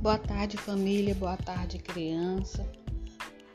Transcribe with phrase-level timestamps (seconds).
[0.00, 1.14] Boa tarde, família.
[1.14, 2.66] Boa tarde, criança.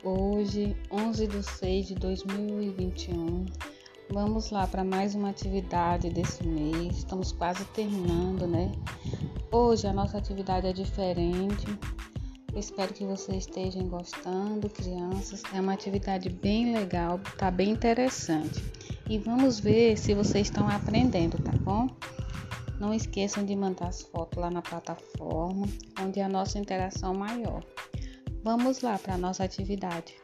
[0.04, 3.46] Hoje, 11 de 6 de 2021,
[4.12, 6.98] vamos lá para mais uma atividade desse mês.
[6.98, 8.70] Estamos quase terminando, né?
[9.50, 11.66] Hoje a nossa atividade é diferente.
[12.54, 15.42] Espero que vocês estejam gostando, crianças.
[15.52, 18.62] É uma atividade bem legal, tá bem interessante.
[19.10, 21.88] E vamos ver se vocês estão aprendendo, tá bom?
[22.78, 25.66] Não esqueçam de mandar as fotos lá na plataforma,
[26.00, 27.64] onde é a nossa interação maior.
[28.44, 30.14] Vamos lá para a nossa atividade.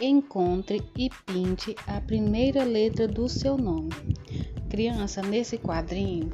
[0.00, 3.90] Encontre e pinte a primeira letra do seu nome.
[4.70, 6.30] Criança, nesse quadrinho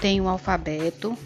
[0.00, 1.16] tem o alfabeto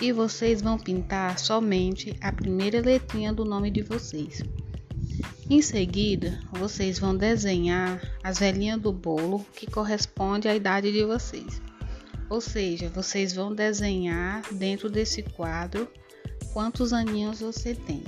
[0.00, 4.42] e vocês vão pintar somente a primeira letrinha do nome de vocês.
[5.50, 11.60] Em seguida, vocês vão desenhar as velhinhas do bolo que corresponde à idade de vocês.
[12.30, 15.90] Ou seja, vocês vão desenhar dentro desse quadro
[16.52, 18.04] quantos aninhos você tem.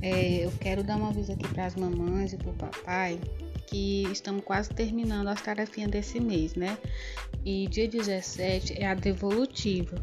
[0.00, 3.20] É, eu quero dar um aviso aqui para as mamães e para o papai
[3.66, 6.76] que estamos quase terminando as tarefinhas desse mês, né?
[7.44, 9.96] E dia 17 é a devolutiva.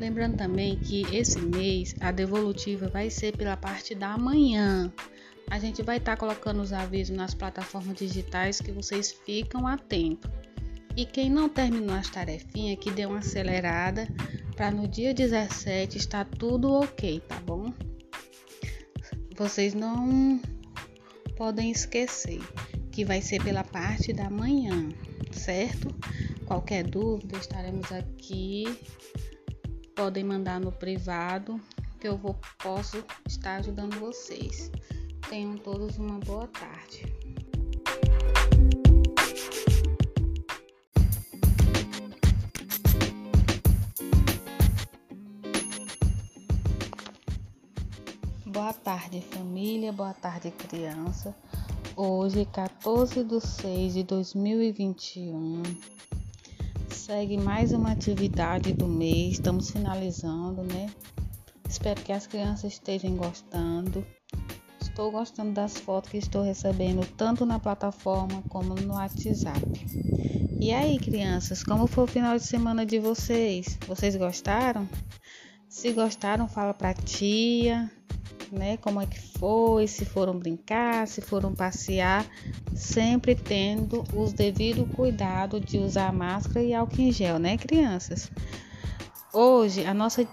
[0.00, 4.92] Lembrando também que esse mês a devolutiva vai ser pela parte da manhã.
[5.50, 10.30] A gente vai estar tá colocando os avisos nas plataformas digitais que vocês ficam atentos.
[10.96, 14.06] E quem não terminou as tarefinhas, que dê uma acelerada
[14.56, 17.72] para no dia 17 estar tudo ok, tá bom?
[19.36, 20.40] Vocês não
[21.36, 22.40] podem esquecer
[22.90, 24.90] que vai ser pela parte da manhã,
[25.32, 25.88] certo?
[26.46, 28.64] Qualquer dúvida, estaremos aqui.
[29.94, 31.58] Podem mandar no privado
[31.98, 34.70] que eu vou, posso estar ajudando vocês.
[35.30, 37.04] Tenham todos uma boa tarde.
[48.52, 49.94] Boa tarde, família.
[49.94, 51.34] Boa tarde, criança.
[51.96, 55.62] Hoje, 14 de 6 de 2021,
[56.90, 59.32] segue mais uma atividade do mês.
[59.32, 60.90] Estamos finalizando, né?
[61.66, 64.04] Espero que as crianças estejam gostando.
[64.82, 69.62] Estou gostando das fotos que estou recebendo tanto na plataforma como no WhatsApp.
[70.60, 73.78] E aí, crianças, como foi o final de semana de vocês?
[73.88, 74.86] Vocês gostaram?
[75.72, 77.90] Se gostaram, fala pra tia,
[78.52, 78.76] né?
[78.76, 82.26] Como é que foi, se foram brincar, se foram passear,
[82.74, 88.30] sempre tendo os devido cuidado de usar máscara e álcool em gel, né, crianças?
[89.32, 90.28] Hoje a nossa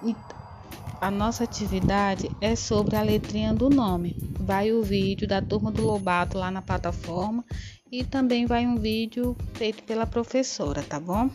[1.00, 4.18] a nossa atividade é sobre a letrinha do nome.
[4.42, 7.46] Vai o vídeo da turma do Lobato lá na plataforma
[7.90, 11.30] e também vai um vídeo feito pela professora, tá bom?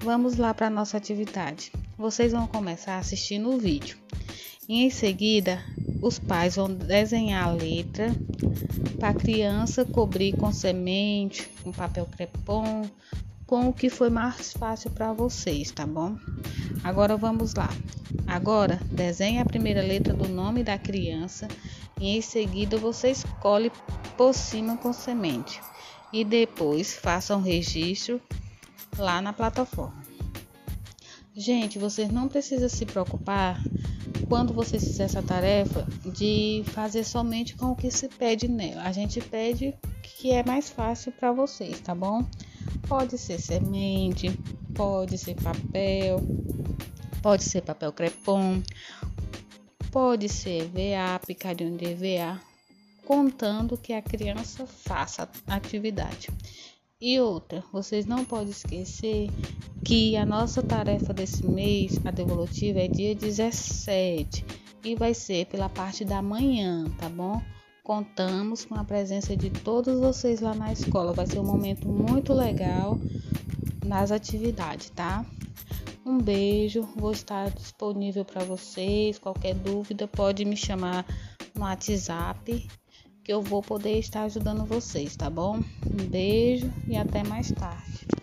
[0.00, 1.72] Vamos lá para nossa atividade.
[1.96, 3.96] Vocês vão começar assistindo o vídeo.
[4.68, 5.62] E em seguida,
[6.00, 8.14] os pais vão desenhar a letra
[8.98, 12.82] para a criança cobrir com semente, com papel crepom,
[13.46, 16.16] com o que foi mais fácil para vocês, tá bom?
[16.82, 17.68] Agora vamos lá.
[18.26, 21.48] Agora desenhe a primeira letra do nome da criança
[22.00, 23.70] e em seguida você escolhe
[24.16, 25.60] por cima com semente
[26.12, 28.20] e depois faça um registro
[28.98, 30.02] lá na plataforma.
[31.34, 33.62] Gente, vocês não precisam se preocupar
[34.28, 38.82] quando você fizer essa tarefa, de fazer somente com o que se pede nela.
[38.82, 42.24] A gente pede que é mais fácil para vocês, tá bom?
[42.88, 44.30] Pode ser semente,
[44.74, 46.20] pode ser papel,
[47.22, 48.62] pode ser papel crepom,
[49.90, 52.40] pode ser VA, picadinho de VA,
[53.04, 56.28] contando que a criança faça a atividade.
[57.04, 59.28] E outra, vocês não podem esquecer
[59.84, 64.44] que a nossa tarefa desse mês, a devolutiva, é dia 17
[64.84, 67.42] e vai ser pela parte da manhã, tá bom?
[67.82, 71.12] Contamos com a presença de todos vocês lá na escola.
[71.12, 72.96] Vai ser um momento muito legal
[73.84, 75.26] nas atividades, tá?
[76.06, 79.18] Um beijo, vou estar disponível para vocês.
[79.18, 81.04] Qualquer dúvida pode me chamar
[81.52, 82.64] no WhatsApp
[83.22, 85.60] que eu vou poder estar ajudando vocês, tá bom?
[85.86, 88.21] Um beijo e até mais tarde.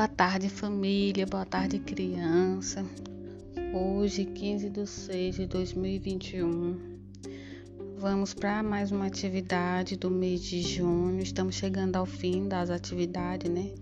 [0.00, 1.26] Boa tarde, família.
[1.26, 2.82] Boa tarde, criança.
[3.74, 6.98] Hoje, 15 de 6 de 2021,
[7.98, 11.20] Vamos para mais uma atividade do mês de junho.
[11.20, 13.74] Estamos chegando ao fim das atividades, né?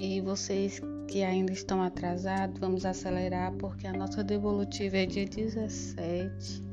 [0.00, 6.64] E vocês que ainda estão atrasados, vamos acelerar porque a nossa devolutiva é dia 17.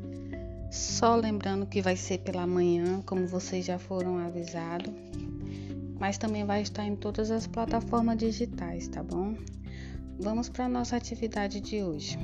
[0.71, 4.91] Só lembrando que vai ser pela manhã, como vocês já foram avisados.
[5.99, 9.35] Mas também vai estar em todas as plataformas digitais, tá bom?
[10.19, 12.17] Vamos para a nossa atividade de hoje.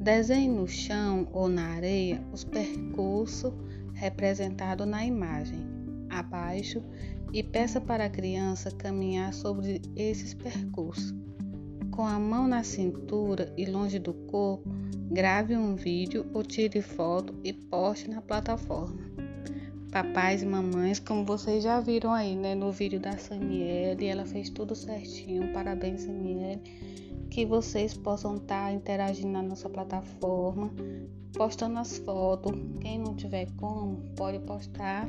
[0.00, 3.52] Desenhe no chão ou na areia os percursos
[3.94, 5.74] representados na imagem
[6.10, 6.82] abaixo
[7.32, 11.14] e peça para a criança caminhar sobre esses percursos.
[11.90, 14.68] Com a mão na cintura e longe do corpo,
[15.10, 19.13] grave um vídeo ou tire foto e poste na plataforma.
[19.94, 24.50] Papais e mamães, como vocês já viram aí né, no vídeo da Samiele, ela fez
[24.50, 25.52] tudo certinho.
[25.52, 26.60] Parabéns, Samiele
[27.30, 30.68] que vocês possam estar tá interagindo na nossa plataforma,
[31.32, 32.52] postando as fotos.
[32.80, 35.06] Quem não tiver como, pode postar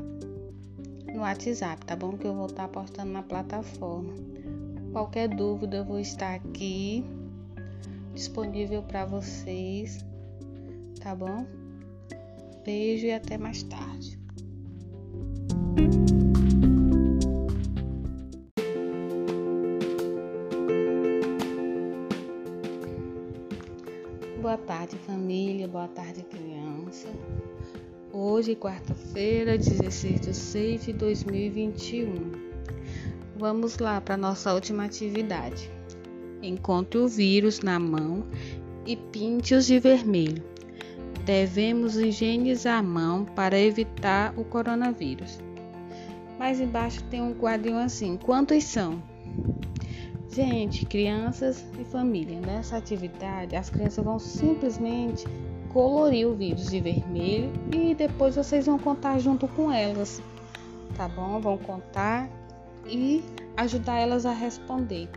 [1.12, 2.16] no WhatsApp, tá bom?
[2.16, 4.14] Que eu vou estar tá postando na plataforma.
[4.92, 7.04] Qualquer dúvida, eu vou estar aqui
[8.14, 10.06] disponível para vocês,
[11.00, 11.44] tá bom?
[12.64, 14.25] Beijo e até mais tarde.
[24.42, 25.68] Boa tarde, família.
[25.68, 27.08] Boa tarde, criança.
[28.14, 32.32] Hoje, quarta-feira, 16 de 6 de 2021.
[33.36, 35.70] Vamos lá para nossa última atividade.
[36.42, 38.24] Encontre o vírus na mão
[38.86, 40.44] e pinte-os de vermelho.
[41.26, 45.40] Devemos higienizar a mão para evitar o coronavírus.
[46.38, 49.02] Mais embaixo tem um quadrinho assim: quantos são?
[50.32, 55.26] Gente, crianças e família, nessa atividade as crianças vão simplesmente
[55.72, 60.22] colorir o vírus de vermelho e depois vocês vão contar junto com elas,
[60.98, 61.40] tá bom?
[61.40, 62.30] Vão contar
[62.86, 63.24] e
[63.56, 65.10] ajudar elas a responder.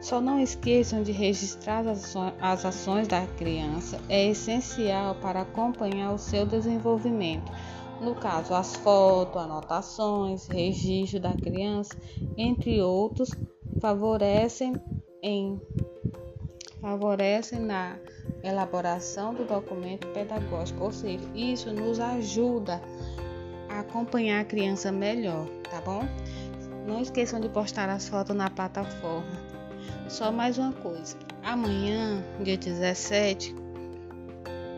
[0.00, 6.44] Só não esqueçam de registrar as ações da criança, é essencial para acompanhar o seu
[6.44, 7.50] desenvolvimento.
[8.04, 11.96] No caso, as fotos, anotações, registro da criança,
[12.36, 13.30] entre outros,
[13.80, 14.76] favorecem
[15.22, 15.58] em
[16.82, 17.96] favorecem na
[18.42, 22.78] elaboração do documento pedagógico, ou seja, isso nos ajuda
[23.70, 26.02] a acompanhar a criança melhor, tá bom?
[26.86, 29.32] Não esqueçam de postar as fotos na plataforma.
[30.10, 33.63] Só mais uma coisa: amanhã, dia 17,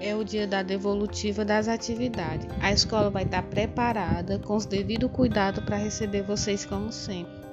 [0.00, 2.46] é o dia da devolutiva das atividades.
[2.60, 7.46] A escola vai estar preparada com os devidos cuidados para receber vocês como sempre.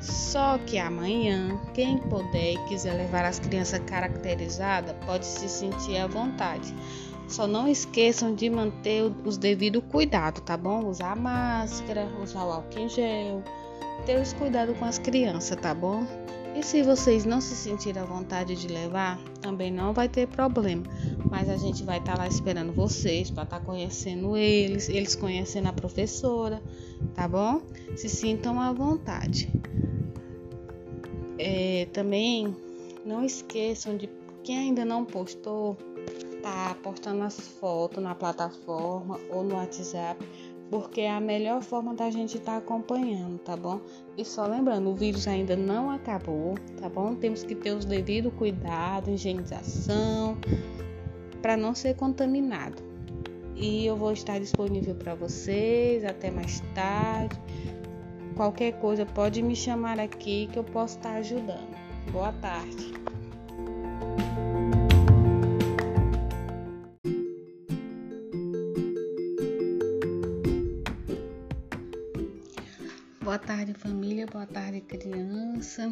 [0.00, 6.08] Só que amanhã, quem puder e quiser levar as crianças caracterizadas, pode se sentir à
[6.08, 6.74] vontade.
[7.28, 10.86] Só não esqueçam de manter os devidos cuidados, tá bom?
[10.86, 13.42] Usar máscara, usar o álcool em gel,
[14.04, 16.04] ter os cuidados com as crianças, tá bom?
[16.54, 20.82] E se vocês não se sentirem à vontade de levar, também não vai ter problema.
[21.30, 25.14] Mas a gente vai estar tá lá esperando vocês para estar tá conhecendo eles, eles
[25.14, 26.62] conhecendo a professora,
[27.14, 27.62] tá bom?
[27.96, 29.50] Se sintam à vontade.
[31.38, 32.54] É, também
[33.04, 34.08] não esqueçam de
[34.44, 35.76] quem ainda não postou,
[36.42, 40.24] tá postando as fotos na plataforma ou no WhatsApp,
[40.72, 43.78] porque é a melhor forma da gente estar tá acompanhando, tá bom?
[44.16, 47.14] E só lembrando, o vírus ainda não acabou, tá bom?
[47.14, 50.34] Temos que ter os devidos cuidados, higienização,
[51.42, 52.82] para não ser contaminado.
[53.54, 57.38] E eu vou estar disponível para vocês até mais tarde.
[58.34, 61.76] Qualquer coisa pode me chamar aqui que eu posso estar ajudando.
[62.10, 62.92] Boa tarde.
[73.32, 74.26] Boa tarde, família.
[74.26, 75.90] Boa tarde, criança.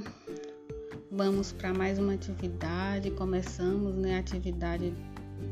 [1.11, 3.11] Vamos para mais uma atividade.
[3.13, 4.93] Começamos, né, a atividade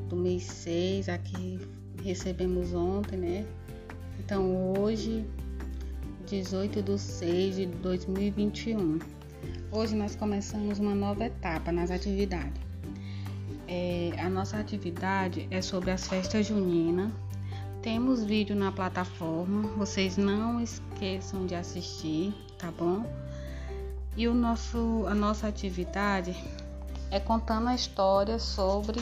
[0.06, 1.58] do mês 6, aqui
[2.04, 3.46] recebemos ontem, né?
[4.18, 5.24] Então, hoje
[6.26, 8.98] 18 de 6 de 2021.
[9.72, 12.60] Hoje nós começamos uma nova etapa nas atividades.
[13.66, 17.10] É, a nossa atividade é sobre as festas juninas.
[17.80, 20.87] Temos vídeo na plataforma, vocês não esqueçam
[21.46, 23.06] de assistir, tá bom?
[24.16, 26.36] E o nosso, a nossa atividade
[27.08, 29.00] é contando a história sobre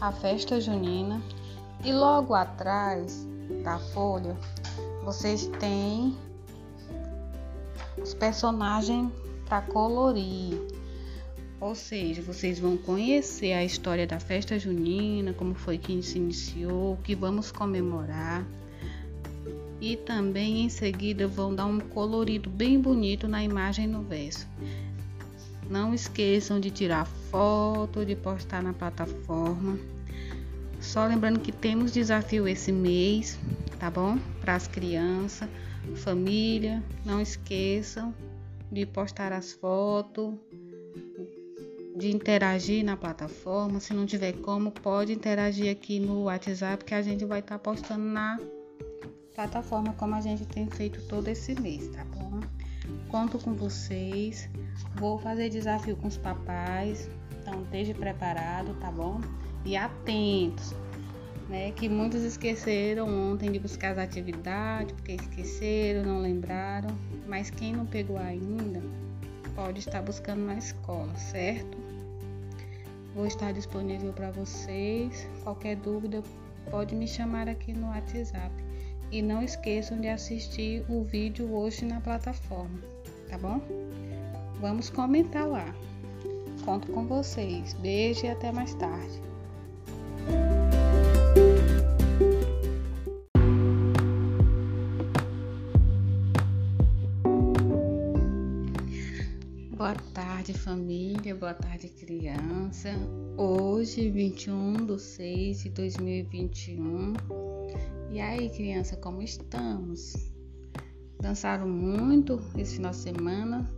[0.00, 1.22] a festa junina.
[1.84, 3.24] E logo atrás
[3.62, 4.36] da folha,
[5.04, 6.16] vocês têm
[8.02, 9.12] os personagens
[9.46, 10.60] para colorir.
[11.60, 16.94] Ou seja, vocês vão conhecer a história da festa junina, como foi que se iniciou,
[16.94, 18.44] o que vamos comemorar.
[19.82, 24.46] E também em seguida vão dar um colorido bem bonito na imagem no verso.
[25.68, 29.76] Não esqueçam de tirar foto, de postar na plataforma.
[30.80, 33.36] Só lembrando que temos desafio esse mês,
[33.80, 34.20] tá bom?
[34.40, 35.48] Para as crianças,
[35.96, 38.14] família, não esqueçam
[38.70, 40.34] de postar as fotos,
[41.96, 43.80] de interagir na plataforma.
[43.80, 47.64] Se não tiver como, pode interagir aqui no WhatsApp que a gente vai estar tá
[47.64, 48.61] postando na plataforma
[49.96, 52.40] como a gente tem feito todo esse mês, tá bom?
[53.08, 54.48] Conto com vocês.
[54.96, 57.08] Vou fazer desafio com os papais.
[57.40, 59.20] Então esteja preparado, tá bom?
[59.64, 60.74] E atentos,
[61.48, 61.72] né?
[61.72, 66.90] Que muitos esqueceram ontem de buscar as atividades, porque esqueceram, não lembraram.
[67.26, 68.82] Mas quem não pegou ainda,
[69.54, 71.78] pode estar buscando na escola, certo?
[73.14, 75.26] Vou estar disponível para vocês.
[75.42, 76.22] Qualquer dúvida,
[76.70, 78.71] pode me chamar aqui no WhatsApp.
[79.12, 82.78] E não esqueçam de assistir o vídeo hoje na plataforma,
[83.28, 83.60] tá bom?
[84.58, 85.66] Vamos comentar lá.
[86.64, 87.74] Conto com vocês.
[87.74, 89.20] Beijo e até mais tarde.
[99.76, 101.34] Boa tarde, família.
[101.34, 102.88] Boa tarde, criança.
[103.36, 107.12] Hoje, 21 de 6 de 2021.
[108.12, 110.12] E aí, criança, como estamos?
[111.18, 113.72] Dançaram muito esse final de semana?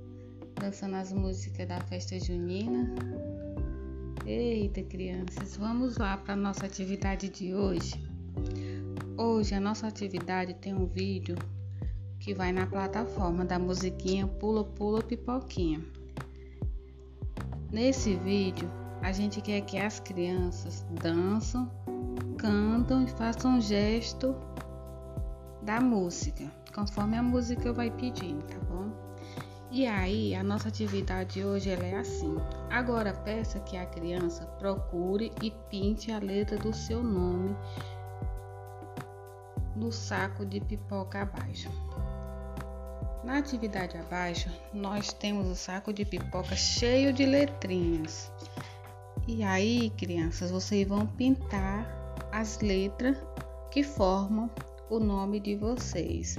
[0.61, 2.93] Dançando as músicas da festa junina?
[4.27, 7.95] Eita, crianças, vamos lá para nossa atividade de hoje.
[9.17, 11.37] Hoje a nossa atividade tem um vídeo
[12.19, 15.81] que vai na plataforma da musiquinha Pula Pula Pipoquinha.
[17.71, 18.69] Nesse vídeo,
[19.01, 21.71] a gente quer que as crianças dançam,
[22.45, 24.37] cantam e façam um gesto
[25.63, 28.93] da música, conforme a música vai pedindo, tá bom?
[29.71, 32.37] E aí, a nossa atividade hoje ela é assim.
[32.69, 37.57] Agora peça que a criança procure e pinte a letra do seu nome
[39.75, 41.71] no saco de pipoca abaixo.
[43.25, 48.31] Na atividade abaixo, nós temos o saco de pipoca cheio de letrinhas.
[49.27, 52.04] E aí, crianças, vocês vão pintar
[52.35, 53.17] as letras
[53.71, 54.51] que formam
[54.91, 56.35] o nome de vocês,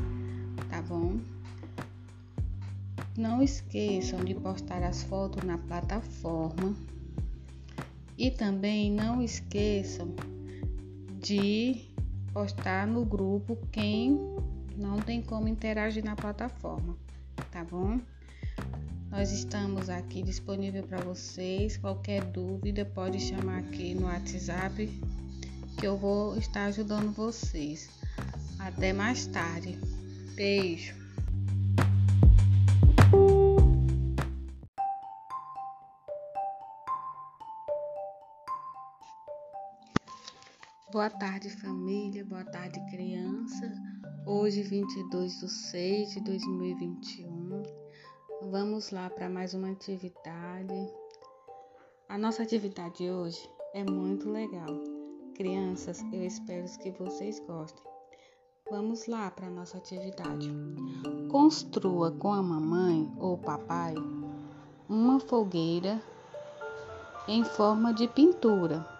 [0.69, 1.17] tá bom?
[3.17, 6.75] Não esqueçam de postar as fotos na plataforma
[8.17, 10.13] e também não esqueçam
[11.21, 11.89] de
[12.33, 14.19] postar no grupo quem
[14.75, 16.97] não tem como interagir na plataforma,
[17.53, 18.01] tá bom?
[19.09, 21.77] Nós estamos aqui disponível para vocês.
[21.77, 24.89] Qualquer dúvida pode chamar aqui no WhatsApp
[25.75, 27.89] que eu vou estar ajudando vocês.
[28.59, 29.77] Até mais tarde.
[30.35, 30.95] Beijo.
[40.91, 42.23] Boa tarde, família.
[42.23, 43.71] Boa tarde, criança.
[44.25, 47.63] Hoje, 22 de 6 de 2021,
[48.49, 50.73] vamos lá para mais uma atividade.
[52.07, 55.04] A nossa atividade hoje é muito legal.
[55.35, 57.83] Crianças, eu espero que vocês gostem.
[58.71, 60.51] Vamos lá para a nossa atividade.
[61.29, 63.93] Construa com a mamãe ou papai
[64.89, 66.01] uma fogueira
[67.27, 68.95] em forma de pintura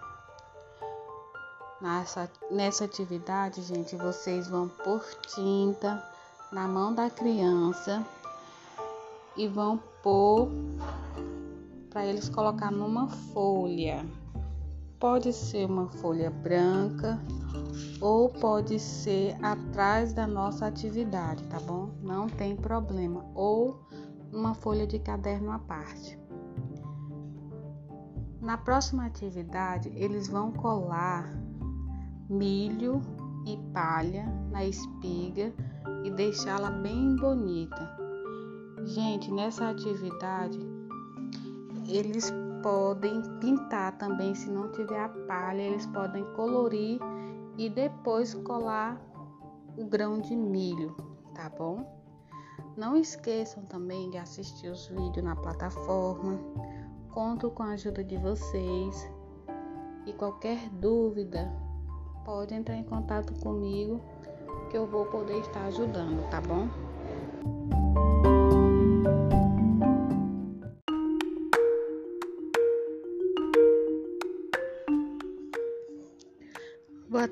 [1.80, 6.02] Nessa, nessa atividade, gente, vocês vão por tinta
[6.50, 8.04] na mão da criança
[9.36, 10.48] e vão pôr
[11.90, 14.06] para eles colocar numa folha.
[14.98, 17.20] Pode ser uma folha branca
[18.00, 21.90] ou pode ser atrás da nossa atividade, tá bom?
[22.02, 23.24] Não tem problema.
[23.34, 23.80] Ou
[24.32, 26.18] uma folha de caderno à parte.
[28.40, 31.30] Na próxima atividade, eles vão colar
[32.28, 33.02] milho
[33.46, 35.52] e palha na espiga
[36.04, 37.96] e deixá-la bem bonita.
[38.84, 40.58] Gente, nessa atividade
[41.88, 42.32] eles
[42.66, 46.98] podem pintar também, se não tiver a palha, eles podem colorir
[47.56, 49.00] e depois colar
[49.76, 50.96] o grão de milho,
[51.32, 51.86] tá bom?
[52.76, 56.40] Não esqueçam também de assistir os vídeos na plataforma.
[57.12, 59.08] Conto com a ajuda de vocês.
[60.04, 61.48] E qualquer dúvida,
[62.24, 64.00] pode entrar em contato comigo
[64.70, 66.66] que eu vou poder estar ajudando, tá bom?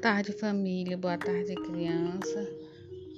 [0.04, 0.98] Tarde, família.
[0.98, 2.46] Boa tarde, criança.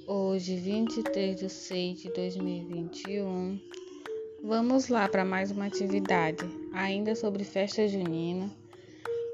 [0.07, 3.59] Hoje, 23 de 6 de 2021,
[4.41, 8.49] vamos lá para mais uma atividade, ainda sobre festa junina.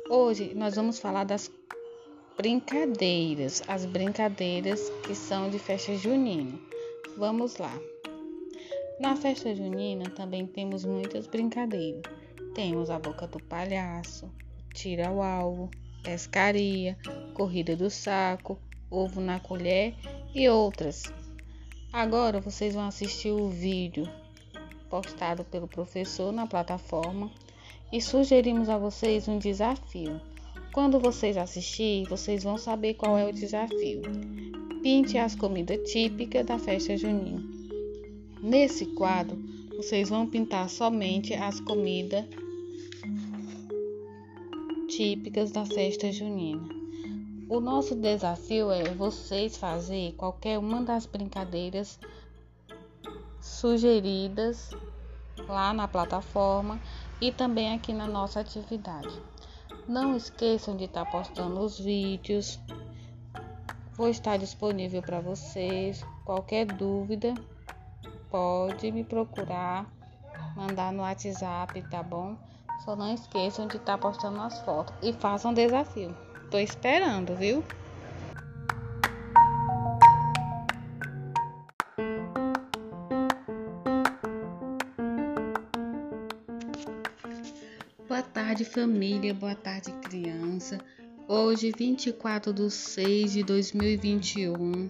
[0.09, 1.51] Hoje nós vamos falar das
[2.35, 6.59] brincadeiras, as brincadeiras que são de festa junina.
[7.17, 7.79] Vamos lá.
[8.99, 12.01] Na festa junina também temos muitas brincadeiras.
[12.55, 14.27] Temos a boca do palhaço,
[14.73, 15.69] tira o alvo,
[16.03, 16.97] pescaria,
[17.33, 18.59] corrida do saco,
[18.91, 19.95] ovo na colher
[20.35, 21.11] e outras.
[21.91, 24.07] Agora vocês vão assistir o vídeo
[24.89, 27.31] postado pelo professor na plataforma
[27.91, 30.19] e sugerimos a vocês um desafio.
[30.71, 34.01] Quando vocês assistirem, vocês vão saber qual é o desafio.
[34.81, 37.41] Pinte as comidas típicas da festa junina.
[38.41, 39.37] Nesse quadro,
[39.77, 42.25] vocês vão pintar somente as comidas
[44.95, 46.69] típicas da festa junina.
[47.49, 51.99] O nosso desafio é vocês fazer qualquer uma das brincadeiras
[53.41, 54.69] sugeridas
[55.47, 56.79] lá na plataforma
[57.19, 59.19] e também aqui na nossa atividade.
[59.87, 62.59] Não esqueçam de estar postando os vídeos.
[63.93, 66.05] Vou estar disponível para vocês.
[66.23, 67.33] Qualquer dúvida,
[68.29, 69.91] pode me procurar,
[70.55, 72.37] mandar no WhatsApp, tá bom?
[72.83, 76.13] Só não esqueçam de estar tá postando as fotos e façam um desafio.
[76.51, 77.63] Tô esperando, viu?
[88.05, 89.33] Boa tarde, família.
[89.33, 90.77] Boa tarde, criança.
[91.25, 94.89] Hoje, 24 de 6 de 2021.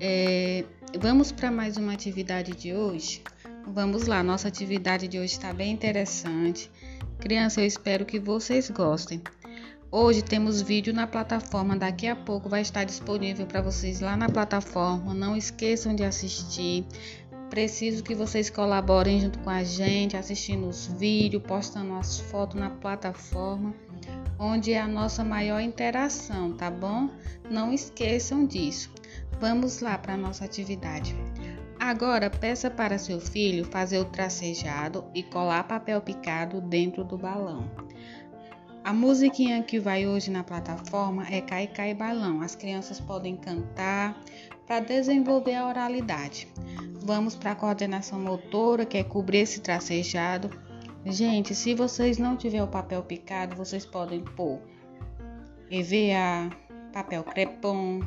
[0.00, 0.64] É,
[0.98, 3.22] vamos para mais uma atividade de hoje?
[3.66, 6.70] Vamos lá, nossa atividade de hoje está bem interessante.
[7.18, 9.22] Criança, eu espero que vocês gostem.
[9.90, 14.28] Hoje temos vídeo na plataforma, daqui a pouco vai estar disponível para vocês lá na
[14.28, 15.14] plataforma.
[15.14, 16.84] Não esqueçam de assistir.
[17.48, 22.70] Preciso que vocês colaborem junto com a gente, assistindo os vídeos, postando as fotos na
[22.70, 23.72] plataforma,
[24.38, 27.08] onde é a nossa maior interação, tá bom?
[27.48, 28.90] Não esqueçam disso.
[29.40, 31.14] Vamos lá para a nossa atividade.
[31.86, 37.70] Agora peça para seu filho fazer o tracejado e colar papel picado dentro do balão.
[38.82, 42.40] A musiquinha que vai hoje na plataforma é Cai Cai Balão.
[42.40, 44.18] As crianças podem cantar
[44.66, 46.48] para desenvolver a oralidade.
[47.02, 50.48] Vamos para a coordenação motora, que é cobrir esse tracejado.
[51.04, 54.58] Gente, se vocês não tiver o papel picado, vocês podem pôr
[55.70, 56.48] EVA,
[56.94, 58.00] papel crepom,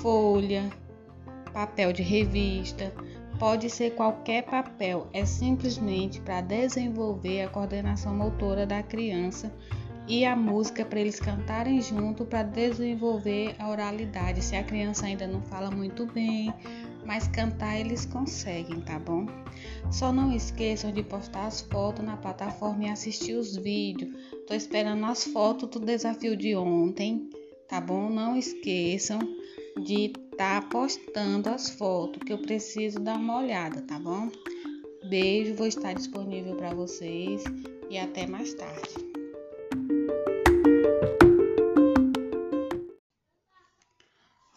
[0.00, 0.70] folha,
[1.54, 2.92] papel de revista,
[3.38, 9.50] pode ser qualquer papel, é simplesmente para desenvolver a coordenação motora da criança
[10.06, 14.42] e a música para eles cantarem junto para desenvolver a oralidade.
[14.42, 16.52] Se a criança ainda não fala muito bem,
[17.06, 19.26] mas cantar eles conseguem, tá bom?
[19.90, 24.14] Só não esqueçam de postar as fotos na plataforma e assistir os vídeos.
[24.46, 27.30] Tô esperando as fotos do desafio de ontem,
[27.68, 28.10] tá bom?
[28.10, 29.18] Não esqueçam
[29.82, 34.30] de tá postando as fotos que eu preciso dar uma olhada, tá bom?
[35.08, 37.44] Beijo, vou estar disponível para vocês
[37.88, 38.94] e até mais tarde.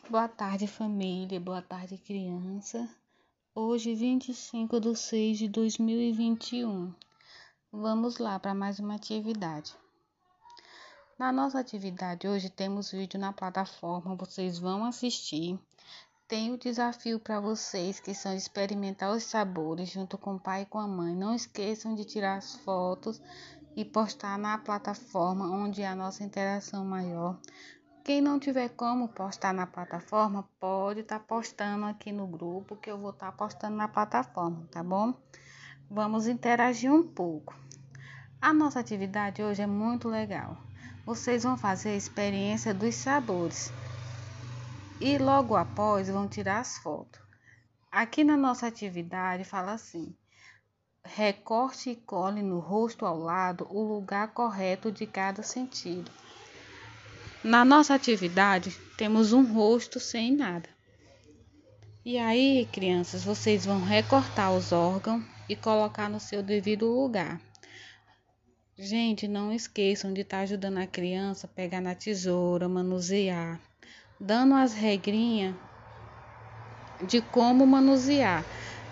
[0.10, 1.40] Boa tarde, família.
[1.40, 2.90] Boa tarde, criança.
[3.54, 6.92] Hoje, 25 de 6 de 2021.
[7.72, 9.76] Vamos lá para mais uma atividade.
[11.20, 15.60] Na nossa atividade hoje temos vídeo na plataforma, vocês vão assistir.
[16.28, 20.66] Tem o desafio para vocês que são experimentar os sabores junto com o pai e
[20.66, 21.16] com a mãe.
[21.16, 23.22] Não esqueçam de tirar as fotos
[23.78, 27.40] e postar na plataforma onde é a nossa interação maior.
[28.04, 32.92] Quem não tiver como postar na plataforma, pode estar tá postando aqui no grupo que
[32.92, 35.13] eu vou estar tá postando na plataforma, tá bom?
[35.90, 37.56] Vamos interagir um pouco.
[38.42, 40.58] A nossa atividade hoje é muito legal
[41.08, 43.72] vocês vão fazer a experiência dos sabores
[45.00, 47.22] e logo após vão tirar as fotos.
[47.92, 50.16] Aqui na nossa atividade fala assim:
[51.04, 56.12] recorte e cole no rosto ao lado o lugar correto de cada sentido.
[57.44, 60.70] Na nossa atividade temos um rosto sem nada.
[62.04, 67.40] E aí, crianças, vocês vão recortar os órgãos e colocar no seu devido lugar.
[68.78, 73.60] Gente, não esqueçam de estar tá ajudando a criança a pegar na tesoura, manusear,
[74.19, 75.56] dando as regrinhas
[77.06, 78.43] de como manusear.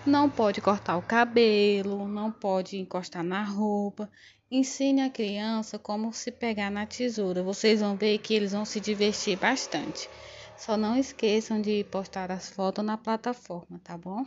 [0.05, 4.09] Não pode cortar o cabelo, não pode encostar na roupa.
[4.51, 7.41] Ensine a criança como se pegar na tesoura.
[7.41, 10.07] Vocês vão ver que eles vão se divertir bastante.
[10.55, 14.23] Só não esqueçam de postar as fotos na plataforma, tá bom?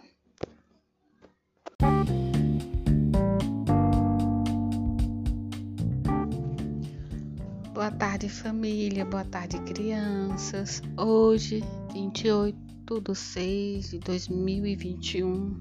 [7.79, 9.05] Boa tarde, família.
[9.05, 10.83] Boa tarde, crianças.
[10.97, 11.63] Hoje,
[11.93, 15.57] 28 de 6 de 2021,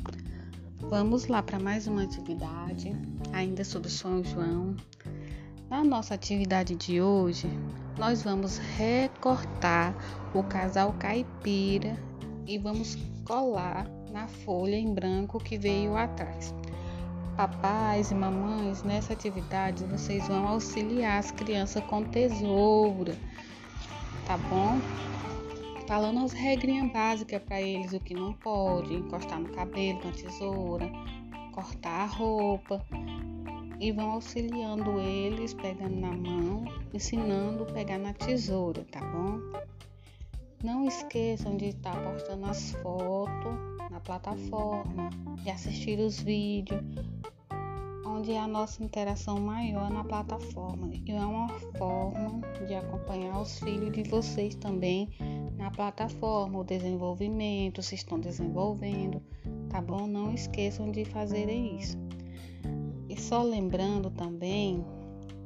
[0.79, 2.91] vamos lá para mais uma atividade,
[3.31, 4.75] ainda sobre São João.
[5.69, 7.47] Na nossa atividade de hoje,
[7.99, 9.93] nós vamos recortar
[10.33, 11.95] o casal caipira
[12.47, 16.51] e vamos colar na folha em branco que veio atrás.
[17.37, 23.15] Papais e mamães, nessa atividade vocês vão auxiliar as crianças com tesoura,
[24.25, 24.79] tá bom?
[25.87, 30.11] Falando as regrinhas básicas para eles, o que não pode, encostar no cabelo com a
[30.13, 30.91] tesoura,
[31.53, 32.83] cortar a roupa,
[33.79, 39.39] e vão auxiliando eles, pegando na mão, ensinando a pegar na tesoura, tá bom?
[40.63, 43.53] Não esqueçam de estar postando as fotos
[43.91, 45.11] na plataforma,
[45.43, 46.81] de assistir os vídeos,
[48.17, 50.89] onde é a nossa interação maior na plataforma.
[50.91, 55.09] E é uma forma de acompanhar os filhos de vocês também
[55.55, 59.21] na plataforma, o desenvolvimento, se estão desenvolvendo,
[59.69, 60.07] tá bom?
[60.07, 61.97] Não esqueçam de fazerem isso.
[63.07, 64.83] E só lembrando também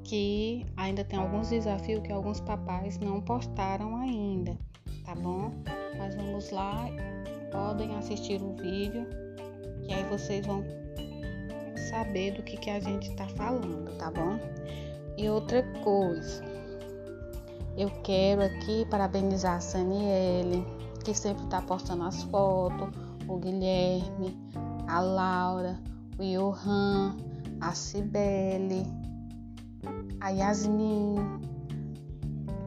[0.04, 4.58] que ainda tem alguns desafios que alguns papais não postaram ainda,
[5.04, 5.52] tá bom?
[5.98, 6.86] Mas vamos lá,
[7.52, 9.06] podem assistir o vídeo
[9.86, 10.64] que aí vocês vão
[11.90, 14.40] saber do que, que a gente está falando, tá bom?
[15.18, 16.44] E outra coisa,
[17.78, 20.66] eu quero aqui parabenizar a Saniele,
[21.04, 22.90] que sempre está postando as fotos,
[23.28, 24.38] o Guilherme,
[24.88, 25.80] a Laura,
[26.18, 27.18] o Johan,
[27.60, 28.86] a Cibele,
[30.20, 31.16] a Yasmin,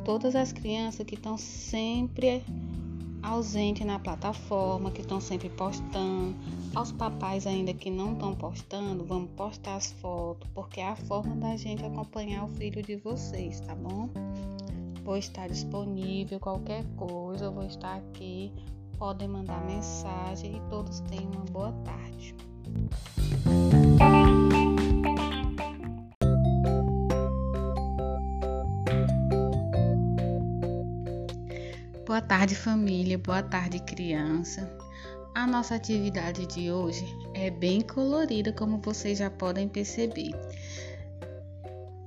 [0.05, 2.45] todas as crianças que estão sempre
[3.25, 6.35] ausentes na plataforma, que estão sempre postando.
[6.75, 11.35] Aos papais ainda que não estão postando, vamos postar as fotos, porque é a forma
[11.37, 14.09] da gente acompanhar o filho de vocês, tá bom?
[15.05, 18.53] Vou estar disponível, qualquer coisa, eu vou estar aqui.
[18.99, 22.35] Podem mandar mensagem e todos tenham uma boa tarde.
[32.07, 33.17] Boa tarde, família.
[33.17, 34.71] Boa tarde, criança.
[35.35, 40.33] A nossa atividade de hoje é bem colorida, como vocês já podem perceber.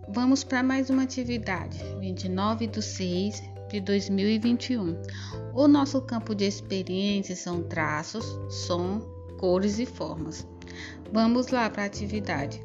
[0.07, 5.01] Vamos para mais uma atividade, 29 de 6 de 2021.
[5.55, 8.99] O nosso campo de experiência são traços, som,
[9.39, 10.47] cores e formas.
[11.11, 12.63] Vamos lá para a atividade.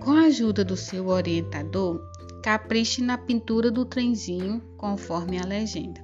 [0.00, 2.00] Com a ajuda do seu orientador,
[2.42, 6.00] Capriche na pintura do trenzinho, conforme a legenda.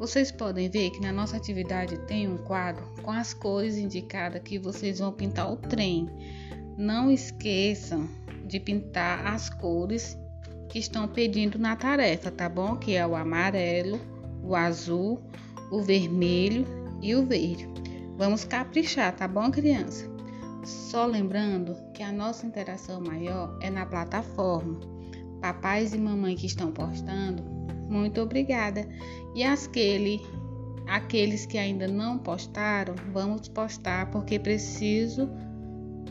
[0.00, 4.58] Vocês podem ver que na nossa atividade tem um quadro com as cores indicadas que
[4.58, 6.10] vocês vão pintar o trem.
[6.76, 8.08] Não esqueçam
[8.44, 10.18] de pintar as cores
[10.68, 12.74] que estão pedindo na tarefa, tá bom?
[12.74, 14.00] Que é o amarelo,
[14.42, 15.22] o azul,
[15.70, 16.66] o vermelho
[17.00, 17.68] e o verde.
[18.16, 20.10] Vamos caprichar, tá bom, criança?
[20.64, 24.98] Só lembrando que a nossa interação maior é na plataforma
[25.40, 27.42] papais e mamãe que estão postando,
[27.88, 28.88] muito obrigada.
[29.34, 30.20] E aquele,
[30.86, 35.28] aqueles que ainda não postaram, vamos postar porque preciso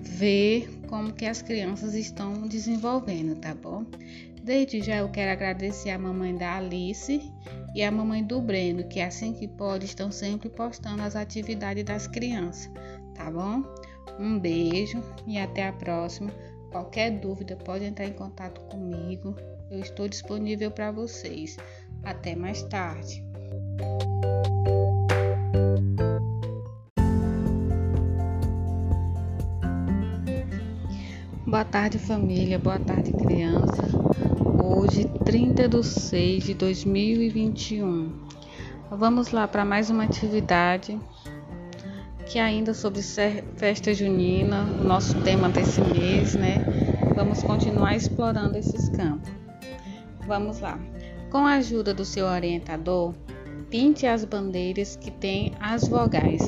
[0.02, 3.86] ver como que as crianças estão desenvolvendo, tá bom?
[4.44, 7.22] Desde já eu quero agradecer a mamãe da Alice
[7.76, 12.08] e a mamãe do Breno, que assim que pode estão sempre postando as atividades das
[12.08, 12.72] crianças,
[13.14, 13.64] tá bom?
[14.20, 16.32] Um beijo e até a próxima.
[16.72, 19.36] Qualquer dúvida pode entrar em contato comigo.
[19.72, 21.58] Eu estou disponível para vocês.
[22.04, 23.24] Até mais tarde.
[31.46, 32.60] Boa tarde, família.
[32.60, 33.90] Boa tarde, criança.
[34.64, 38.28] Hoje, 30 de 6 de 2021.
[38.92, 41.00] Vamos lá para mais uma atividade
[42.30, 43.02] que ainda sobre
[43.58, 46.64] festa junina, o nosso tema desse mês, né?
[47.16, 49.32] Vamos continuar explorando esses campos.
[50.28, 50.80] Vamos lá.
[51.32, 53.16] Com a ajuda do seu orientador,
[53.72, 56.48] pinte as bandeiras que têm as vogais.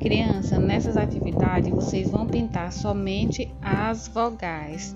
[0.00, 4.94] Criança, nessas atividades vocês vão pintar somente as vogais.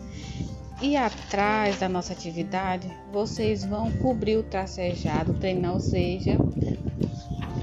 [0.80, 6.38] E atrás da nossa atividade, vocês vão cobrir o tracejado, treinar, ou seja,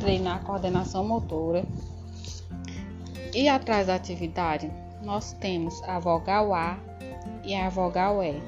[0.02, 1.66] treinar a coordenação motora
[3.34, 4.72] E atrás da atividade,
[5.04, 6.80] nós temos a vogal A
[7.44, 8.42] e a vogal E.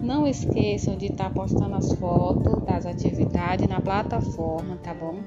[0.00, 5.18] Não esqueçam de estar tá postando as fotos das atividades na plataforma, tá bom?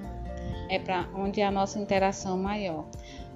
[0.70, 2.86] É para onde é a nossa interação maior.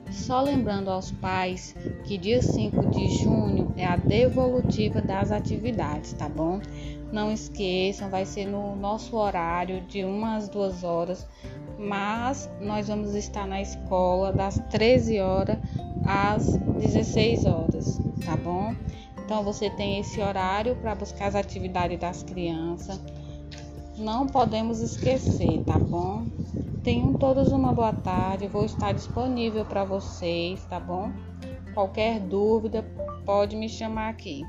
[0.10, 6.30] Só lembrando aos pais que dia 5 de junho é a devolutiva das atividades, tá
[6.30, 6.62] bom?
[7.12, 11.28] Não esqueçam, vai ser no nosso horário de umas duas horas,
[11.82, 15.58] mas nós vamos estar na escola das 13 horas
[16.06, 18.76] às 16 horas, tá bom?
[19.26, 23.02] Então você tem esse horário para buscar as atividades das crianças.
[23.98, 26.26] Não podemos esquecer, tá bom?
[26.84, 28.48] Tenham todos uma boa tarde.
[28.48, 31.12] Vou estar disponível para vocês, tá bom?
[31.74, 32.84] Qualquer dúvida,
[33.26, 34.44] pode me chamar aqui.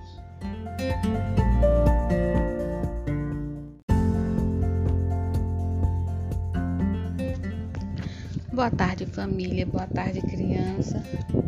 [8.52, 9.64] Boa tarde, família.
[9.64, 11.02] Boa tarde, criança.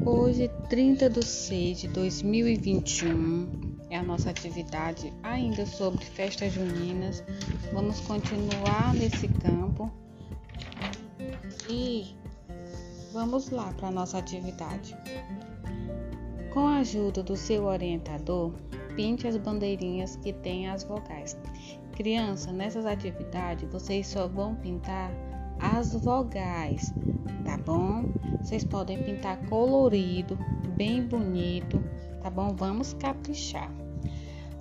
[0.07, 7.23] Hoje, 30 de 6 de 2021, é a nossa atividade ainda sobre festas juninas.
[7.75, 9.93] Vamos continuar nesse campo
[11.69, 12.17] e
[13.13, 14.97] vamos lá para a nossa atividade.
[16.55, 18.55] Com a ajuda do seu orientador,
[18.97, 21.37] pinte as bandeirinhas que têm as vogais.
[21.93, 25.13] Criança, nessas atividades vocês só vão pintar
[25.59, 26.93] as vogais,
[27.45, 28.05] tá bom?
[28.41, 30.39] Vocês podem pintar colorido,
[30.77, 31.83] bem bonito,
[32.23, 32.55] tá bom?
[32.55, 33.71] Vamos caprichar.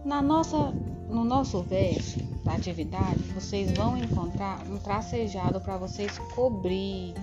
[0.05, 0.73] Na nossa,
[1.09, 7.13] no nosso verso da atividade, vocês vão encontrar um tracejado para vocês cobrir,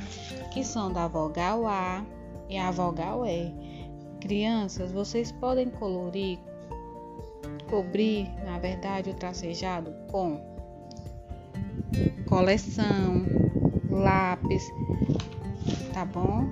[0.52, 2.04] que são da vogal A
[2.48, 3.54] e a vogal E.
[4.20, 6.38] Crianças, vocês podem colorir,
[7.68, 10.40] cobrir, na verdade, o tracejado com
[12.26, 13.24] coleção,
[13.90, 14.62] lápis,
[15.92, 16.48] tá bom?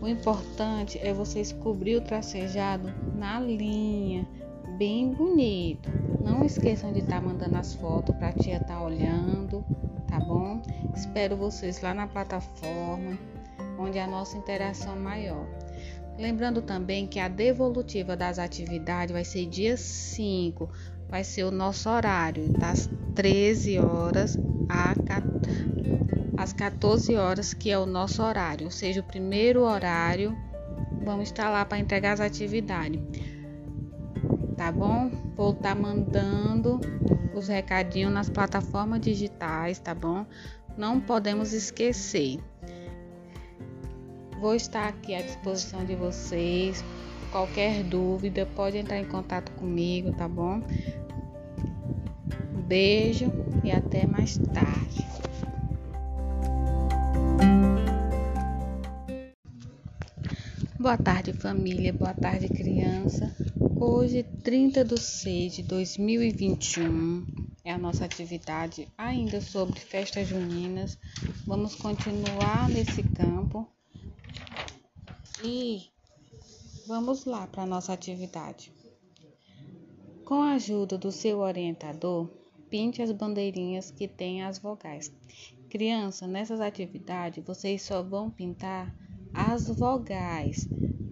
[0.00, 4.28] O importante é vocês cobrir o tracejado na linha,
[4.76, 5.90] bem bonito.
[6.22, 9.64] Não esqueçam de estar tá mandando as fotos para a tia estar tá olhando,
[10.06, 10.60] tá bom?
[10.94, 13.18] Espero vocês lá na plataforma,
[13.78, 15.46] onde a nossa interação é maior.
[16.18, 20.68] Lembrando também que a devolutiva das atividades vai ser dia 5,
[21.08, 24.94] vai ser o nosso horário, das 13 horas a
[26.36, 30.36] às 14 horas, que é o nosso horário, ou seja, o primeiro horário,
[31.02, 33.00] vamos estar lá para entregar as atividades.
[34.56, 35.10] Tá bom?
[35.36, 36.80] Vou estar tá mandando
[37.34, 40.24] os recadinhos nas plataformas digitais, tá bom?
[40.76, 42.38] Não podemos esquecer.
[44.40, 46.84] Vou estar aqui à disposição de vocês.
[47.30, 50.62] Qualquer dúvida, pode entrar em contato comigo, tá bom?
[52.66, 53.32] Beijo
[53.64, 55.04] e até mais tarde.
[60.84, 61.94] Boa tarde, família.
[61.94, 63.34] Boa tarde, criança.
[63.80, 67.24] Hoje, 30 de 6 de 2021,
[67.64, 70.98] é a nossa atividade ainda sobre festas juninas.
[71.46, 73.66] Vamos continuar nesse campo
[75.42, 75.84] e
[76.86, 78.70] vamos lá para a nossa atividade.
[80.22, 82.28] Com a ajuda do seu orientador,
[82.68, 85.10] pinte as bandeirinhas que têm as vogais.
[85.70, 88.94] Criança, nessas atividades vocês só vão pintar
[89.34, 90.68] as vogais,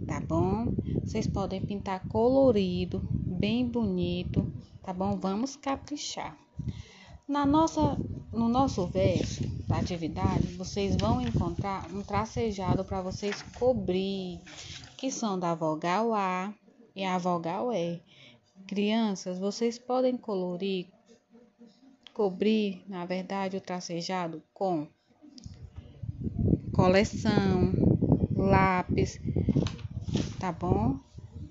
[0.07, 0.73] tá bom?
[1.03, 4.51] Vocês podem pintar colorido, bem bonito,
[4.83, 5.19] tá bom?
[5.19, 6.37] Vamos caprichar.
[7.27, 7.99] Na nossa,
[8.33, 14.41] no nosso verso da atividade, vocês vão encontrar um tracejado para vocês cobrir,
[14.97, 16.55] que são da vogal A
[16.95, 18.01] e a vogal E.
[18.67, 20.87] Crianças, vocês podem colorir,
[22.15, 24.87] cobrir, na verdade, o tracejado com
[26.73, 27.92] coleção,
[28.43, 29.21] lápis,
[30.39, 30.99] tá bom?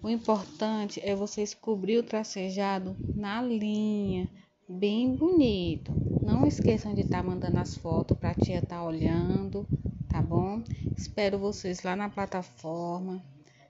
[0.04, 4.27] O importante é vocês cobrir o tracejado na linha,
[4.67, 5.93] bem bonito.
[6.21, 9.67] Não esqueçam de estar tá mandando as fotos para a tia estar tá olhando,
[10.10, 10.63] tá bom?
[10.97, 13.23] Espero vocês lá na plataforma,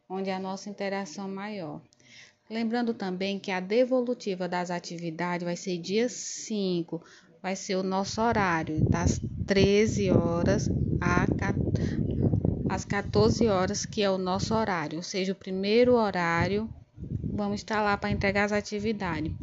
[0.09, 1.81] onde a nossa interação é maior.
[2.49, 7.01] Lembrando também que a devolutiva das atividades vai ser dia 5,
[7.41, 12.10] vai ser o nosso horário, das 13 horas a 14
[12.71, 16.69] às 14 horas, que é o nosso horário, ou seja, o primeiro horário,
[17.21, 19.33] vamos estar lá para entregar as atividades.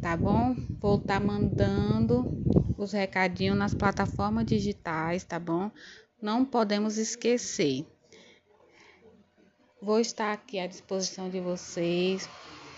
[0.00, 0.56] Tá bom?
[0.80, 2.24] Vou estar tá mandando
[2.78, 5.70] os recadinhos nas plataformas digitais, tá bom?
[6.22, 7.84] Não podemos esquecer.
[9.82, 12.26] Vou estar aqui à disposição de vocês.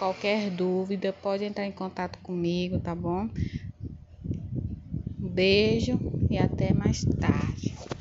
[0.00, 3.30] Qualquer dúvida, pode entrar em contato comigo, tá bom?
[5.16, 5.96] Beijo
[6.28, 7.95] e até mais tarde.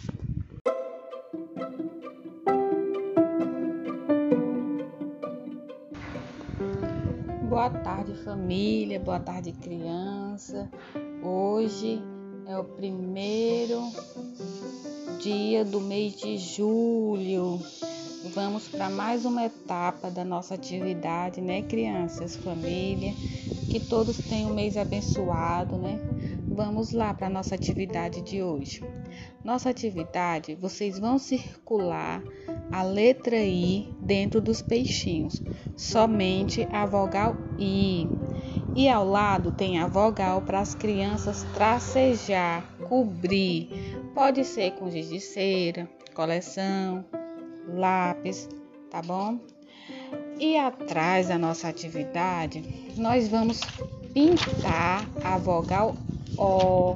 [8.16, 10.70] Família, boa tarde, criança.
[11.24, 12.02] Hoje
[12.46, 13.82] é o primeiro
[15.22, 17.58] dia do mês de julho.
[18.34, 23.14] Vamos para mais uma etapa da nossa atividade, né, crianças, família?
[23.72, 25.98] Que todos tenham um mês abençoado, né?
[26.50, 28.84] Vamos lá para a nossa atividade de hoje.
[29.46, 32.20] Nossa atividade, vocês vão circular
[32.72, 35.40] a letra I dentro dos peixinhos,
[35.78, 38.10] somente a vogal I.
[38.76, 43.70] E ao lado tem a vogal para as crianças tracejar, cobrir.
[44.16, 47.06] Pode ser com giz de cera, coleção,
[47.68, 48.50] lápis,
[48.90, 49.38] tá bom?
[50.40, 52.64] E atrás da nossa atividade,
[52.98, 53.62] nós vamos
[54.12, 55.96] pintar a vogal
[56.36, 56.96] O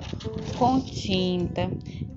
[0.57, 1.69] com tinta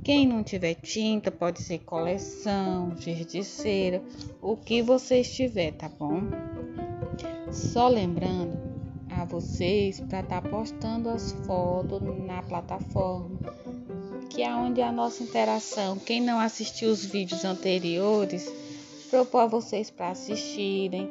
[0.02, 4.02] quem não tiver tinta, pode ser coleção, giz cera,
[4.40, 6.22] o que você estiver, tá bom?
[7.52, 8.58] Só lembrando
[9.08, 13.38] a vocês para estar tá postando as fotos na plataforma,
[14.28, 15.96] que é onde a nossa interação.
[15.98, 18.52] Quem não assistiu os vídeos anteriores,
[19.08, 21.08] propor a vocês para assistirem.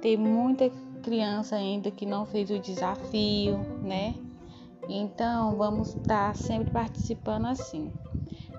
[0.00, 0.70] Tem muita
[1.02, 4.14] criança ainda que não fez o desafio, né?
[4.88, 7.90] Então, vamos estar sempre participando assim.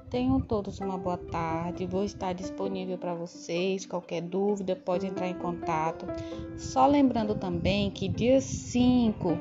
[0.09, 1.85] Tenham todos uma boa tarde.
[1.85, 3.85] Vou estar disponível para vocês.
[3.85, 6.05] Qualquer dúvida, pode entrar em contato.
[6.57, 9.37] Só lembrando também que dia 5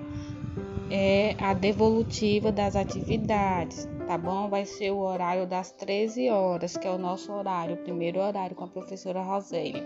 [0.91, 4.49] é a devolutiva das atividades, tá bom?
[4.49, 8.55] Vai ser o horário das 13 horas, que é o nosso horário, o primeiro horário
[8.55, 9.85] com a professora Rosélia.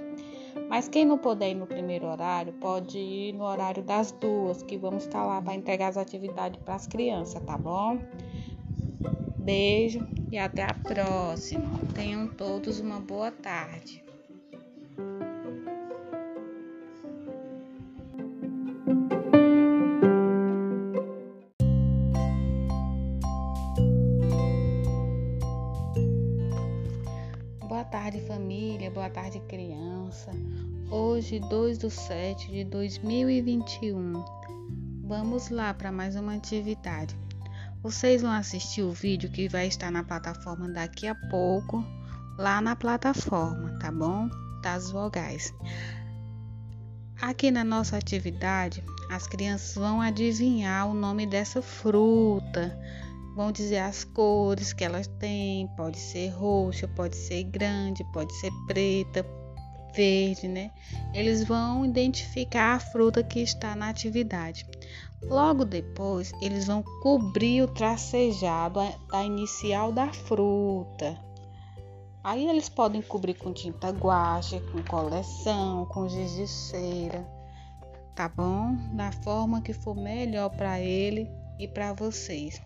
[0.69, 4.77] Mas quem não puder ir no primeiro horário, pode ir no horário das duas, que
[4.77, 7.99] vamos estar lá para entregar as atividades para as crianças, tá bom?
[9.49, 11.81] Beijo e até a próxima.
[11.95, 14.05] Tenham todos uma boa tarde.
[27.67, 28.91] Boa tarde, família.
[28.91, 30.31] Boa tarde, criança.
[30.91, 34.13] Hoje, 2 de 7 de 2021.
[35.05, 37.17] Vamos lá para mais uma atividade.
[37.83, 41.85] Vocês vão assistir o vídeo que vai estar na plataforma daqui a pouco,
[42.37, 44.29] lá na plataforma, tá bom?
[44.63, 45.55] Das vogais.
[47.21, 52.77] Aqui na nossa atividade, as crianças vão adivinhar o nome dessa fruta,
[53.35, 58.51] vão dizer as cores que elas têm, pode ser roxa, pode ser grande, pode ser
[58.67, 59.25] preta,
[59.95, 60.71] verde, né?
[61.13, 64.65] Eles vão identificar a fruta que está na atividade.
[65.23, 71.19] Logo depois, eles vão cobrir o tracejado da inicial da fruta.
[72.23, 77.27] Aí eles podem cobrir com tinta guache, com coleção, com giz de cera,
[78.15, 78.77] tá bom?
[78.95, 81.29] Da forma que for melhor para ele
[81.59, 82.61] e para vocês.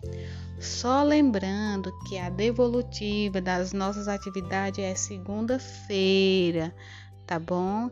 [0.59, 6.73] Só lembrando que a devolutiva das nossas atividades é segunda-feira,
[7.25, 7.89] tá bom?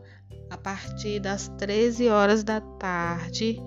[0.50, 3.60] A partir das 13 horas da tarde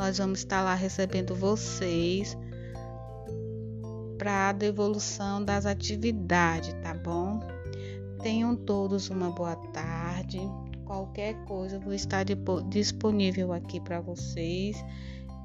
[0.00, 2.34] nós vamos estar lá recebendo vocês
[4.16, 7.38] para a devolução das atividades, tá bom?
[8.22, 10.40] Tenham todos uma boa tarde.
[10.86, 12.24] Qualquer coisa vou estar
[12.70, 14.82] disponível aqui para vocês.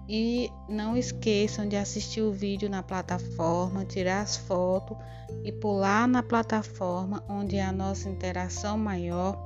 [0.08, 4.96] E não esqueçam de assistir o vídeo na plataforma, tirar as fotos
[5.44, 9.38] e pular na plataforma onde é a nossa interação maior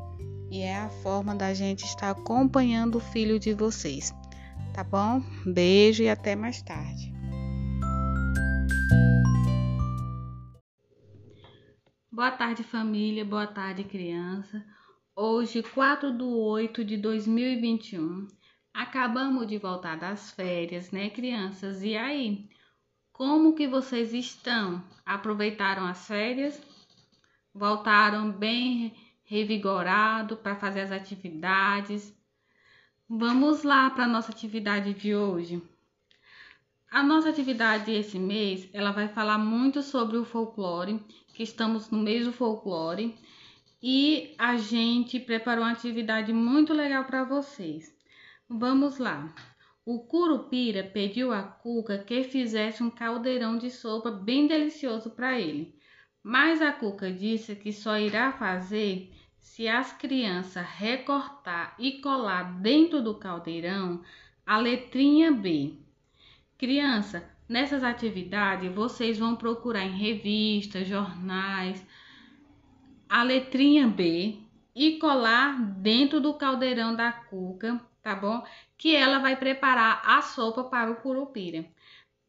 [0.52, 4.14] e é a forma da gente estar acompanhando o filho de vocês
[4.74, 5.22] tá bom?
[5.46, 7.14] Beijo e até mais tarde.
[12.12, 13.24] Boa tarde, família.
[13.24, 14.62] Boa tarde, criança.
[15.16, 18.28] Hoje, 4 de 8 de 2021,
[18.74, 21.82] acabamos de voltar das férias, né, crianças?
[21.82, 22.50] E aí,
[23.14, 24.84] como que vocês estão?
[25.06, 26.62] Aproveitaram as férias?
[27.54, 28.94] Voltaram bem
[29.24, 32.14] revigorado para fazer as atividades?
[33.12, 35.60] Vamos lá para a nossa atividade de hoje.
[36.92, 41.04] A nossa atividade esse mês, ela vai falar muito sobre o folclore,
[41.34, 43.18] que estamos no mês do folclore,
[43.82, 47.92] e a gente preparou uma atividade muito legal para vocês.
[48.48, 49.34] Vamos lá.
[49.84, 55.74] O Curupira pediu a Cuca que fizesse um caldeirão de sopa bem delicioso para ele.
[56.22, 59.12] Mas a Cuca disse que só irá fazer
[59.42, 64.02] se as crianças recortar e colar dentro do caldeirão
[64.46, 65.74] a letrinha B.
[66.58, 71.86] Criança, nessas atividades vocês vão procurar em revistas, jornais,
[73.08, 74.40] a letrinha B
[74.76, 78.44] e colar dentro do caldeirão da cuca, tá bom?
[78.80, 81.66] que ela vai preparar a sopa para o curupira.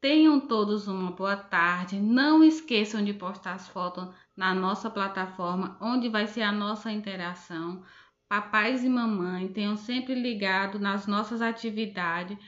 [0.00, 2.00] Tenham todos uma boa tarde.
[2.00, 7.84] Não esqueçam de postar as fotos na nossa plataforma, onde vai ser a nossa interação.
[8.26, 12.38] Papais e mamãe tenham sempre ligado nas nossas atividades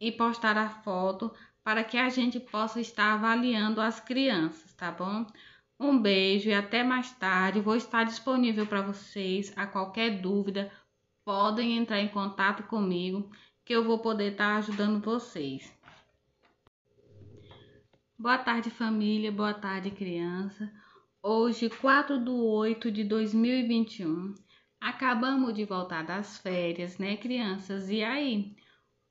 [0.00, 1.32] e postar a foto
[1.62, 5.24] para que a gente possa estar avaliando as crianças, tá bom?
[5.78, 7.60] Um beijo e até mais tarde.
[7.60, 9.52] Vou estar disponível para vocês.
[9.56, 10.72] A qualquer dúvida,
[11.24, 13.30] podem entrar em contato comigo
[13.64, 15.77] que eu vou poder estar ajudando vocês.
[18.20, 19.30] Boa tarde, família.
[19.30, 20.68] Boa tarde, criança.
[21.22, 24.34] Hoje, 4 de 8 de 2021,
[24.80, 27.88] acabamos de voltar das férias, né, crianças?
[27.88, 28.56] E aí,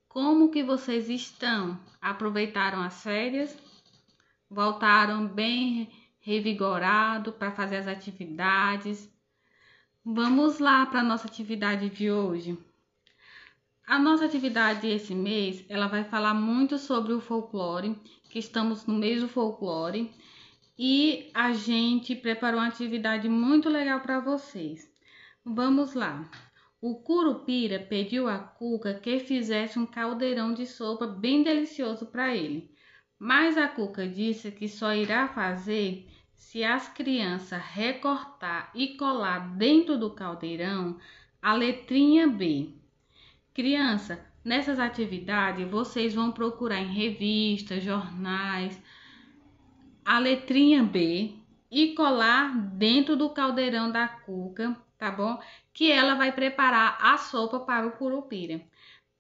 [0.10, 1.80] como que vocês estão?
[2.02, 3.58] Aproveitaram as férias?
[4.50, 5.90] Voltaram bem
[6.20, 9.10] revigorado para fazer as atividades?
[10.04, 12.60] Vamos lá para a nossa atividade de hoje.
[13.88, 17.96] A nossa atividade esse mês, ela vai falar muito sobre o folclore,
[18.30, 20.12] que estamos no mês do folclore,
[20.78, 24.88] e a gente preparou uma atividade muito legal para vocês.
[25.44, 26.30] Vamos lá.
[26.80, 32.70] O Curupira pediu a Cuca que fizesse um caldeirão de sopa bem delicioso para ele.
[33.18, 39.98] Mas a Cuca disse que só irá fazer se as crianças recortar e colar dentro
[39.98, 41.00] do caldeirão
[41.42, 42.70] a letrinha B.
[43.54, 48.82] Criança, nessas atividades vocês vão procurar em revistas, jornais,
[50.06, 51.36] a letrinha B
[51.70, 55.38] e colar dentro do caldeirão da cuca, tá bom?
[55.74, 58.62] Que ela vai preparar a sopa para o curupira.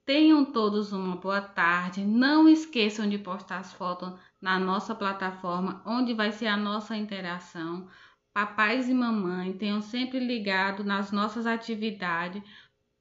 [0.05, 2.05] Tenham todos uma boa tarde.
[2.05, 7.89] Não esqueçam de postar as fotos na nossa plataforma, onde vai ser a nossa interação.
[8.33, 12.41] Papais e mamães tenham sempre ligado nas nossas atividades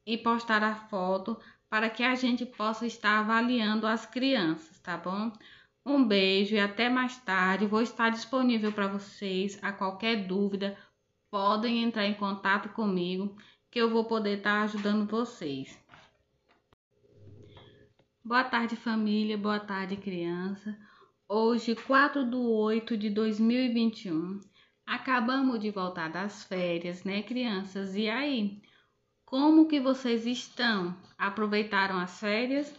[0.05, 1.39] e postar a foto
[1.77, 5.31] para que a gente possa estar avaliando as crianças, tá bom?
[5.85, 7.67] Um beijo e até mais tarde.
[7.67, 9.63] Vou estar disponível para vocês.
[9.63, 10.75] A qualquer dúvida,
[11.31, 13.37] podem entrar em contato comigo
[13.71, 15.79] que eu vou poder estar ajudando vocês.
[18.25, 19.37] Boa tarde, família.
[19.37, 20.75] Boa tarde, criança.
[21.29, 24.41] Hoje, 4 de 8 de 2021,
[24.87, 27.95] acabamos de voltar das férias, né, crianças?
[27.95, 28.63] E aí?
[29.27, 30.97] Como que vocês estão?
[31.19, 32.73] Aproveitaram as férias?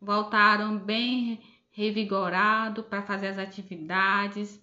[0.00, 1.38] Voltaram bem
[1.70, 4.58] revigorado para fazer as atividades?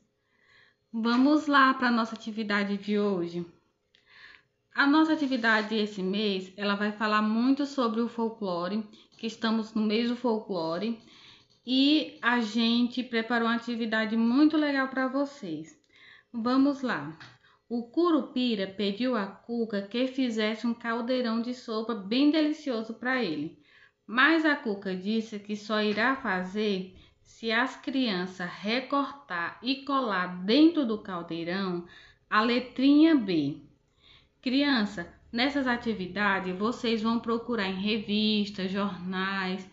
[0.92, 3.46] Vamos lá para a nossa atividade de hoje.
[4.74, 8.84] A nossa atividade esse mês, ela vai falar muito sobre o folclore,
[9.20, 11.00] que estamos no mês do folclore,
[11.64, 15.80] e a gente preparou uma atividade muito legal para vocês.
[16.34, 17.16] Vamos lá.
[17.70, 23.60] O Curupira pediu a Cuca que fizesse um caldeirão de sopa bem delicioso para ele.
[24.06, 30.86] Mas a Cuca disse que só irá fazer se as crianças recortar e colar dentro
[30.86, 31.86] do caldeirão
[32.30, 33.58] a letrinha B.
[34.42, 39.70] Criança, nessas atividades vocês vão procurar em revistas, jornais,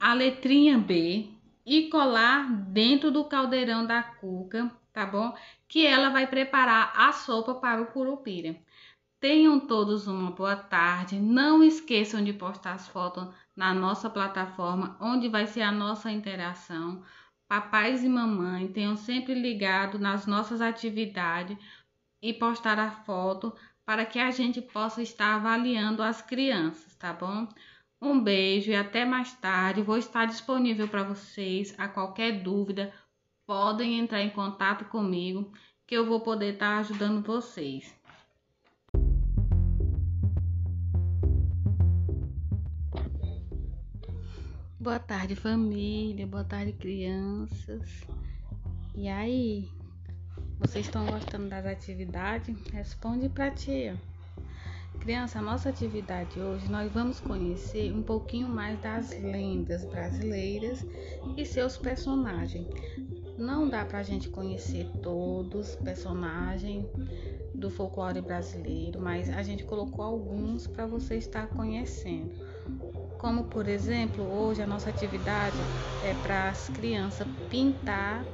[0.00, 1.28] a letrinha B
[1.64, 5.34] e colar dentro do caldeirão da cuca tá bom?
[5.74, 8.56] Que ela vai preparar a sopa para o curupira.
[9.18, 11.18] Tenham todos uma boa tarde.
[11.18, 17.02] Não esqueçam de postar as fotos na nossa plataforma, onde vai ser a nossa interação.
[17.48, 21.58] Papais e mamães tenham sempre ligado nas nossas atividades
[22.22, 23.52] e postar a foto
[23.84, 27.48] para que a gente possa estar avaliando as crianças, tá bom?
[28.00, 29.82] Um beijo e até mais tarde.
[29.82, 32.94] Vou estar disponível para vocês a qualquer dúvida
[33.46, 35.52] podem entrar em contato comigo
[35.86, 37.94] que eu vou poder estar ajudando vocês.
[44.80, 46.26] Boa tarde, família.
[46.26, 48.06] Boa tarde, crianças.
[48.94, 49.68] E aí?
[50.58, 52.56] Vocês estão gostando das atividades?
[52.70, 53.96] Responde para tia.
[55.00, 60.86] Criança, a nossa atividade hoje nós vamos conhecer um pouquinho mais das lendas brasileiras
[61.36, 62.66] e seus personagens.
[63.36, 66.86] Não dá pra gente conhecer todos os personagens
[67.54, 72.32] do folclore brasileiro, mas a gente colocou alguns para você estar conhecendo.
[73.18, 75.56] Como por exemplo, hoje a nossa atividade
[76.04, 78.24] é para as crianças pintar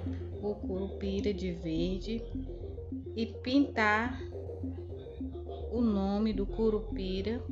[0.43, 2.23] o curupira de verde
[3.15, 4.21] e pintar
[5.71, 7.43] o nome do curupira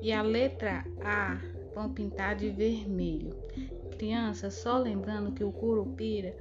[0.00, 1.40] e a letra A
[1.74, 3.34] vão pintar de vermelho.
[3.96, 6.36] Criança, só lembrando que o curupira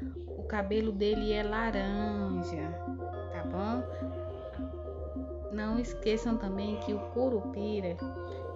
[0.48, 2.74] cabelo dele é laranja,
[3.32, 3.84] tá bom?
[5.52, 7.98] Não esqueçam também que o curupira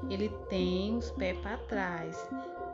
[0.09, 2.29] ele tem os pés para trás.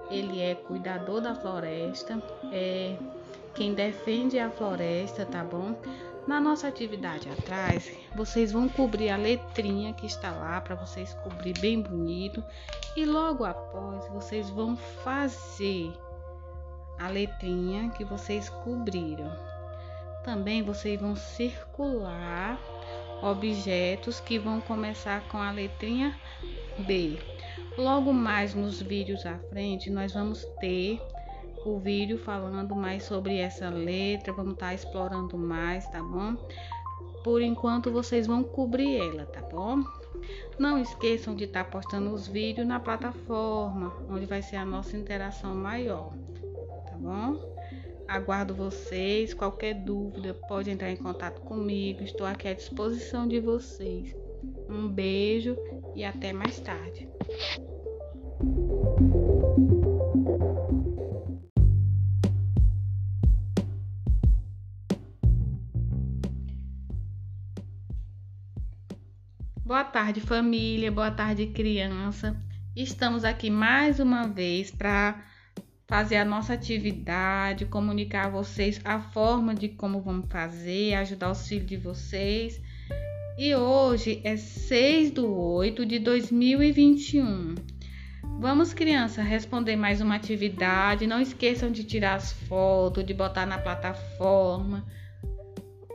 [0.10, 2.98] Ele é cuidador da floresta, é
[3.54, 5.76] quem defende a floresta, tá bom?
[6.26, 11.58] Na nossa atividade atrás, vocês vão cobrir a letrinha que está lá para vocês cobrir
[11.60, 12.44] bem bonito
[12.96, 15.94] e logo após vocês vão fazer
[17.00, 19.32] a letrinha que vocês cobriram.
[20.24, 22.60] Também vocês vão circular
[23.22, 26.18] objetos que vão começar com a letrinha
[26.86, 27.18] B.
[27.78, 31.02] Logo mais nos vídeos à frente, nós vamos ter
[31.66, 36.36] o vídeo falando mais sobre essa letra, vamos estar tá explorando mais, tá bom?
[37.24, 39.84] Por enquanto vocês vão cobrir ela, tá bom?
[40.58, 44.96] Não esqueçam de estar tá postando os vídeos na plataforma, onde vai ser a nossa
[44.96, 46.14] interação maior,
[46.98, 47.40] bom?
[48.08, 49.34] Aguardo vocês.
[49.34, 52.04] Qualquer dúvida pode entrar em contato comigo.
[52.04, 54.16] Estou aqui à disposição de vocês.
[54.70, 55.58] Um beijo
[55.96, 57.08] e até mais tarde.
[69.66, 70.90] Boa tarde, família.
[70.90, 72.42] Boa tarde, criança.
[72.74, 75.22] Estamos aqui mais uma vez para
[75.88, 81.48] fazer a nossa atividade, comunicar a vocês a forma de como vamos fazer, ajudar os
[81.48, 82.62] filhos de vocês.
[83.38, 87.56] E hoje é 6 de 8 de 2021.
[88.40, 91.08] Vamos, criança, responder mais uma atividade.
[91.08, 94.86] Não esqueçam de tirar as fotos, de botar na plataforma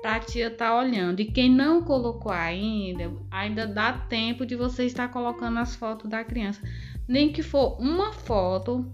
[0.02, 1.20] para a tia tá olhando.
[1.20, 6.24] E quem não colocou ainda, ainda dá tempo de você estar colocando as fotos da
[6.24, 6.60] criança.
[7.06, 8.90] Nem que for uma foto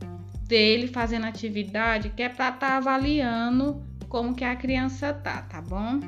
[0.48, 5.60] dele fazendo atividade que é para estar tá avaliando como que a criança tá, tá
[5.60, 6.00] bom?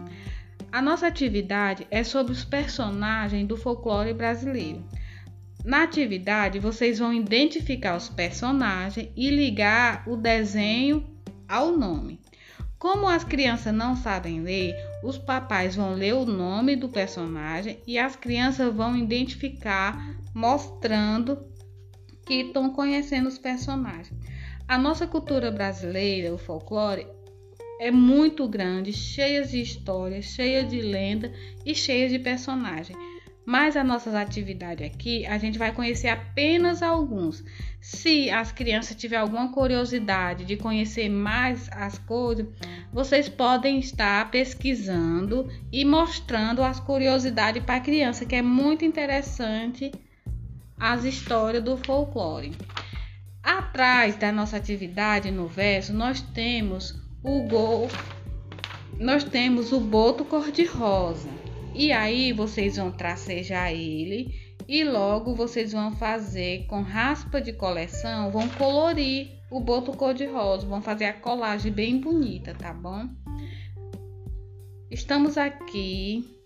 [0.72, 4.82] A nossa atividade é sobre os personagens do folclore brasileiro.
[5.64, 11.04] Na atividade, vocês vão identificar os personagens e ligar o desenho
[11.46, 12.18] ao nome.
[12.78, 14.74] Como as crianças não sabem ler,
[15.04, 21.49] os papais vão ler o nome do personagem e as crianças vão identificar mostrando
[22.30, 24.16] que estão conhecendo os personagens.
[24.68, 27.04] A nossa cultura brasileira, o folclore,
[27.80, 31.32] é muito grande, cheia de histórias, cheia de lenda
[31.66, 32.96] e cheia de personagens.
[33.44, 37.42] Mas as nossas atividades aqui, a gente vai conhecer apenas alguns.
[37.80, 42.46] Se as crianças tiverem alguma curiosidade de conhecer mais as coisas,
[42.92, 49.90] vocês podem estar pesquisando e mostrando as curiosidades para a criança, que é muito interessante
[50.80, 52.56] as histórias do folclore.
[53.42, 57.88] Atrás da nossa atividade no verso, nós temos o gol,
[58.98, 61.28] nós temos o boto cor-de-rosa.
[61.74, 64.34] E aí vocês vão tracejar ele
[64.66, 70.80] e logo vocês vão fazer com raspa de coleção, vão colorir o boto cor-de-rosa, vão
[70.80, 73.08] fazer a colagem bem bonita, tá bom?
[74.90, 76.39] Estamos aqui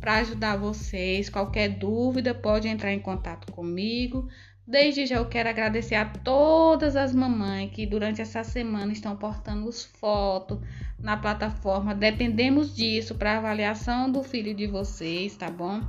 [0.00, 1.28] para ajudar vocês.
[1.28, 4.28] Qualquer dúvida pode entrar em contato comigo.
[4.66, 9.66] Desde já eu quero agradecer a todas as mamães que durante essa semana estão portando
[9.66, 10.58] os fotos
[10.98, 11.94] na plataforma.
[11.94, 15.80] Dependemos disso para avaliação do filho de vocês, tá bom?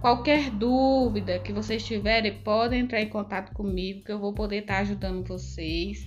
[0.00, 4.78] Qualquer dúvida que vocês tiverem, podem entrar em contato comigo que eu vou poder estar
[4.78, 6.06] ajudando vocês.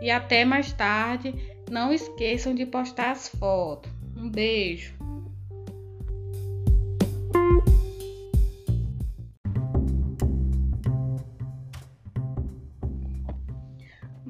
[0.00, 1.34] E até mais tarde,
[1.70, 3.92] não esqueçam de postar as fotos.
[4.16, 5.03] Um beijo.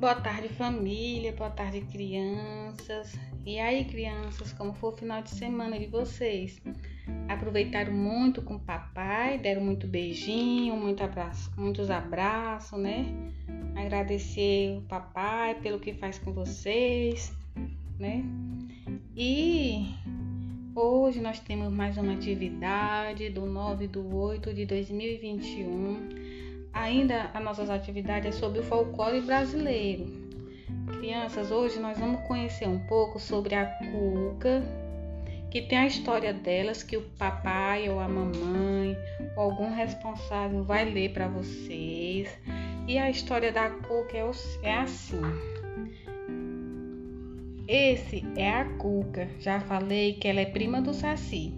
[0.05, 1.32] Boa tarde, família.
[1.32, 3.18] Boa tarde, crianças.
[3.46, 6.61] E aí, crianças, como foi o final de semana de vocês?
[7.26, 13.07] Aproveitaram muito com o papai, deram muito beijinho, muito abraço, muitos abraços, né?
[13.74, 17.34] Agradecer o papai pelo que faz com vocês,
[17.98, 18.22] né?
[19.16, 19.86] E
[20.74, 26.23] hoje nós temos mais uma atividade do 9 do 8 de 2021
[26.74, 30.06] Ainda as nossas atividades é sobre o folclore brasileiro.
[30.98, 34.62] Crianças, hoje nós vamos conhecer um pouco sobre a cuca,
[35.50, 38.96] que tem a história delas que o papai ou a mamãe
[39.36, 42.28] ou algum responsável vai ler para vocês.
[42.88, 44.30] E a história da cuca é,
[44.62, 45.22] é assim.
[47.66, 49.26] Esse é a Cuca.
[49.40, 51.54] Já falei que ela é prima do Saci.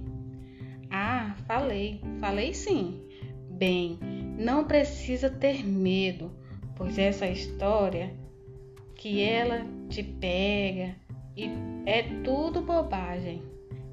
[0.89, 2.01] Ah, falei.
[2.21, 3.03] Falei sim.
[3.51, 3.99] Bem,
[4.37, 6.31] não precisa ter medo,
[6.77, 8.13] pois essa história
[8.95, 10.95] que ela te pega
[11.37, 11.51] e
[11.85, 13.43] é tudo bobagem.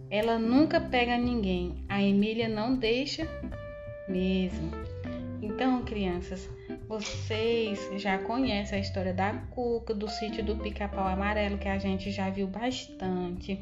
[0.10, 1.84] Ela nunca pega ninguém.
[1.90, 3.28] A Emília não deixa
[4.08, 4.70] mesmo.
[5.42, 6.50] Então, crianças,
[6.88, 12.12] vocês já conhecem a história da Cuca, do sítio do Pica-Pau Amarelo, que a gente
[12.12, 13.62] já viu bastante.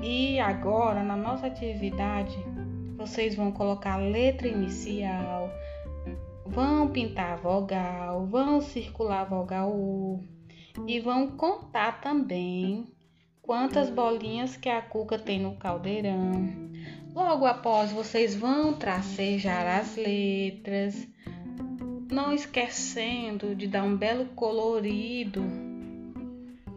[0.00, 2.36] E agora, na nossa atividade,
[2.98, 5.48] vocês vão colocar a letra inicial,
[6.44, 10.24] vão pintar a vogal, vão circular a vogal U
[10.84, 12.92] e vão contar também
[13.40, 16.68] quantas bolinhas que a cuca tem no caldeirão.
[17.14, 21.06] Logo após, vocês vão tracejar as letras,
[22.10, 25.42] não esquecendo de dar um belo colorido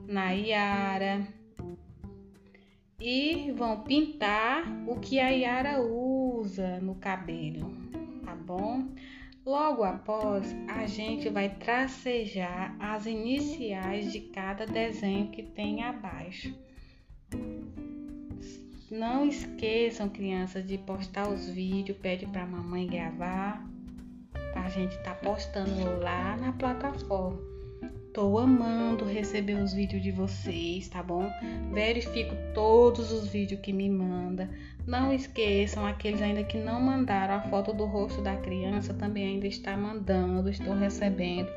[0.07, 1.27] na Iara
[3.01, 7.75] e vão pintar o que a Yara usa no cabelo,
[8.23, 8.87] tá bom?
[9.43, 16.55] Logo após, a gente vai tracejar as iniciais de cada desenho que tem abaixo.
[18.91, 23.67] Não esqueçam, crianças, de postar os vídeos, pede para a mamãe gravar,
[24.53, 27.50] a gente tá postando lá na plataforma.
[28.13, 31.31] Tô amando receber os vídeos de vocês, tá bom?
[31.71, 34.49] Verifico todos os vídeos que me manda.
[34.85, 39.47] Não esqueçam, aqueles ainda que não mandaram a foto do rosto da criança, também ainda
[39.47, 41.49] está mandando, estou recebendo.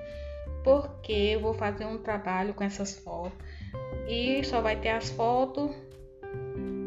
[0.62, 3.36] Porque eu vou fazer um trabalho com essas fotos
[4.08, 5.70] e só vai ter as fotos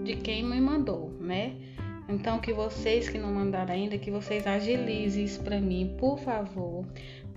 [0.05, 1.57] de quem me mandou, né?
[2.09, 6.86] Então que vocês que não mandaram ainda, que vocês agilizem isso para mim, por favor.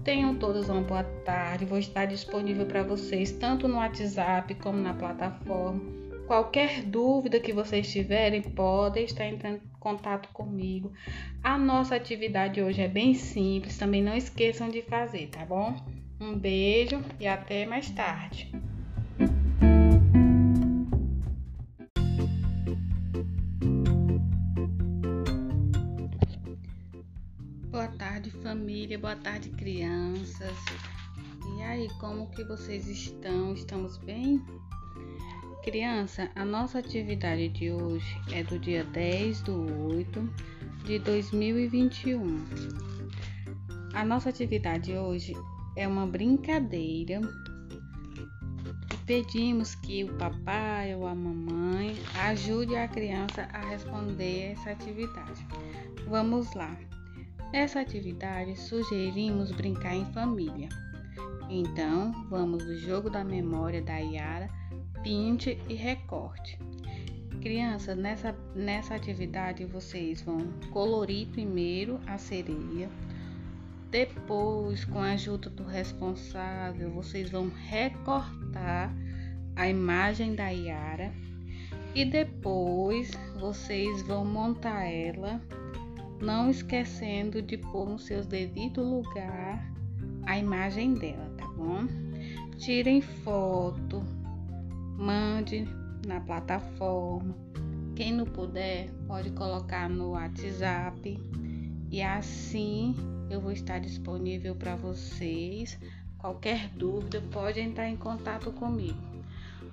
[0.04, 1.66] Tenham todos uma boa tarde.
[1.66, 5.80] Vou estar disponível para vocês tanto no WhatsApp como na plataforma.
[6.26, 10.92] Qualquer dúvida que vocês tiverem, podem estar entrando em contato comigo.
[11.42, 15.74] A nossa atividade hoje é bem simples, também não esqueçam de fazer, tá bom?
[16.20, 18.50] Um beijo e até mais tarde.
[28.80, 30.56] Família, boa tarde crianças.
[31.54, 33.52] E aí, como que vocês estão?
[33.52, 34.42] Estamos bem?
[35.62, 40.30] Criança, a nossa atividade de hoje é do dia 10 do 8
[40.86, 42.42] de 2021.
[43.92, 45.34] A nossa atividade hoje
[45.76, 47.20] é uma brincadeira
[48.94, 51.98] e pedimos que o papai ou a mamãe
[52.30, 55.46] ajude a criança a responder essa atividade.
[56.08, 56.74] Vamos lá.
[57.52, 60.68] Nessa atividade, sugerimos brincar em família.
[61.48, 64.48] Então, vamos do jogo da memória da Yara,
[65.02, 66.56] pinte e recorte.
[67.40, 70.38] Crianças, nessa, nessa atividade vocês vão
[70.70, 72.88] colorir primeiro a sereia,
[73.90, 78.94] depois, com a ajuda do responsável, vocês vão recortar
[79.56, 81.12] a imagem da Yara
[81.92, 85.42] e depois vocês vão montar ela
[86.20, 89.70] não esquecendo de pôr no seu devido lugar
[90.26, 91.86] a imagem dela, tá bom?
[92.58, 94.04] Tirem foto,
[94.96, 95.66] mande
[96.06, 97.34] na plataforma.
[97.96, 101.18] Quem não puder, pode colocar no WhatsApp
[101.90, 102.94] e assim
[103.28, 105.78] eu vou estar disponível para vocês.
[106.18, 108.98] Qualquer dúvida, pode entrar em contato comigo.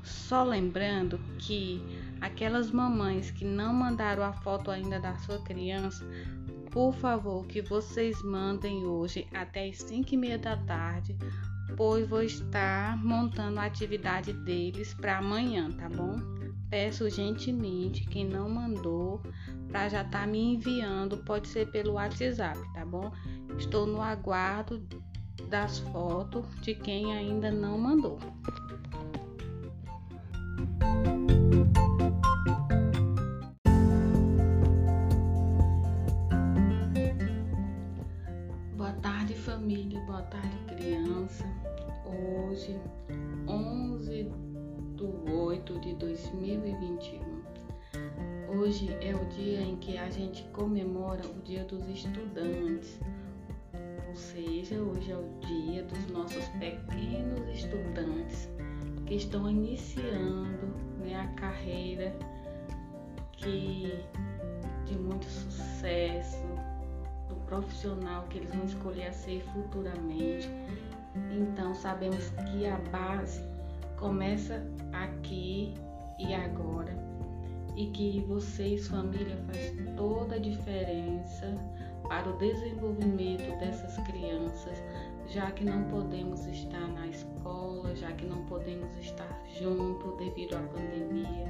[0.04, 1.82] Só lembrando que
[2.22, 6.06] aquelas mamães que não mandaram a foto ainda da sua criança,
[6.78, 11.18] por favor, que vocês mandem hoje até as 5 e meia da tarde,
[11.76, 16.18] pois vou estar montando a atividade deles para amanhã, tá bom?
[16.70, 19.24] Peço gentilmente quem não mandou
[19.70, 23.12] para já estar tá me enviando, pode ser pelo WhatsApp, tá bom?
[23.58, 24.80] Estou no aguardo
[25.50, 28.20] das fotos de quem ainda não mandou.
[40.30, 41.46] Tarde criança.
[42.06, 42.80] Hoje,
[43.48, 44.32] 11
[44.96, 47.22] de 8 de 2021.
[48.50, 53.00] Hoje é o dia em que a gente comemora o Dia dos Estudantes.
[54.08, 58.50] Ou seja, hoje é o dia dos nossos pequenos estudantes
[59.06, 60.68] que estão iniciando
[61.00, 62.14] né, a carreira
[63.34, 64.04] que
[64.86, 66.38] de muito sucesso,
[67.48, 70.50] profissional que eles vão escolher a ser futuramente.
[71.32, 73.44] Então sabemos que a base
[73.98, 75.74] começa aqui
[76.20, 76.96] e agora
[77.76, 81.54] e que vocês, família, faz toda a diferença
[82.08, 84.82] para o desenvolvimento dessas crianças,
[85.28, 89.28] já que não podemos estar na escola, já que não podemos estar
[89.60, 91.48] junto devido à pandemia,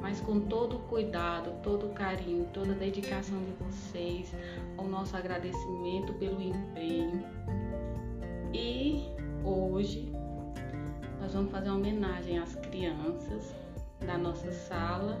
[0.00, 4.34] mas com todo o cuidado, todo o carinho, toda a dedicação de vocês,
[4.78, 7.22] o nosso agradecimento pelo empenho.
[8.54, 9.04] E
[9.44, 10.10] hoje
[11.20, 13.54] nós vamos fazer uma homenagem às crianças
[14.06, 15.20] da nossa sala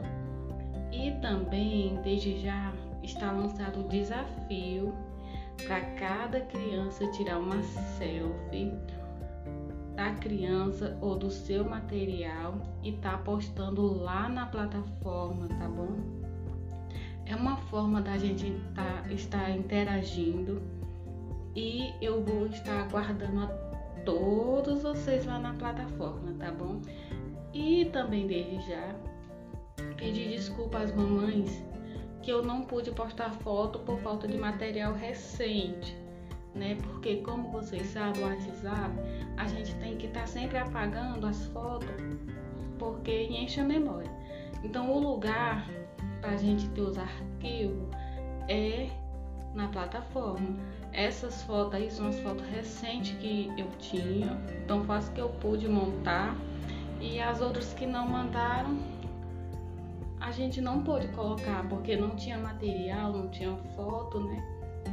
[0.90, 4.94] e também desde já está lançado o desafio
[5.66, 8.72] para cada criança tirar uma selfie
[9.94, 12.54] da criança ou do seu material
[12.84, 15.96] e tá postando lá na plataforma, tá bom?
[17.26, 20.62] É uma forma da gente tá, estar interagindo
[21.54, 23.46] e eu vou estar aguardando a
[24.04, 26.80] todos vocês lá na plataforma, tá bom?
[27.52, 28.94] E também desde já
[29.96, 31.62] pedir desculpa às mamães
[32.28, 35.96] que eu não pude postar foto por falta de material recente,
[36.54, 36.76] né?
[36.82, 38.92] Porque como vocês sabem, o WhatsApp,
[39.38, 41.88] a gente tem que estar tá sempre apagando as fotos
[42.78, 44.10] porque enche a memória.
[44.62, 45.66] Então o lugar
[46.20, 47.88] para a gente ter os arquivos
[48.46, 48.90] é
[49.54, 50.54] na plataforma.
[50.92, 55.66] Essas fotos aí são as fotos recentes que eu tinha, então faz que eu pude
[55.66, 56.36] montar
[57.00, 58.97] e as outras que não mandaram
[60.20, 64.42] a gente não pôde colocar porque não tinha material, não tinha foto, né?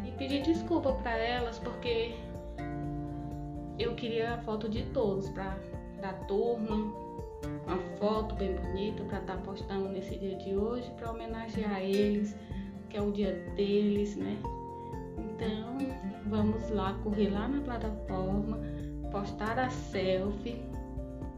[0.06, 2.16] E pedir desculpa para elas porque
[3.78, 5.58] eu queria a foto de todos para
[6.02, 6.76] da turma,
[7.66, 12.36] uma foto bem bonita para estar tá postando nesse dia de hoje para homenagear eles,
[12.90, 14.38] que é o dia deles, né?
[15.18, 15.78] Então,
[16.28, 18.60] vamos lá correr lá na plataforma,
[19.12, 20.62] postar a selfie.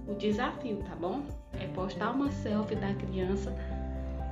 [0.08, 1.22] O desafio, tá bom?
[1.60, 3.54] É postar uma selfie da criança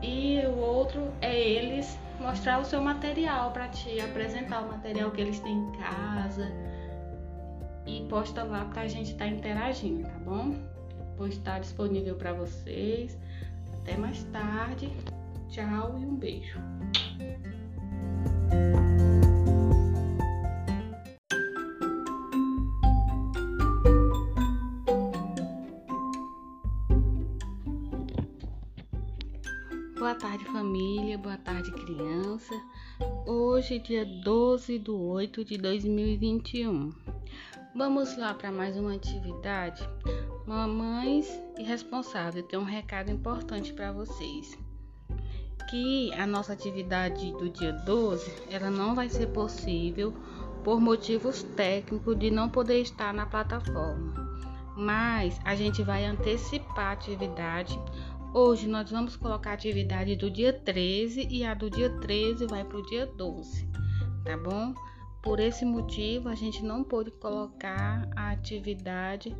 [0.06, 5.22] e o outro é eles mostrar o seu material para te apresentar o material que
[5.22, 6.52] eles têm em casa
[7.86, 10.56] e posta lá para a gente estar tá interagindo, tá bom?
[11.18, 13.18] Vou estar disponível para vocês.
[13.82, 14.90] Até mais tarde.
[15.50, 16.60] Tchau e um beijo.
[30.66, 31.16] Família.
[31.16, 32.52] Boa tarde, criança.
[33.24, 36.92] Hoje, dia 12 de 8 de 2021.
[37.76, 39.88] Vamos lá para mais uma atividade.
[40.48, 44.58] Mamães e responsáveis, tem um recado importante para vocês.
[45.70, 50.16] Que a nossa atividade do dia 12, ela não vai ser possível
[50.64, 54.16] por motivos técnicos de não poder estar na plataforma.
[54.76, 57.80] Mas a gente vai antecipar a atividade
[58.38, 62.66] Hoje nós vamos colocar a atividade do dia 13 e a do dia 13 vai
[62.66, 63.66] para o dia 12,
[64.26, 64.74] tá bom?
[65.24, 69.34] Por esse motivo, a gente não pôde colocar a atividade,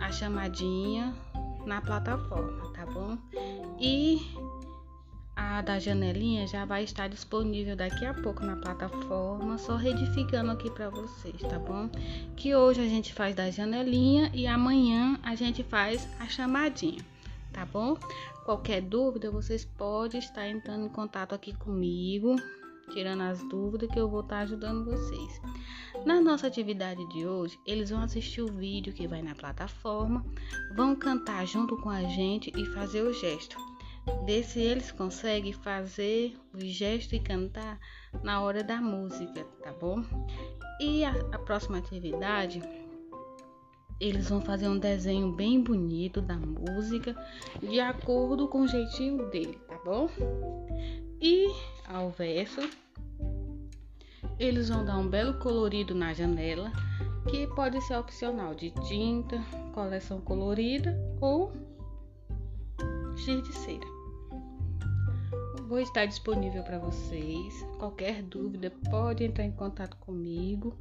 [0.00, 1.12] a chamadinha
[1.66, 3.18] na plataforma, tá bom?
[3.80, 4.24] E
[5.34, 10.70] a da janelinha já vai estar disponível daqui a pouco na plataforma, só redificando aqui
[10.70, 11.90] para vocês, tá bom?
[12.36, 17.04] Que hoje a gente faz da janelinha e amanhã a gente faz a chamadinha
[17.58, 17.96] tá bom?
[18.44, 22.36] Qualquer dúvida, vocês podem estar entrando em contato aqui comigo,
[22.92, 25.40] tirando as dúvidas que eu vou estar ajudando vocês.
[26.06, 30.24] Na nossa atividade de hoje, eles vão assistir o vídeo que vai na plataforma,
[30.76, 33.56] vão cantar junto com a gente e fazer o gesto.
[34.24, 37.78] Ver se eles conseguem fazer o gesto e cantar
[38.22, 40.04] na hora da música, tá bom?
[40.80, 42.62] E a, a próxima atividade
[44.00, 47.16] eles vão fazer um desenho bem bonito da música,
[47.60, 50.08] de acordo com o jeitinho dele, tá bom?
[51.20, 51.48] E
[51.86, 52.60] ao verso,
[54.38, 56.70] eles vão dar um belo colorido na janela,
[57.28, 59.42] que pode ser opcional de tinta,
[59.74, 61.52] coleção colorida ou
[63.16, 63.98] giz de cera.
[65.68, 67.62] Vou estar disponível para vocês.
[67.78, 70.74] Qualquer dúvida pode entrar em contato comigo,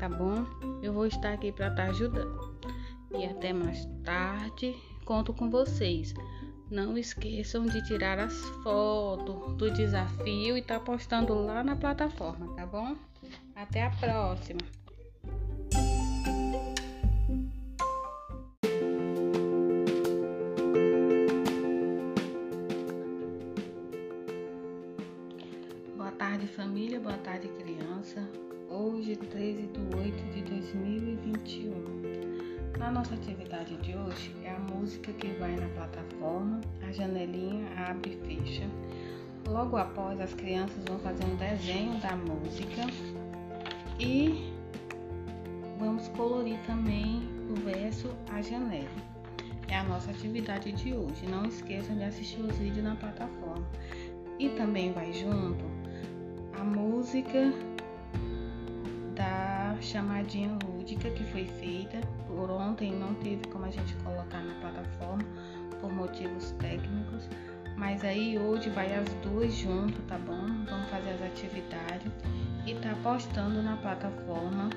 [0.00, 0.44] tá bom?
[0.82, 2.51] Eu vou estar aqui para estar ajudando
[3.18, 4.74] e até mais tarde.
[5.04, 6.14] Conto com vocês.
[6.70, 12.64] Não esqueçam de tirar as fotos do desafio e tá postando lá na plataforma, tá
[12.64, 12.96] bom?
[13.54, 14.60] Até a próxima.
[25.96, 26.98] Boa tarde, família.
[26.98, 28.26] Boa tarde, criança.
[28.70, 32.31] Hoje, 13 de 8 de 2021.
[32.78, 38.18] Na nossa atividade de hoje é a música que vai na plataforma, a janelinha abre
[38.22, 38.64] e fecha.
[39.46, 42.82] Logo após, as crianças vão fazer um desenho da música
[43.98, 44.52] e
[45.78, 48.88] vamos colorir também o verso A Janela.
[49.68, 51.26] É a nossa atividade de hoje.
[51.26, 53.66] Não esqueçam de assistir os vídeos na plataforma.
[54.38, 55.64] E também vai junto
[56.58, 57.52] a música
[59.14, 64.54] da chamadinha lúdica que foi feita por ontem, não teve como a gente colocar na
[64.60, 65.22] plataforma
[65.80, 67.28] por motivos técnicos,
[67.76, 70.44] mas aí hoje vai as duas junto, tá bom?
[70.68, 72.12] Vamos fazer as atividades
[72.66, 74.70] e tá postando na plataforma.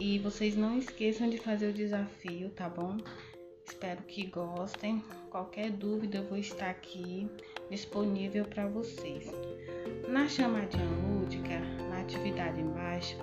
[0.00, 2.96] E vocês não esqueçam de fazer o desafio, tá bom?
[3.64, 5.04] Espero que gostem.
[5.30, 7.30] Qualquer dúvida eu vou estar aqui
[7.70, 9.30] disponível para vocês.
[10.08, 13.16] Na chamadinha lúdica, na atividade embaixo,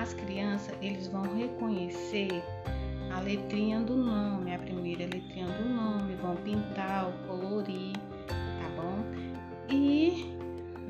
[0.00, 2.42] as crianças eles vão reconhecer
[3.10, 7.92] a letrinha do nome, a primeira letrinha do nome, vão pintar colorir,
[8.28, 9.04] tá bom?
[9.68, 10.32] E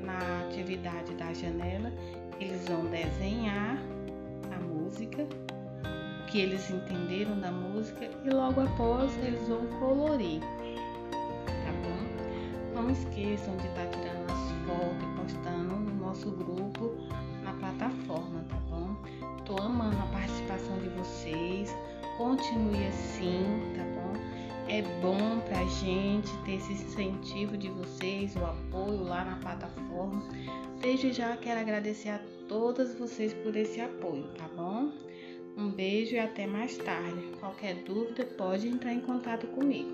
[0.04, 1.92] na atividade da janela,
[2.38, 3.78] eles vão desenhar
[4.54, 10.40] a música, o que eles entenderam da música e logo após eles vão colorir,
[11.46, 12.80] tá bom?
[12.82, 16.96] Não esqueçam de estar tirando as fotos e postando no nosso grupo
[17.42, 18.69] na plataforma, tá bom?
[19.44, 21.74] Tô amando a participação de vocês.
[22.16, 23.44] Continue assim,
[23.76, 24.12] tá bom?
[24.68, 30.22] É bom pra gente ter esse incentivo de vocês, o apoio lá na plataforma.
[30.80, 34.92] Desde já quero agradecer a todas vocês por esse apoio, tá bom?
[35.56, 37.32] Um beijo e até mais tarde.
[37.40, 39.90] Qualquer dúvida pode entrar em contato comigo.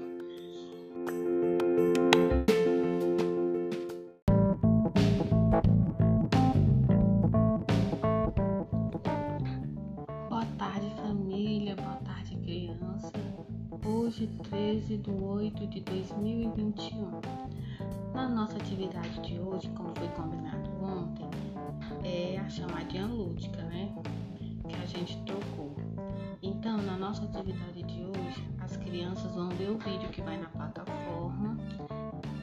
[14.86, 17.20] 13 de 8 de 2021.
[18.14, 21.28] Na nossa atividade de hoje, como foi combinado ontem,
[22.04, 23.92] é a chamadinha lúdica, né?
[24.68, 25.74] Que a gente trocou.
[26.40, 30.48] Então, na nossa atividade de hoje, as crianças vão ver o vídeo que vai na
[30.50, 31.56] plataforma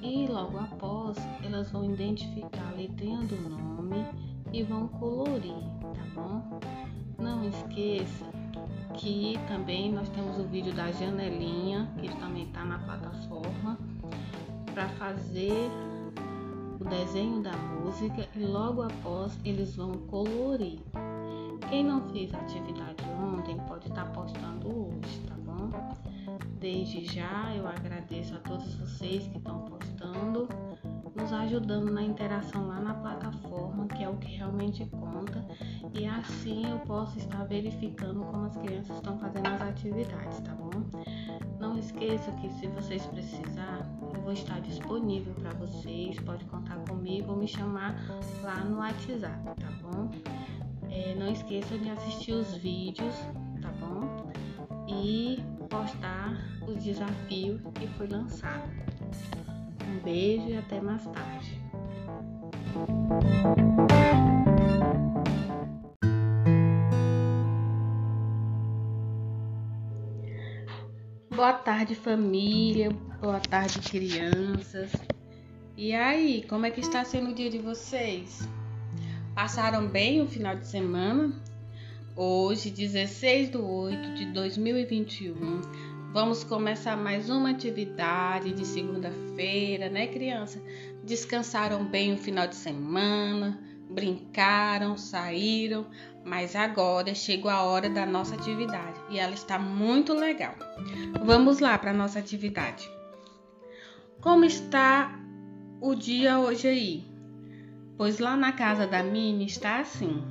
[0.02, 4.06] e logo após elas vão identificar a letrinha do nome
[4.52, 6.60] e vão colorir, tá bom?
[7.18, 8.43] Não esqueça
[8.94, 13.78] que também nós temos o vídeo da janelinha, que também está na plataforma,
[14.74, 15.70] para fazer
[16.80, 20.80] o desenho da música e logo após eles vão colorir.
[21.70, 25.70] Quem não fez a atividade ontem pode estar tá postando hoje, tá bom?
[26.60, 30.48] Desde já eu agradeço a todos vocês que estão postando
[31.16, 35.46] nos ajudando na interação lá na plataforma, que é o que realmente conta,
[35.94, 40.72] e assim eu posso estar verificando como as crianças estão fazendo as atividades, tá bom?
[41.60, 47.32] Não esqueça que se vocês precisar, eu vou estar disponível para vocês, pode contar comigo
[47.32, 47.96] ou me chamar
[48.42, 50.10] lá no WhatsApp, tá bom?
[50.90, 53.16] É, não esqueça de assistir os vídeos,
[53.62, 54.32] tá bom?
[54.88, 56.34] E postar
[56.68, 58.70] os desafios que foi lançado.
[59.88, 61.62] Um beijo e até mais tarde.
[71.36, 72.90] Boa tarde, família.
[73.20, 74.92] Boa tarde, crianças.
[75.76, 78.48] E aí, como é que está sendo o dia de vocês?
[79.34, 81.34] Passaram bem o final de semana?
[82.16, 85.62] Hoje, 16 de 8 de 2021,
[86.14, 90.62] Vamos começar mais uma atividade de segunda-feira, né, criança?
[91.04, 93.60] Descansaram bem o final de semana,
[93.90, 95.88] brincaram, saíram,
[96.24, 100.54] mas agora chegou a hora da nossa atividade e ela está muito legal.
[101.26, 102.88] Vamos lá para nossa atividade.
[104.22, 105.20] Como está
[105.82, 107.04] o dia hoje aí?
[107.98, 110.24] Pois lá na casa da Mini está assim.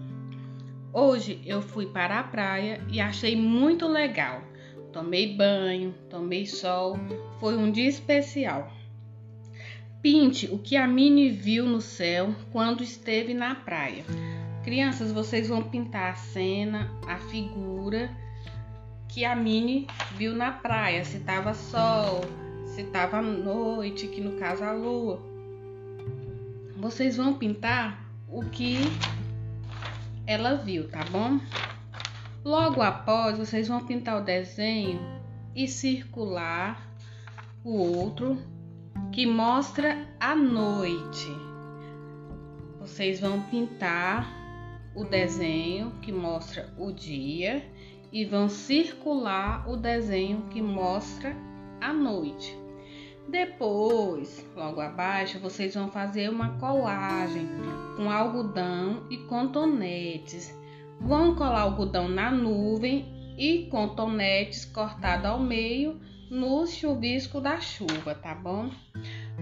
[0.92, 4.51] Hoje eu fui para a praia e achei muito legal
[4.92, 6.98] tomei banho, tomei sol,
[7.40, 8.70] foi um dia especial.
[10.02, 14.04] Pinte o que a Mini viu no céu quando esteve na praia.
[14.64, 18.10] Crianças, vocês vão pintar a cena, a figura
[19.08, 19.86] que a Mini
[20.16, 22.22] viu na praia, se tava sol,
[22.66, 25.20] se tava noite, que no caso a lua.
[26.76, 28.78] Vocês vão pintar o que
[30.26, 31.38] ela viu, tá bom?
[32.44, 34.98] Logo após, vocês vão pintar o desenho
[35.54, 36.92] e circular
[37.62, 38.36] o outro
[39.12, 41.30] que mostra a noite.
[42.80, 44.26] Vocês vão pintar
[44.92, 47.64] o desenho que mostra o dia
[48.10, 51.36] e vão circular o desenho que mostra
[51.80, 52.58] a noite.
[53.28, 57.48] Depois, logo abaixo, vocês vão fazer uma colagem
[57.96, 60.60] com algodão e cotonetes
[61.04, 66.00] vão colar algodão na nuvem e com tonetes cortado ao meio
[66.30, 68.70] no chuvisco da chuva, tá bom?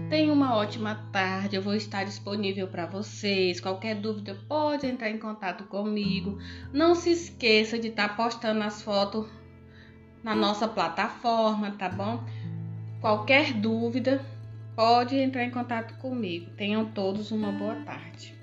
[0.09, 3.61] Tenha uma ótima tarde, eu vou estar disponível para vocês.
[3.61, 6.37] Qualquer dúvida pode entrar em contato comigo.
[6.73, 9.25] Não se esqueça de estar tá postando as fotos
[10.21, 12.23] na nossa plataforma, tá bom?
[12.99, 14.23] Qualquer dúvida
[14.75, 16.51] pode entrar em contato comigo.
[16.57, 18.35] Tenham todos uma boa tarde.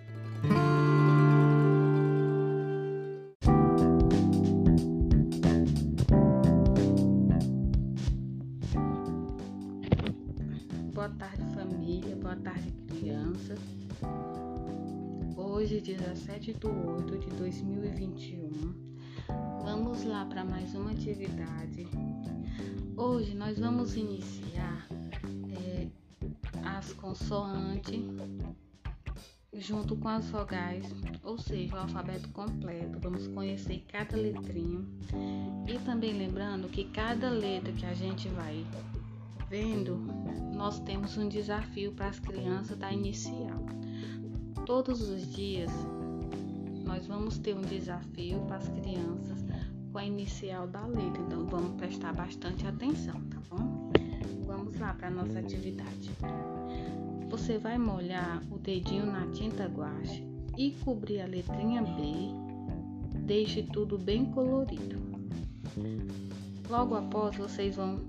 [16.49, 18.73] 17 de 8 de 2021,
[19.63, 21.87] vamos lá para mais uma atividade.
[22.97, 24.89] Hoje nós vamos iniciar
[25.51, 25.89] é,
[26.65, 28.01] as consoantes
[29.53, 30.87] junto com as vogais,
[31.23, 32.99] ou seja, o alfabeto completo.
[32.99, 34.83] Vamos conhecer cada letrinha
[35.67, 38.65] e também lembrando que cada letra que a gente vai
[39.51, 39.99] vendo,
[40.55, 43.67] nós temos um desafio para as crianças da inicial.
[44.65, 45.71] Todos os dias
[46.89, 49.45] nós vamos ter um desafio para as crianças
[49.93, 53.93] com a inicial da letra, então vamos prestar bastante atenção, tá bom?
[54.47, 56.11] Vamos lá para nossa atividade.
[57.29, 60.25] Você vai molhar o dedinho na tinta guache
[60.57, 63.19] e cobrir a letrinha B.
[63.27, 64.99] Deixe tudo bem colorido.
[66.71, 68.01] Logo após, vocês vão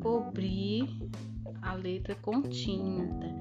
[0.00, 0.88] cobrir
[1.62, 3.32] a letra com tinta.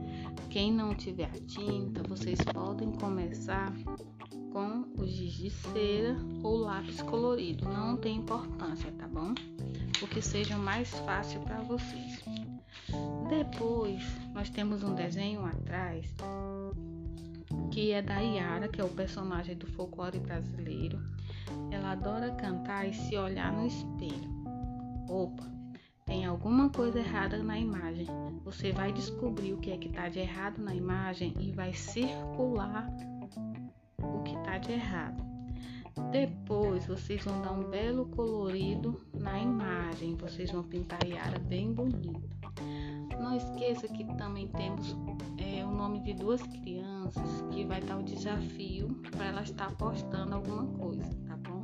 [0.51, 3.73] Quem não tiver a tinta, vocês podem começar
[4.53, 7.67] com o giz de cera ou lápis colorido.
[7.67, 9.33] Não tem importância, tá bom?
[10.01, 12.23] O que seja mais fácil para vocês.
[13.27, 16.05] Depois, nós temos um desenho atrás
[17.71, 21.01] que é da Yara, que é o personagem do folclore brasileiro.
[21.71, 24.31] Ela adora cantar e se olhar no espelho.
[25.09, 25.43] Opa,
[26.05, 28.05] tem alguma coisa errada na imagem.
[28.43, 32.87] Você vai descobrir o que é que está de errado na imagem e vai circular
[34.03, 35.23] o que está de errado.
[36.11, 40.15] Depois vocês vão dar um belo colorido na imagem.
[40.15, 42.29] Vocês vão pintar a Yara bem bonito.
[43.19, 44.95] Não esqueça que também temos
[45.37, 50.35] é, o nome de duas crianças que vai dar o desafio para elas estar postando
[50.35, 51.63] alguma coisa, tá bom?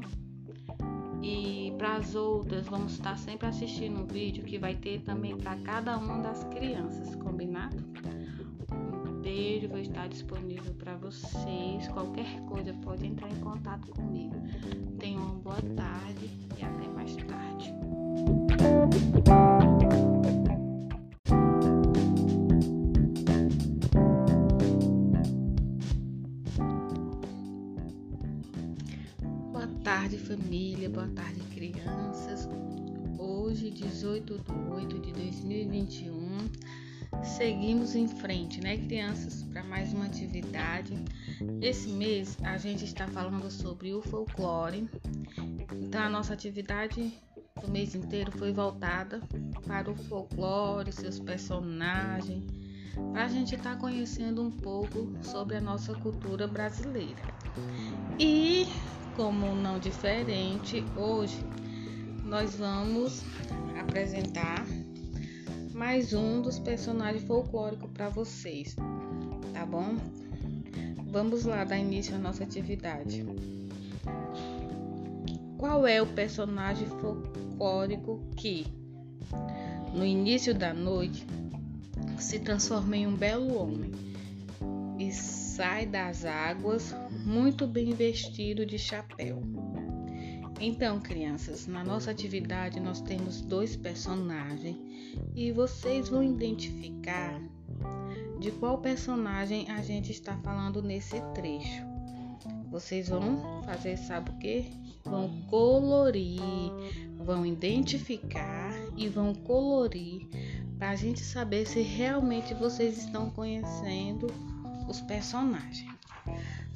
[1.21, 5.57] E para as outras, vamos estar sempre assistindo um vídeo que vai ter também para
[5.57, 7.83] cada uma das crianças, combinado?
[9.29, 11.87] Beijo, vou estar disponível para vocês.
[11.89, 14.33] Qualquer coisa pode entrar em contato comigo.
[14.97, 17.71] Tenham uma boa tarde e até mais tarde.
[29.83, 30.89] tarde, família.
[30.89, 32.49] Boa tarde, crianças.
[33.19, 36.18] Hoje, 18 de 8 de 2021,
[37.23, 40.93] seguimos em frente, né, crianças, para mais uma atividade.
[41.61, 44.89] Esse mês a gente está falando sobre o folclore.
[45.81, 47.13] Então, a nossa atividade
[47.61, 49.21] do mês inteiro foi voltada
[49.65, 52.43] para o folclore, seus personagens,
[53.11, 57.21] para a gente estar tá conhecendo um pouco sobre a nossa cultura brasileira.
[58.17, 58.67] E
[59.15, 61.43] como não diferente, hoje
[62.23, 63.23] nós vamos
[63.79, 64.65] apresentar
[65.79, 68.75] mais um dos personagens folclóricos para vocês,
[69.53, 69.95] tá bom?
[71.09, 73.25] Vamos lá dar início à nossa atividade.
[75.57, 78.67] Qual é o personagem folclórico que,
[79.93, 81.25] no início da noite,
[82.17, 83.91] se transforma em um belo homem
[84.99, 86.93] e sai das águas
[87.25, 89.41] muito bem vestido de chapéu.
[90.61, 94.75] Então, crianças, na nossa atividade nós temos dois personagens
[95.33, 97.41] e vocês vão identificar
[98.39, 101.81] de qual personagem a gente está falando nesse trecho.
[102.69, 104.65] Vocês vão fazer, sabe o que?
[105.05, 106.41] Vão colorir,
[107.17, 110.27] vão identificar e vão colorir
[110.77, 114.27] para a gente saber se realmente vocês estão conhecendo
[114.89, 115.89] os personagens.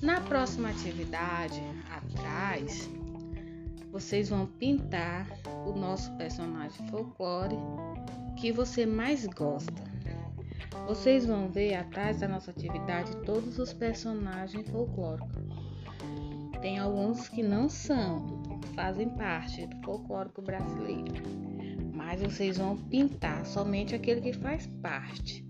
[0.02, 2.90] Na próxima atividade, atrás,
[3.94, 5.28] vocês vão pintar
[5.68, 7.56] o nosso personagem folclore
[8.36, 9.72] que você mais gosta.
[10.88, 15.44] Vocês vão ver atrás da nossa atividade todos os personagens folclóricos.
[16.60, 18.26] Tem alguns que não são,
[18.74, 21.14] fazem parte do folclórico brasileiro,
[21.94, 25.46] mas vocês vão pintar somente aquele que faz parte.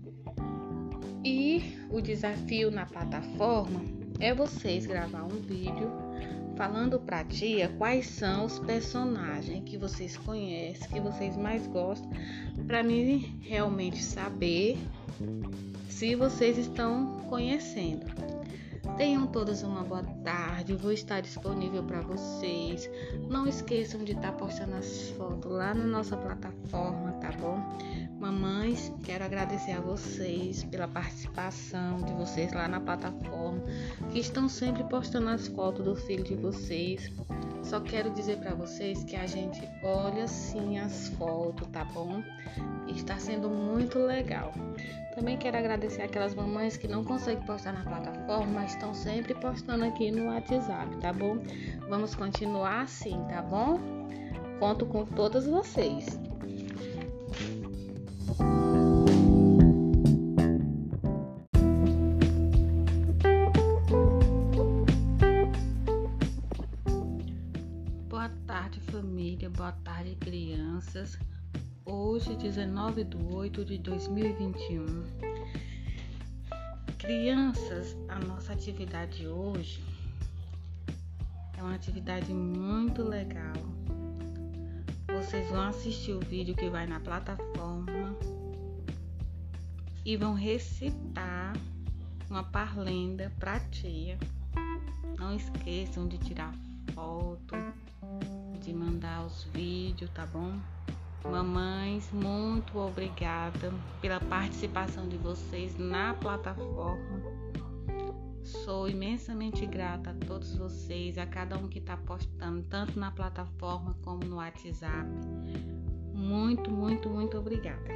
[1.24, 3.80] E o desafio na plataforma
[4.20, 6.03] é vocês gravar um vídeo
[6.56, 12.10] falando pra tia quais são os personagens que vocês conhecem, que vocês mais gostam,
[12.66, 14.78] para mim realmente saber
[15.88, 18.06] se vocês estão conhecendo.
[18.96, 20.74] Tenham todos uma boa tarde.
[20.74, 22.88] vou estar disponível para vocês.
[23.28, 27.58] Não esqueçam de estar postando as fotos lá na nossa plataforma, tá bom?
[28.24, 33.62] Mamães, quero agradecer a vocês pela participação de vocês lá na plataforma,
[34.10, 37.12] que estão sempre postando as fotos do filho de vocês.
[37.62, 42.22] Só quero dizer para vocês que a gente olha sim as fotos, tá bom?
[42.88, 44.54] Está sendo muito legal.
[45.14, 49.84] Também quero agradecer aquelas mamães que não conseguem postar na plataforma, mas estão sempre postando
[49.84, 51.36] aqui no WhatsApp, tá bom?
[51.90, 53.78] Vamos continuar assim, tá bom?
[54.58, 56.18] Conto com todas vocês.
[68.08, 69.50] Boa tarde, família.
[69.50, 71.18] Boa tarde, crianças.
[71.84, 75.04] Hoje, 19 de 8 de 2021.
[76.98, 79.84] Crianças, a nossa atividade hoje
[81.58, 83.52] é uma atividade muito legal.
[85.08, 88.16] Vocês vão assistir o vídeo que vai na plataforma
[90.04, 91.54] e vão recitar
[92.28, 94.18] uma parlenda pra tia.
[95.18, 96.52] Não esqueçam de tirar
[96.94, 97.54] foto,
[98.60, 100.58] de mandar os vídeos, tá bom?
[101.24, 107.33] Mamães, muito obrigada pela participação de vocês na plataforma.
[108.44, 113.96] Sou imensamente grata a todos vocês, a cada um que está postando, tanto na plataforma
[114.02, 115.08] como no WhatsApp.
[116.12, 117.88] Muito, muito, muito obrigada.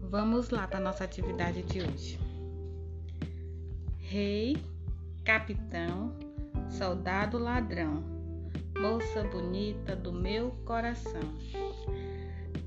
[0.00, 2.18] Vamos lá para nossa atividade de hoje.
[3.98, 4.56] Rei,
[5.24, 6.16] capitão,
[6.70, 8.02] soldado ladrão,
[8.78, 11.34] moça bonita do meu coração.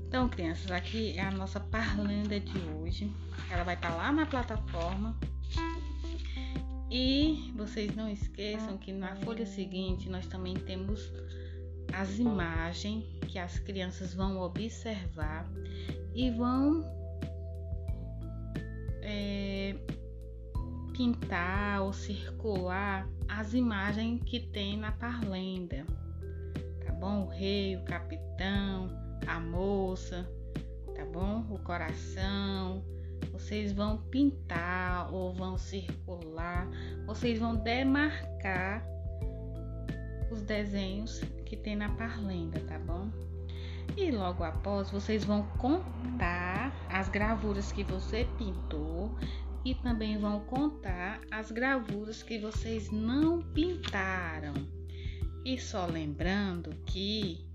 [0.06, 3.12] Então, crianças, aqui é a nossa parlenda de hoje.
[3.50, 5.16] Ela vai estar tá lá na plataforma.
[6.90, 11.12] E vocês não esqueçam que na folha seguinte nós também temos
[11.92, 15.46] as imagens que as crianças vão observar
[16.14, 16.82] e vão
[19.02, 19.76] é,
[20.94, 25.86] pintar ou circular as imagens que tem na parlenda,
[26.84, 27.26] tá bom?
[27.26, 28.90] O rei, o capitão,
[29.26, 30.28] a moça,
[30.96, 31.46] tá bom?
[31.50, 32.82] O coração.
[33.32, 36.68] Vocês vão pintar ou vão circular,
[37.06, 38.84] vocês vão demarcar
[40.30, 43.10] os desenhos que tem na parlenda, tá bom?
[43.96, 49.16] E logo após vocês vão contar as gravuras que você pintou
[49.64, 54.54] e também vão contar as gravuras que vocês não pintaram.
[55.44, 57.47] E só lembrando que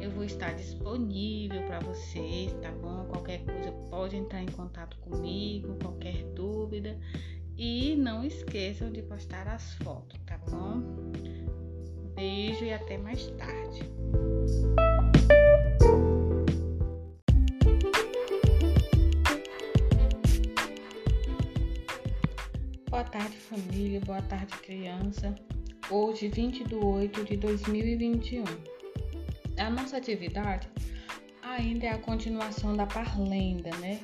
[0.00, 3.04] eu vou estar disponível para vocês, tá bom?
[3.04, 6.98] Qualquer coisa pode entrar em contato comigo, qualquer dúvida.
[7.56, 10.82] E não esqueçam de postar as fotos, tá bom?
[12.14, 13.90] Beijo e até mais tarde.
[22.88, 24.00] Boa tarde, família.
[24.00, 25.34] Boa tarde, criança.
[25.90, 28.44] Hoje, 20 de 8 de 2021.
[29.60, 30.66] A nossa atividade
[31.42, 34.00] ainda é a continuação da parlenda, né?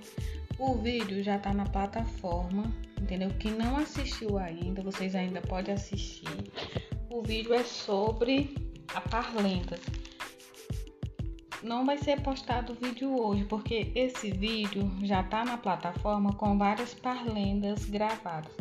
[0.58, 2.64] O vídeo já está na plataforma,
[3.00, 3.30] entendeu?
[3.40, 6.28] Quem não assistiu ainda, vocês ainda podem assistir.
[7.10, 8.54] O vídeo é sobre
[8.94, 9.78] a parlenda.
[11.62, 16.58] Não vai ser postado o vídeo hoje, porque esse vídeo já está na plataforma com
[16.58, 18.52] várias parlendas gravadas.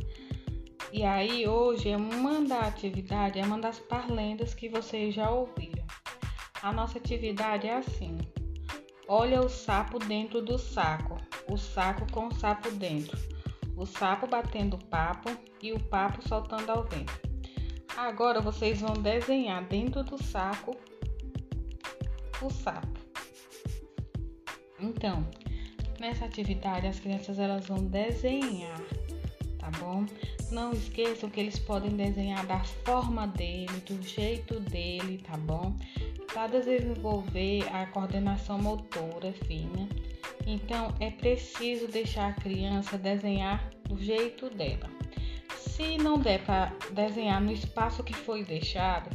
[0.93, 5.84] E aí hoje é uma da atividade, é uma das parlendas que vocês já ouviram.
[6.65, 8.17] A nossa atividade é assim:
[9.07, 11.15] olha o sapo dentro do saco,
[11.47, 13.15] o saco com o sapo dentro,
[13.77, 15.29] o sapo batendo papo
[15.61, 17.13] e o papo soltando ao vento.
[17.95, 20.75] Agora vocês vão desenhar dentro do saco
[22.41, 22.99] o sapo.
[24.79, 25.23] Então,
[25.99, 28.81] nessa atividade as crianças elas vão desenhar,
[29.65, 30.05] tá bom?
[30.51, 35.75] Não esqueçam que eles podem desenhar da forma dele, do jeito dele, tá bom?
[36.35, 39.87] para desenvolver a coordenação motora fina.
[40.45, 44.89] Então, é preciso deixar a criança desenhar do jeito dela.
[45.55, 49.09] Se não der para desenhar no espaço que foi deixado,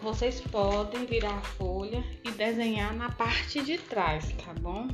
[0.00, 4.86] vocês podem virar a folha e desenhar na parte de trás, tá bom?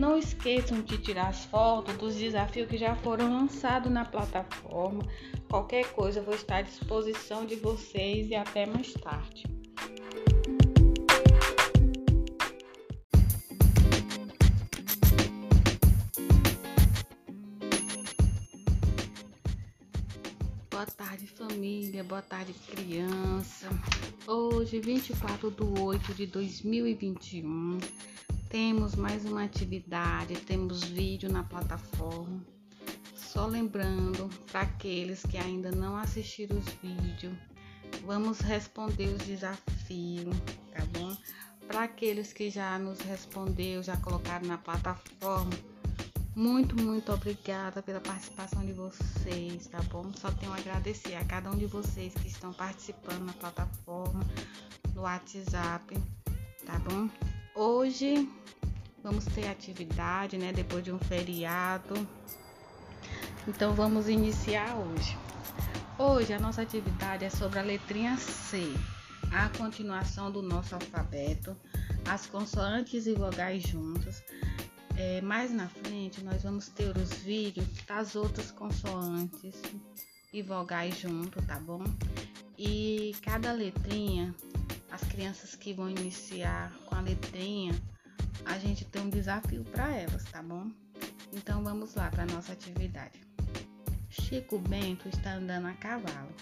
[0.00, 5.02] Não esqueçam de tirar as fotos dos desafios que já foram lançados na plataforma.
[5.46, 9.44] Qualquer coisa, vou estar à disposição de vocês e até mais tarde.
[20.70, 22.02] Boa tarde, família.
[22.02, 23.68] Boa tarde, criança.
[24.26, 27.78] Hoje, 24 de 8 de 2021,
[28.50, 32.44] temos mais uma atividade, temos vídeo na plataforma.
[33.14, 37.32] Só lembrando para aqueles que ainda não assistiram os vídeos,
[38.04, 40.36] vamos responder os desafios,
[40.72, 41.16] tá bom?
[41.68, 45.52] Para aqueles que já nos respondeu, já colocaram na plataforma,
[46.34, 50.12] muito, muito obrigada pela participação de vocês, tá bom?
[50.14, 54.26] Só tenho a agradecer a cada um de vocês que estão participando na plataforma,
[54.92, 55.96] no WhatsApp,
[56.66, 57.08] tá bom?
[57.62, 58.26] Hoje
[59.02, 60.50] vamos ter atividade, né?
[60.50, 62.08] Depois de um feriado.
[63.46, 65.14] Então vamos iniciar hoje.
[65.98, 68.62] Hoje a nossa atividade é sobre a letrinha C,
[69.30, 71.54] a continuação do nosso alfabeto,
[72.08, 74.22] as consoantes e vogais juntos.
[74.96, 79.60] É, mais na frente nós vamos ter os vídeos das outras consoantes
[80.32, 81.84] e vogais junto, tá bom?
[82.56, 84.34] E cada letrinha,
[84.90, 87.74] as crianças que vão iniciar com a letrinha,
[88.44, 90.70] a gente tem um desafio para elas, tá bom?
[91.32, 93.20] Então vamos lá para nossa atividade.
[94.08, 96.34] Chico Bento está andando a cavalo.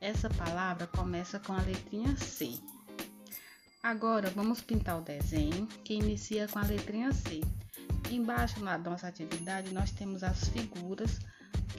[0.00, 2.58] Essa palavra começa com a letrinha C.
[3.82, 7.40] Agora vamos pintar o desenho que inicia com a letrinha C.
[8.10, 11.18] Embaixo na nossa atividade nós temos as figuras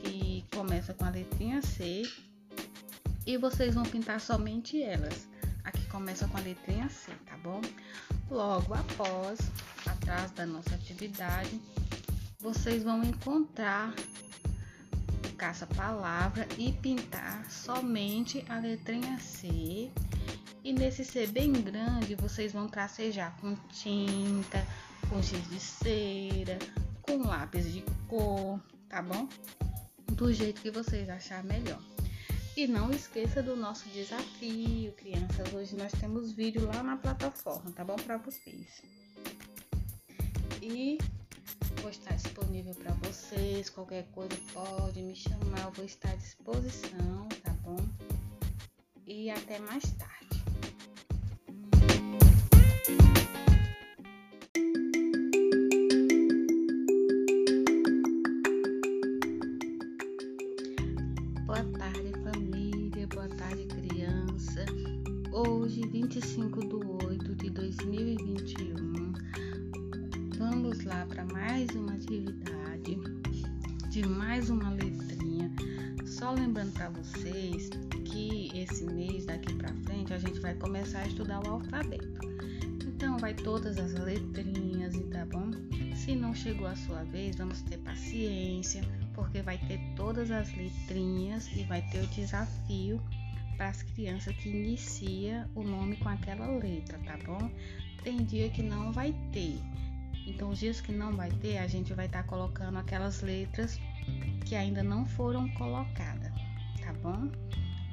[0.01, 2.03] que começam com a letrinha C
[3.25, 5.27] e vocês vão pintar somente elas.
[5.63, 7.61] Aqui começa com a letrinha C, tá bom?
[8.29, 9.39] Logo após,
[9.85, 11.59] atrás da nossa atividade,
[12.39, 13.93] vocês vão encontrar
[15.25, 19.89] o caça-palavra e pintar somente a letrinha C.
[20.63, 24.65] E nesse C bem grande, vocês vão tracejar com tinta,
[25.09, 26.59] com giz de cera,
[27.01, 28.59] com lápis de cor,
[28.89, 29.27] tá bom?
[30.11, 31.92] Do jeito que vocês acharem melhor.
[32.55, 35.51] E não esqueça do nosso desafio, crianças.
[35.53, 38.83] Hoje nós temos vídeo lá na plataforma, tá bom para vocês.
[40.61, 40.99] E
[41.81, 43.71] vou estar disponível para vocês.
[43.71, 47.79] Qualquer coisa pode me chamar, eu vou estar à disposição, tá bom?
[49.07, 50.23] E até mais tarde.
[86.53, 88.83] Chegou a sua vez, vamos ter paciência
[89.15, 93.01] porque vai ter todas as letrinhas e vai ter o desafio
[93.57, 97.49] para as crianças que inicia o nome com aquela letra, tá bom?
[98.03, 99.59] Tem dia que não vai ter.
[100.27, 103.79] Então, os dias que não vai ter, a gente vai estar tá colocando aquelas letras
[104.45, 106.31] que ainda não foram colocadas,
[106.79, 107.31] tá bom?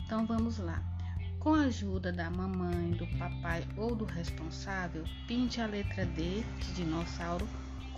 [0.04, 0.84] Então, vamos lá.
[1.38, 6.74] Com a ajuda da mamãe, do papai ou do responsável, pinte a letra D de
[6.74, 7.48] dinossauro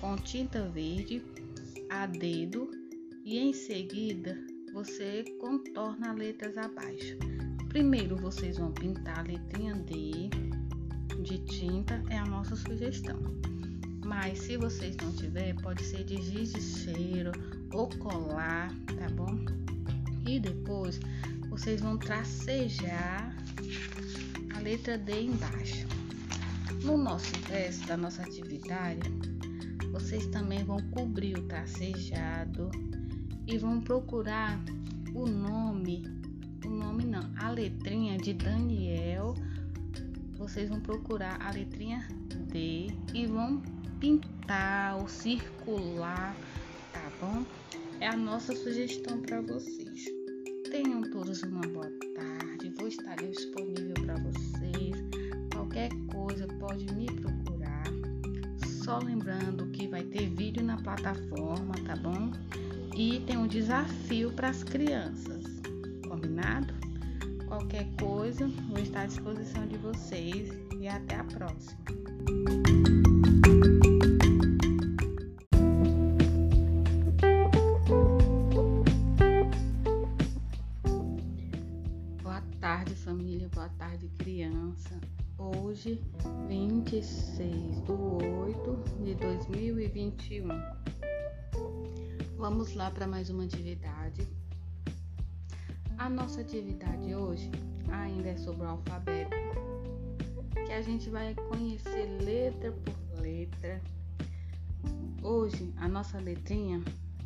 [0.03, 1.23] com tinta verde
[1.89, 2.69] a dedo
[3.25, 4.37] e em seguida
[4.73, 7.17] você contorna letras abaixo.
[7.69, 10.29] Primeiro vocês vão pintar a letrinha D
[11.23, 13.17] de tinta, é a nossa sugestão.
[14.05, 17.31] Mas se vocês não tiver, pode ser de giz de cheiro
[17.73, 19.39] ou colar, tá bom?
[20.27, 20.99] E depois
[21.49, 23.37] vocês vão tracejar
[24.53, 25.87] a letra D embaixo.
[26.83, 29.32] No nosso verso da nossa atividade,
[29.93, 32.71] vocês também vão cobrir o tracejado
[33.47, 34.59] e vão procurar
[35.15, 36.03] o nome,
[36.65, 39.35] o nome não, a letrinha de Daniel.
[40.39, 42.09] Vocês vão procurar a letrinha
[42.51, 43.63] D e vão
[44.01, 46.35] pintar ou circular,
[46.93, 47.45] tá bom?
[48.01, 50.07] É a nossa sugestão para vocês.
[50.71, 52.73] Tenham todos uma boa tarde.
[52.79, 54.97] Vou estar disponível para vocês.
[55.53, 57.42] Qualquer coisa pode me procurar.
[58.83, 62.31] Só lembrando que vai ter vídeo na plataforma, tá bom?
[62.95, 65.45] e tem um desafio para as crianças.
[66.09, 66.75] Combinado?
[67.47, 70.51] Qualquer coisa, vou estar à disposição de vocês
[70.81, 73.12] e até a próxima.
[83.93, 84.99] Tarde, criança.
[85.37, 86.01] Hoje,
[86.49, 90.49] 26 de 8 de 2021.
[92.39, 94.27] Vamos lá para mais uma atividade.
[95.99, 97.51] A nossa atividade hoje
[97.91, 99.37] ainda é sobre o alfabeto,
[100.67, 103.83] que a gente vai conhecer letra por letra.
[105.23, 106.83] Hoje, a nossa letrinha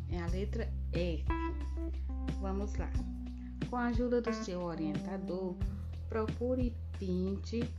[0.09, 1.23] é a letra F.
[2.41, 2.91] Vamos lá.
[3.69, 5.55] Com a ajuda do seu orientador,
[6.09, 7.73] procure e pinte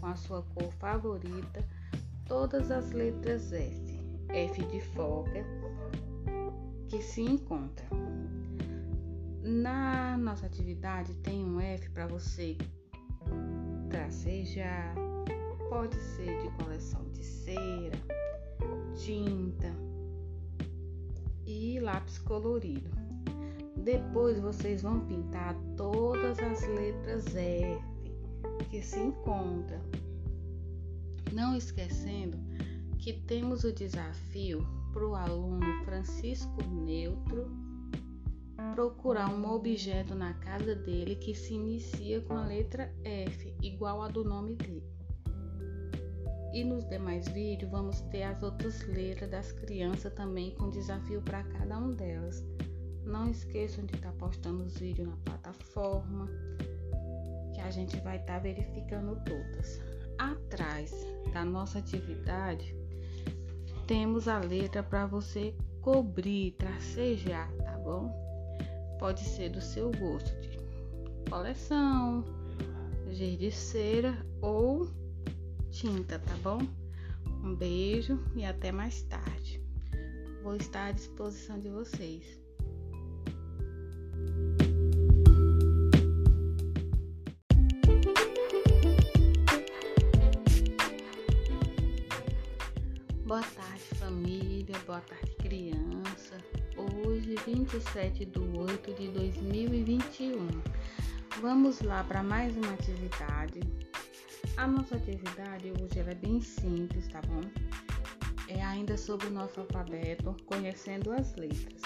[0.00, 1.64] com a sua cor favorita
[2.26, 5.44] todas as letras F, F de foca,
[6.88, 7.86] que se encontra.
[9.42, 12.56] Na nossa atividade tem um F para você
[13.90, 14.94] tracejar,
[15.68, 17.98] pode ser de coleção de cera,
[18.94, 19.74] tinta
[21.44, 23.01] e lápis colorido.
[23.76, 27.92] Depois vocês vão pintar todas as letras F
[28.70, 29.80] que se encontram.
[31.32, 32.38] Não esquecendo
[32.98, 37.50] que temos o desafio para o aluno Francisco Neutro
[38.74, 44.08] procurar um objeto na casa dele que se inicia com a letra F, igual a
[44.08, 44.82] do nome dele.
[46.52, 51.42] E nos demais vídeos vamos ter as outras letras das crianças também com desafio para
[51.44, 52.44] cada um delas.
[53.04, 56.28] Não esqueçam de estar tá postando os vídeos na plataforma,
[57.54, 59.80] que a gente vai estar tá verificando todas.
[60.18, 60.92] Atrás
[61.32, 62.76] da nossa atividade,
[63.86, 68.10] temos a letra para você cobrir, tracejar, tá bom?
[68.98, 70.58] Pode ser do seu gosto de
[71.28, 72.24] coleção,
[73.10, 74.88] giz de cera ou
[75.70, 76.60] tinta, tá bom?
[77.42, 79.60] Um beijo e até mais tarde.
[80.42, 82.41] Vou estar à disposição de vocês.
[94.92, 96.36] Boa tarde, criança.
[96.76, 100.46] Hoje, 27 de 8 de 2021.
[101.40, 103.60] Vamos lá para mais uma atividade.
[104.58, 107.40] A nossa atividade hoje é bem simples, tá bom?
[108.48, 111.80] É ainda sobre o nosso alfabeto, conhecendo as letras.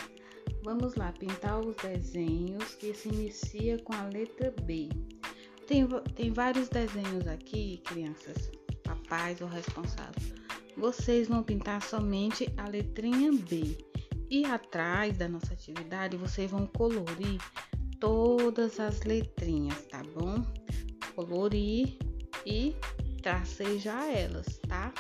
[0.65, 4.89] Vamos lá, pintar os desenhos que se inicia com a letra B.
[5.69, 8.51] Tem, tem vários desenhos aqui, crianças,
[8.83, 10.36] papais ou responsáveis
[10.77, 13.77] vocês vão pintar somente a letrinha B.
[14.29, 17.41] E atrás da nossa atividade, vocês vão colorir
[18.01, 20.45] todas as letrinhas, tá bom?
[21.15, 21.97] Colorir
[22.45, 22.75] e
[23.23, 24.93] tracejar elas, tá?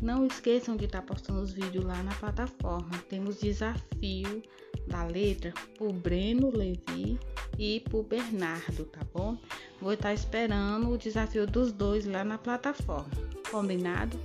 [0.00, 2.90] Não esqueçam de estar tá postando os vídeos lá na plataforma.
[3.08, 4.42] Temos desafio
[4.86, 7.18] da letra pro Breno Levi
[7.58, 9.36] e pro Bernardo, tá bom?
[9.80, 13.10] Vou estar esperando o desafio dos dois lá na plataforma.
[13.50, 14.18] Combinado?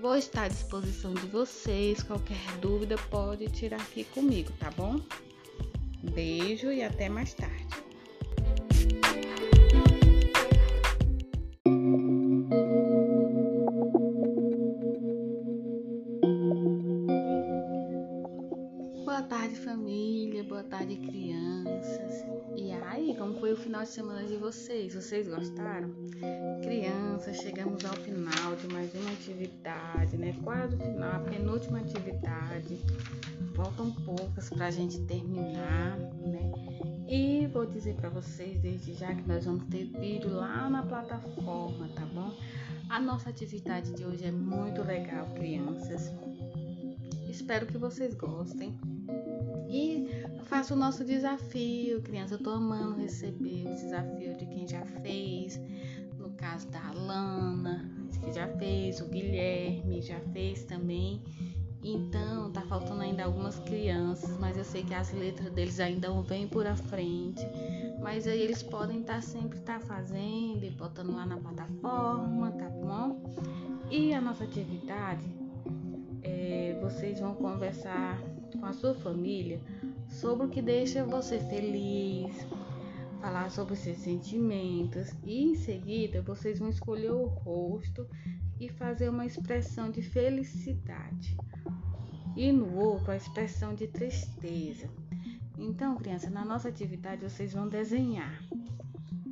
[0.00, 2.02] Vou estar à disposição de vocês.
[2.02, 5.00] Qualquer dúvida pode tirar aqui comigo, tá bom?
[6.12, 7.66] Beijo e até mais tarde.
[19.04, 20.44] Boa tarde, família.
[20.44, 22.35] Boa tarde, crianças.
[22.96, 24.94] Aí, como foi o final de semana de vocês?
[24.94, 25.90] Vocês gostaram?
[26.62, 30.34] Crianças, chegamos ao final de mais uma atividade, né?
[30.42, 32.78] Quase o final, a penúltima atividade.
[33.54, 36.50] Faltam poucas para a gente terminar, né?
[37.06, 41.90] E vou dizer para vocês desde já que nós vamos ter vídeo lá na plataforma,
[41.94, 42.34] tá bom?
[42.88, 46.10] A nossa atividade de hoje é muito legal, crianças.
[47.28, 48.74] Espero que vocês gostem.
[49.68, 50.08] E
[50.46, 52.34] faça o nosso desafio, criança.
[52.34, 55.60] Eu tô amando receber o desafio de quem já fez.
[56.18, 57.90] No caso da Alana,
[58.24, 61.20] que já fez, o Guilherme já fez também.
[61.82, 66.48] Então, tá faltando ainda algumas crianças, mas eu sei que as letras deles ainda vêm
[66.48, 67.46] por a frente.
[68.00, 72.68] Mas aí eles podem estar tá sempre tá fazendo e botando lá na plataforma, tá
[72.68, 73.20] bom?
[73.90, 75.24] E a nossa atividade,
[76.22, 78.20] é, vocês vão conversar
[78.58, 79.60] com a sua família
[80.20, 82.34] sobre o que deixa você feliz,
[83.20, 88.08] falar sobre seus sentimentos e em seguida vocês vão escolher o rosto
[88.58, 91.36] e fazer uma expressão de felicidade
[92.34, 94.88] e no outro a expressão de tristeza.
[95.58, 98.42] Então, criança, na nossa atividade vocês vão desenhar,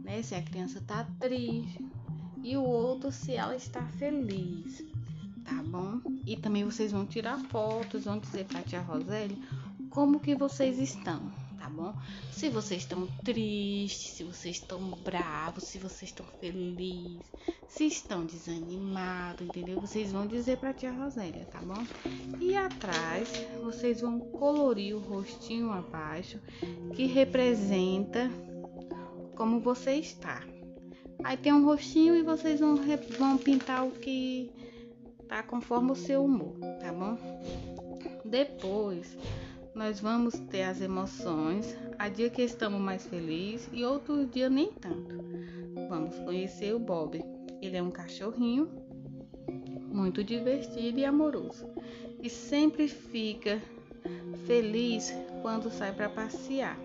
[0.02, 0.22] né?
[0.22, 1.82] Se a criança está triste
[2.42, 4.84] e o outro se ela está feliz
[5.44, 6.00] tá bom?
[6.26, 9.38] E também vocês vão tirar fotos, vão dizer pra tia Roseli
[9.94, 11.94] como que vocês estão, tá bom?
[12.32, 17.22] Se vocês estão tristes, se vocês estão bravos, se vocês estão felizes,
[17.68, 19.80] se estão desanimados, entendeu?
[19.80, 21.86] Vocês vão dizer pra tia Rosélia, tá bom?
[22.40, 23.28] E atrás,
[23.62, 26.40] vocês vão colorir o rostinho abaixo,
[26.94, 28.28] que representa
[29.36, 30.42] como você está.
[31.22, 32.76] Aí tem um rostinho e vocês vão,
[33.16, 34.50] vão pintar o que
[35.28, 37.16] tá conforme o seu humor, tá bom?
[38.24, 39.16] Depois,
[39.74, 41.76] nós vamos ter as emoções.
[41.98, 45.16] Há dia que estamos mais felizes e outro dia nem tanto.
[45.88, 47.22] Vamos conhecer o Bob.
[47.60, 48.68] Ele é um cachorrinho
[49.92, 51.68] muito divertido e amoroso
[52.22, 53.60] e sempre fica
[54.46, 56.78] feliz quando sai para passear.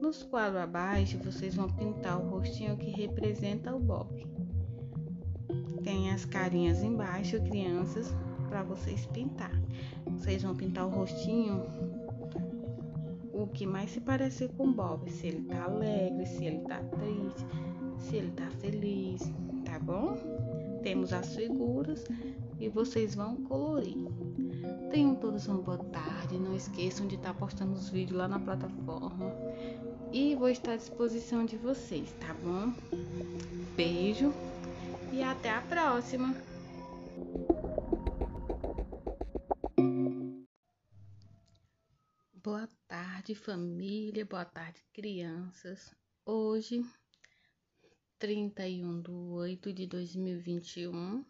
[0.00, 4.26] Nos quadros abaixo, vocês vão pintar o rostinho que representa o Bob.
[5.82, 8.14] Tem as carinhas embaixo, crianças,
[8.48, 9.52] para vocês pintar.
[10.06, 11.64] Vocês vão pintar o rostinho
[13.34, 17.44] o que mais se parecer com Bob, se ele tá alegre, se ele tá triste,
[17.98, 19.22] se ele tá feliz,
[19.64, 20.16] tá bom?
[20.82, 22.04] Temos as figuras
[22.60, 23.96] e vocês vão colorir.
[24.90, 29.34] Tenham todos uma boa tarde, não esqueçam de estar postando os vídeos lá na plataforma
[30.12, 32.72] e vou estar à disposição de vocês, tá bom?
[33.76, 34.32] Beijo
[35.12, 36.53] e até a próxima!
[42.44, 44.22] Boa tarde, família.
[44.26, 45.94] Boa tarde, crianças.
[46.26, 46.84] Hoje,
[48.18, 51.24] 31 de 8 de 2021,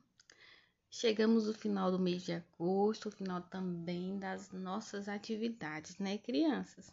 [0.91, 6.93] chegamos no final do mês de agosto, o final também das nossas atividades, né, crianças?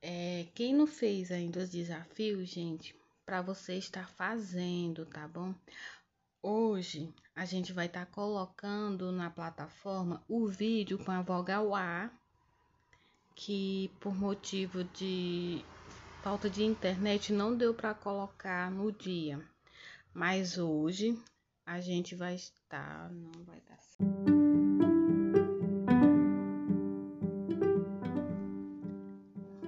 [0.00, 2.94] É, quem não fez ainda os desafios, gente,
[3.26, 5.52] para você estar fazendo, tá bom?
[6.40, 12.08] Hoje a gente vai estar tá colocando na plataforma o vídeo com a vogal A
[13.38, 15.64] que por motivo de
[16.24, 19.40] falta de internet não deu para colocar no dia.
[20.12, 21.16] Mas hoje
[21.64, 23.78] a gente vai estar, não vai dar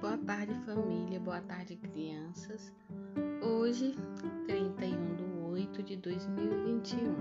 [0.01, 1.19] Boa tarde, família.
[1.21, 2.73] Boa tarde, crianças.
[3.41, 3.95] Hoje,
[4.47, 7.15] 31 de 8 de 2021.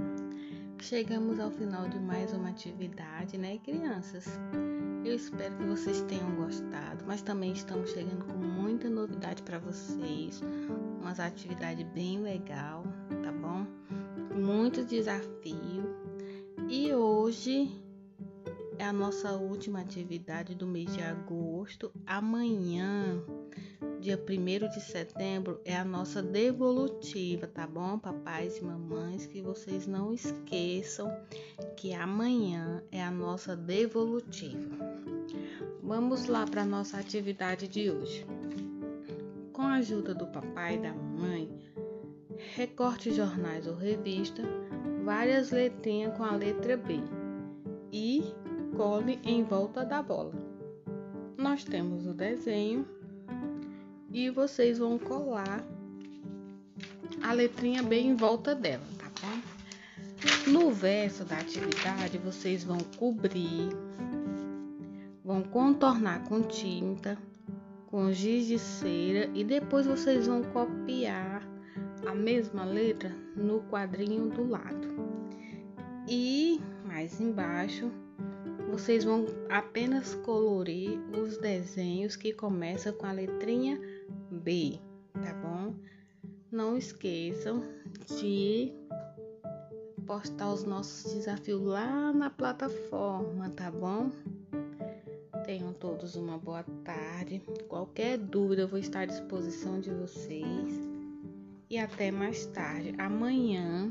[0.81, 4.27] Chegamos ao final de mais uma atividade, né, crianças?
[5.05, 10.43] Eu espero que vocês tenham gostado, mas também estamos chegando com muita novidade para vocês,
[11.01, 12.85] umas atividades bem legal,
[13.23, 13.67] tá bom?
[14.39, 15.97] Muito desafio.
[16.69, 17.83] E hoje
[18.79, 21.91] é a nossa última atividade do mês de agosto.
[22.07, 23.23] Amanhã
[24.01, 29.27] dia 1 de setembro é a nossa devolutiva, tá bom, papais e mamães?
[29.27, 31.15] Que vocês não esqueçam
[31.77, 34.77] que amanhã é a nossa devolutiva.
[35.83, 38.27] Vamos lá para nossa atividade de hoje.
[39.53, 41.51] Com a ajuda do papai e da mamãe,
[42.55, 44.43] recorte jornais ou revista,
[45.05, 47.01] várias letrinhas com a letra B
[47.93, 48.25] e
[48.77, 50.33] cole em volta da bola.
[51.37, 52.87] Nós temos o desenho
[54.11, 55.65] e vocês vão colar
[57.23, 60.51] a letrinha bem em volta dela, tá bom?
[60.51, 63.69] No verso da atividade, vocês vão cobrir,
[65.25, 67.17] vão contornar com tinta,
[67.87, 71.47] com giz de cera e depois vocês vão copiar
[72.07, 74.89] a mesma letra no quadrinho do lado.
[76.09, 77.91] E mais embaixo,
[78.71, 83.81] vocês vão apenas colorir os desenhos que começam com a letrinha
[84.31, 84.79] B,
[85.13, 85.75] tá bom?
[86.51, 87.65] Não esqueçam
[88.07, 88.73] de
[90.07, 94.11] postar os nossos desafios lá na plataforma, tá bom?
[95.45, 97.43] Tenham todos uma boa tarde.
[97.69, 100.91] Qualquer dúvida, eu vou estar à disposição de vocês.
[101.69, 102.95] E até mais tarde.
[102.99, 103.89] Amanhã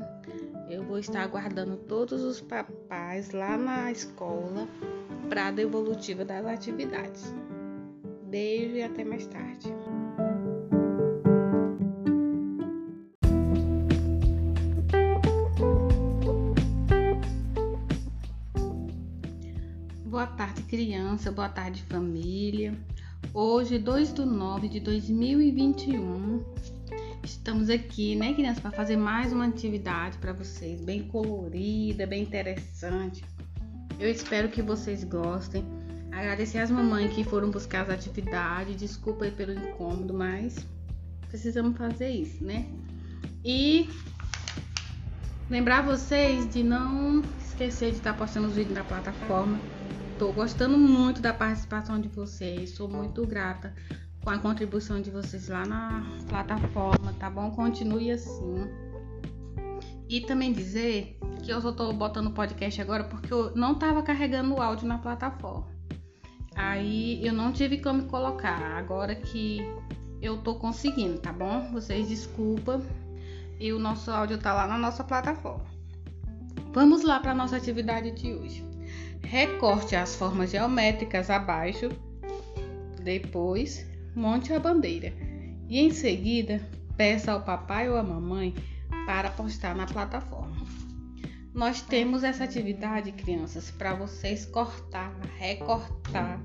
[0.70, 4.68] eu vou estar aguardando todos os papais lá na escola
[5.28, 7.34] para a devolutiva das atividades.
[8.28, 9.68] Beijo e até mais tarde.
[20.04, 21.32] Boa tarde, criança.
[21.32, 22.78] Boa tarde, família.
[23.34, 26.44] Hoje, 2 de 9 de 2021,
[27.30, 33.24] estamos aqui, né, criança, para fazer mais uma atividade para vocês, bem colorida, bem interessante.
[33.98, 35.64] Eu espero que vocês gostem.
[36.10, 38.76] Agradecer às mamães que foram buscar as atividades.
[38.76, 40.66] Desculpa aí pelo incômodo, mas
[41.28, 42.66] precisamos fazer isso, né?
[43.44, 43.88] E
[45.48, 49.58] lembrar vocês de não esquecer de estar postando os vídeos na plataforma
[50.20, 52.72] Tô gostando muito da participação de vocês.
[52.72, 53.74] Sou muito grata
[54.22, 57.50] com a contribuição de vocês lá na plataforma, tá bom?
[57.50, 58.68] Continue assim.
[60.08, 64.02] E também dizer que eu só tô botando o podcast agora porque eu não tava
[64.02, 65.68] carregando o áudio na plataforma.
[66.54, 68.76] Aí eu não tive como colocar.
[68.76, 69.60] Agora que
[70.20, 71.70] eu tô conseguindo, tá bom?
[71.72, 72.82] Vocês desculpa.
[73.58, 75.64] E o nosso áudio tá lá na nossa plataforma.
[76.72, 78.64] Vamos lá para nossa atividade de hoje.
[79.22, 81.88] Recorte as formas geométricas abaixo.
[83.02, 85.12] Depois, monte a bandeira.
[85.68, 86.60] E em seguida,
[86.96, 88.54] peça ao papai ou à mamãe
[89.06, 90.66] para postar na plataforma.
[91.52, 96.40] Nós temos essa atividade, crianças, para vocês cortar, recortar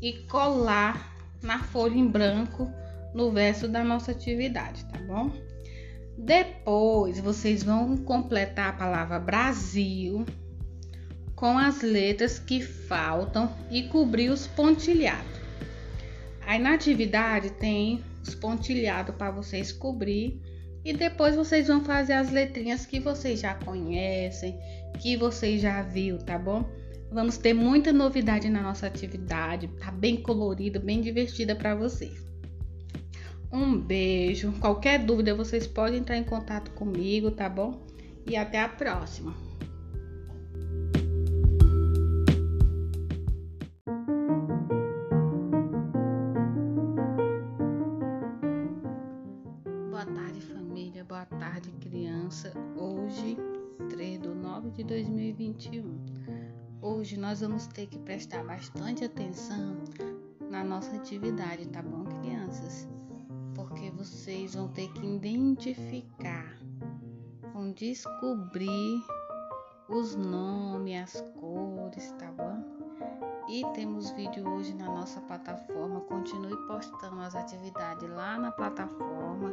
[0.00, 2.70] e colar na folha em branco
[3.14, 5.30] no verso da nossa atividade, tá bom?
[6.16, 10.24] Depois vocês vão completar a palavra Brasil
[11.34, 15.43] com as letras que faltam e cobrir os pontilhados.
[16.46, 20.40] Aí na atividade tem os pontilhados para vocês cobrir
[20.84, 24.58] e depois vocês vão fazer as letrinhas que vocês já conhecem,
[25.00, 26.68] que vocês já viu, tá bom?
[27.10, 32.24] Vamos ter muita novidade na nossa atividade, tá bem colorida, bem divertida para vocês.
[33.52, 34.52] Um beijo.
[34.60, 37.86] Qualquer dúvida vocês podem entrar em contato comigo, tá bom?
[38.26, 39.43] E até a próxima.
[57.34, 59.76] Nós vamos ter que prestar bastante atenção
[60.48, 62.86] na nossa atividade, tá bom, crianças?
[63.56, 66.56] Porque vocês vão ter que identificar,
[67.52, 69.02] vão descobrir
[69.88, 72.73] os nomes, as cores, tá bom?
[73.46, 76.00] E temos vídeo hoje na nossa plataforma.
[76.00, 79.52] Continue postando as atividades lá na plataforma.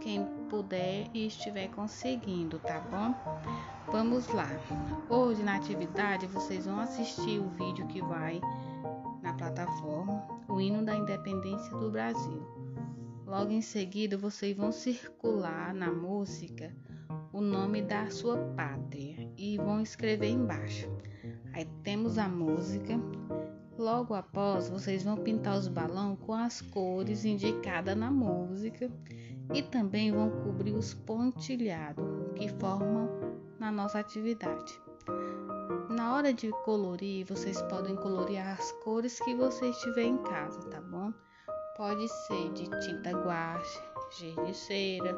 [0.00, 3.14] Quem puder e estiver conseguindo, tá bom?
[3.92, 4.48] Vamos lá.
[5.10, 8.40] Hoje na atividade vocês vão assistir o vídeo que vai
[9.22, 12.42] na plataforma, o hino da independência do Brasil.
[13.26, 16.74] Logo em seguida, vocês vão circular na música
[17.34, 20.88] o nome da sua pátria e vão escrever embaixo.
[21.56, 23.00] Aí temos a música.
[23.78, 28.90] Logo após, vocês vão pintar os balões com as cores indicadas na música
[29.54, 32.04] e também vão cobrir os pontilhados
[32.34, 33.08] que formam
[33.58, 34.78] na nossa atividade.
[35.88, 40.82] Na hora de colorir, vocês podem colorir as cores que vocês tiverem em casa, tá
[40.82, 41.10] bom?
[41.74, 43.80] Pode ser de tinta guache,
[44.10, 45.16] giz de cera,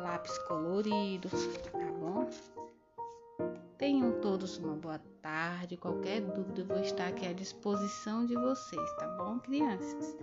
[0.00, 1.28] lápis colorido,
[1.70, 2.28] tá bom?
[3.82, 5.76] Tenham todos uma boa tarde.
[5.76, 10.16] Qualquer dúvida, eu vou estar aqui à disposição de vocês, tá bom, crianças?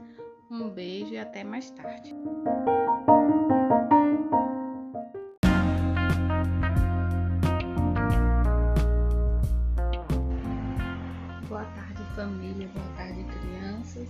[0.49, 2.15] Um beijo e até mais tarde.
[11.49, 12.69] Boa tarde, família.
[12.69, 14.07] Boa tarde, crianças.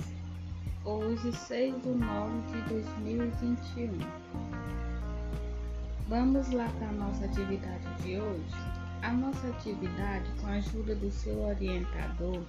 [0.86, 3.98] Hoje, 6 de 9 de 2021.
[6.08, 8.69] Vamos lá para a nossa atividade de hoje?
[9.02, 12.44] A nossa atividade, com a ajuda do seu orientador,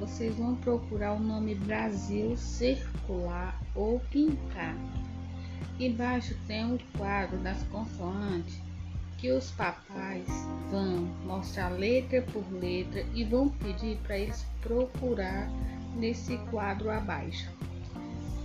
[0.00, 4.74] vocês vão procurar o nome Brasil circular ou pintar.
[5.78, 8.60] Embaixo tem o quadro das consoantes
[9.18, 10.26] que os papais
[10.70, 15.48] vão mostrar letra por letra e vão pedir para eles procurar
[15.96, 17.50] nesse quadro abaixo.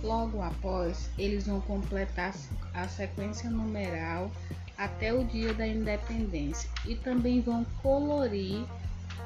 [0.02, 2.32] Logo após, eles vão completar
[2.72, 4.30] a sequência numeral
[4.80, 8.64] até o dia da independência e também vão colorir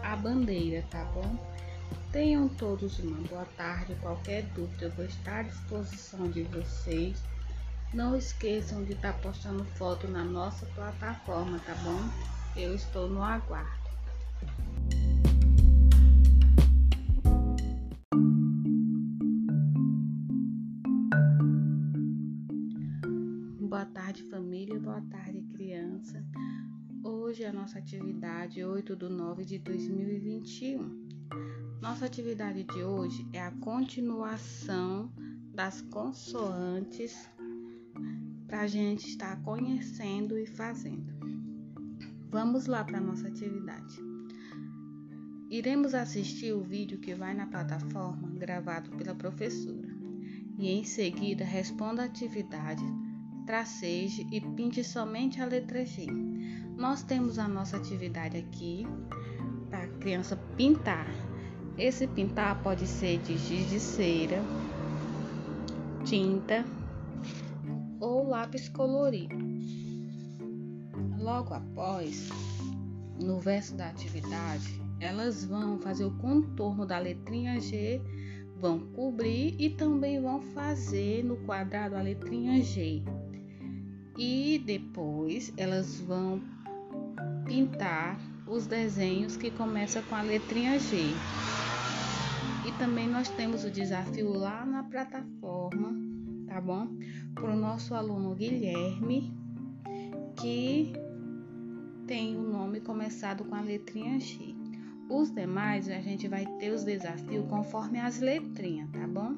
[0.03, 1.39] a bandeira, tá bom?
[2.11, 3.95] Tenham todos uma boa tarde.
[4.03, 7.23] Qualquer dúvida, eu vou estar à disposição de vocês.
[7.93, 12.01] Não esqueçam de estar postando foto na nossa plataforma, tá bom?
[12.57, 13.85] Eu estou no aguardo.
[24.15, 24.79] Tarde, família.
[24.79, 26.25] Boa tarde, criança.
[27.03, 31.79] Hoje é a nossa atividade 8 de 9 de 2021.
[31.81, 35.11] Nossa atividade de hoje é a continuação
[35.53, 37.29] das consoantes
[38.47, 41.13] para a gente estar conhecendo e fazendo.
[42.31, 43.99] Vamos lá para a nossa atividade.
[45.51, 49.93] Iremos assistir o vídeo que vai na plataforma gravado pela professora
[50.57, 52.85] e em seguida responda a atividade
[53.47, 56.07] traceje e pinte somente a letra G.
[56.77, 58.87] Nós temos a nossa atividade aqui
[59.69, 61.07] para a criança pintar
[61.77, 64.41] Esse pintar pode ser de giz de cera,
[66.05, 66.65] tinta
[67.99, 69.35] ou lápis colorido.
[71.19, 72.29] Logo após,
[73.21, 78.01] no verso da atividade, elas vão fazer o contorno da letrinha G,
[78.61, 83.03] vão cobrir e também vão fazer no quadrado a letrinha G.
[84.17, 86.41] E depois elas vão
[87.45, 90.97] pintar os desenhos que começam com a letrinha G.
[92.67, 95.93] E também nós temos o desafio lá na plataforma,
[96.47, 96.89] tá bom?
[97.35, 99.33] Para o nosso aluno Guilherme,
[100.41, 100.93] que
[102.07, 104.55] tem o nome começado com a letrinha G.
[105.11, 109.35] Os demais a gente vai ter os desafios conforme as letrinhas, tá bom?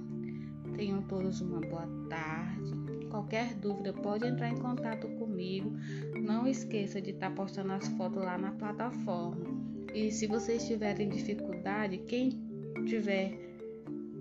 [0.76, 2.85] Tenham todos uma boa tarde.
[3.16, 5.72] Qualquer dúvida pode entrar em contato comigo.
[6.20, 9.46] Não esqueça de estar tá postando as fotos lá na plataforma.
[9.94, 12.38] E se vocês tiverem dificuldade, quem
[12.84, 13.32] tiver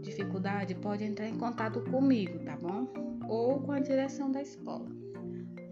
[0.01, 2.87] dificuldade pode entrar em contato comigo, tá bom?
[3.27, 4.87] Ou com a direção da escola.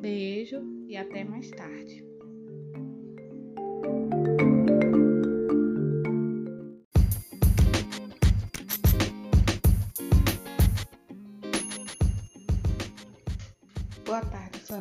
[0.02, 2.04] Beijo e até mais tarde.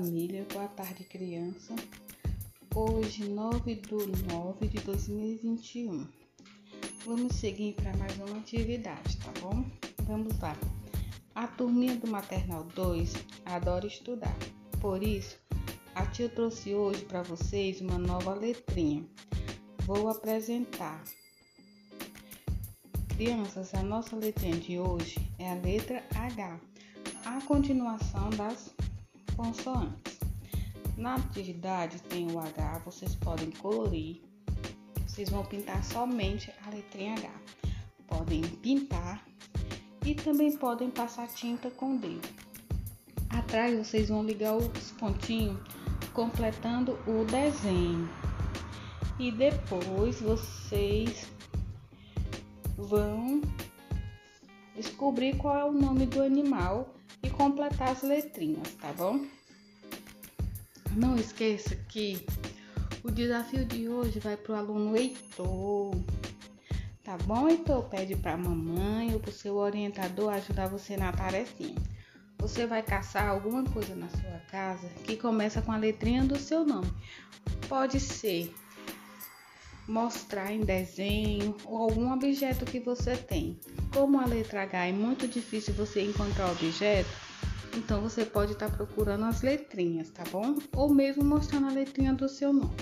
[0.02, 0.44] Família.
[0.52, 1.76] Boa tarde, criança.
[2.74, 6.08] Hoje, 9 de 9 de 2021.
[7.06, 9.64] Vamos seguir para mais uma atividade, tá bom?
[10.02, 10.56] Vamos lá.
[11.36, 13.12] A turminha do Maternal 2
[13.44, 14.36] adora estudar.
[14.80, 15.38] Por isso,
[15.94, 19.06] a tia trouxe hoje para vocês uma nova letrinha.
[19.86, 21.00] Vou apresentar.
[23.16, 26.60] Crianças, a nossa letrinha de hoje é a letra H,
[27.24, 28.74] a continuação das
[29.42, 30.20] consoantes.
[30.96, 34.22] Na atividade tem o H, vocês podem colorir.
[35.04, 37.28] Vocês vão pintar somente a letrinha H.
[38.06, 39.26] Podem pintar
[40.06, 42.28] e também podem passar tinta com o dedo.
[43.30, 45.58] Atrás vocês vão ligar os pontinhos
[46.12, 48.08] completando o desenho.
[49.18, 51.28] E depois vocês
[52.76, 53.40] vão
[54.76, 59.24] descobrir qual é o nome do animal e completar as letrinhas, tá bom?
[60.92, 62.24] Não esqueça que
[63.02, 65.94] o desafio de hoje vai para o aluno Heitor.
[67.02, 67.84] Tá bom, Heitor?
[67.84, 71.80] Pede para a mamãe ou para o seu orientador ajudar você na tarefinha.
[72.38, 76.64] Você vai caçar alguma coisa na sua casa que começa com a letrinha do seu
[76.64, 76.92] nome.
[77.68, 78.52] Pode ser
[79.86, 83.58] mostrar em desenho ou algum objeto que você tem.
[83.94, 87.10] Como a letra H é muito difícil você encontrar o objeto,
[87.76, 90.58] então você pode estar tá procurando as letrinhas, tá bom?
[90.76, 92.76] Ou mesmo mostrando a letrinha do seu nome.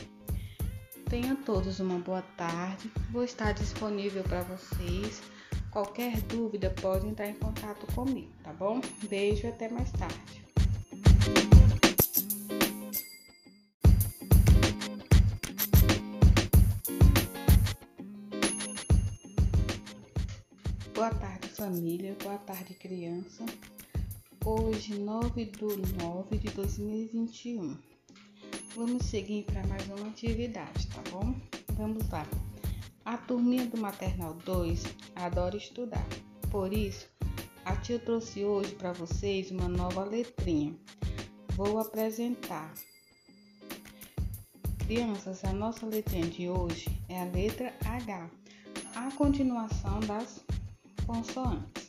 [1.08, 2.90] Tenha todos uma boa tarde.
[3.10, 5.20] Vou estar disponível para vocês.
[5.70, 8.80] Qualquer dúvida pode entrar em contato comigo, tá bom?
[9.08, 10.49] Beijo e até mais tarde.
[21.60, 22.16] Família.
[22.22, 23.44] Boa tarde, criança.
[24.46, 25.62] Hoje, 9 de
[26.02, 27.76] 9 de 2021.
[28.74, 31.34] Vamos seguir para mais uma atividade, tá bom?
[31.74, 32.26] Vamos lá.
[33.04, 34.84] A turminha do Maternal 2
[35.14, 36.06] adora estudar.
[36.50, 37.06] Por isso,
[37.66, 40.74] a tia trouxe hoje para vocês uma nova letrinha.
[41.56, 42.72] Vou apresentar.
[44.86, 48.30] Crianças, a nossa letrinha de hoje é a letra H,
[48.94, 50.42] a continuação das
[51.06, 51.88] consoantes.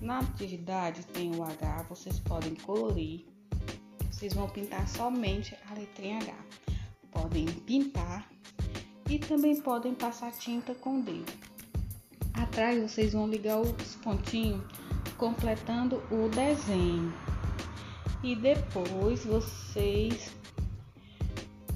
[0.00, 3.24] Na atividade tem o H, vocês podem colorir.
[4.10, 6.34] Vocês vão pintar somente a letrinha H.
[7.10, 8.28] Podem pintar
[9.08, 11.32] e também podem passar tinta com o dedo.
[12.34, 14.62] Atrás vocês vão ligar os pontinhos
[15.16, 17.12] completando o desenho.
[18.22, 20.34] E depois vocês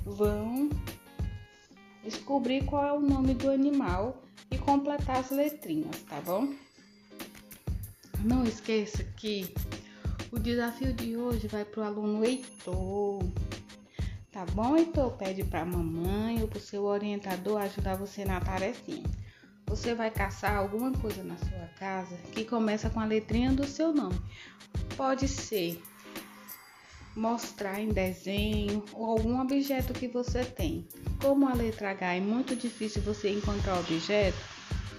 [0.05, 0.71] vão
[2.09, 6.55] descobrir qual é o nome do animal e completar as letrinhas, tá bom?
[8.25, 9.55] Não esqueça que
[10.33, 13.23] o desafio de hoje vai para o aluno Heitor.
[14.33, 15.13] Tá bom, Heitor?
[15.13, 19.09] Pede para a mamãe ou para o seu orientador ajudar você na tarefinha.
[19.67, 23.93] Você vai caçar alguma coisa na sua casa que começa com a letrinha do seu
[23.93, 24.19] nome.
[24.97, 25.81] Pode ser
[27.19, 30.86] mostrar em desenho ou algum objeto que você tem.
[31.20, 34.39] Como a letra H é muito difícil você encontrar objeto,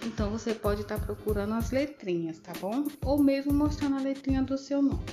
[0.05, 2.85] então você pode estar tá procurando as letrinhas, tá bom?
[3.03, 5.05] Ou mesmo mostrando a letrinha do seu nome.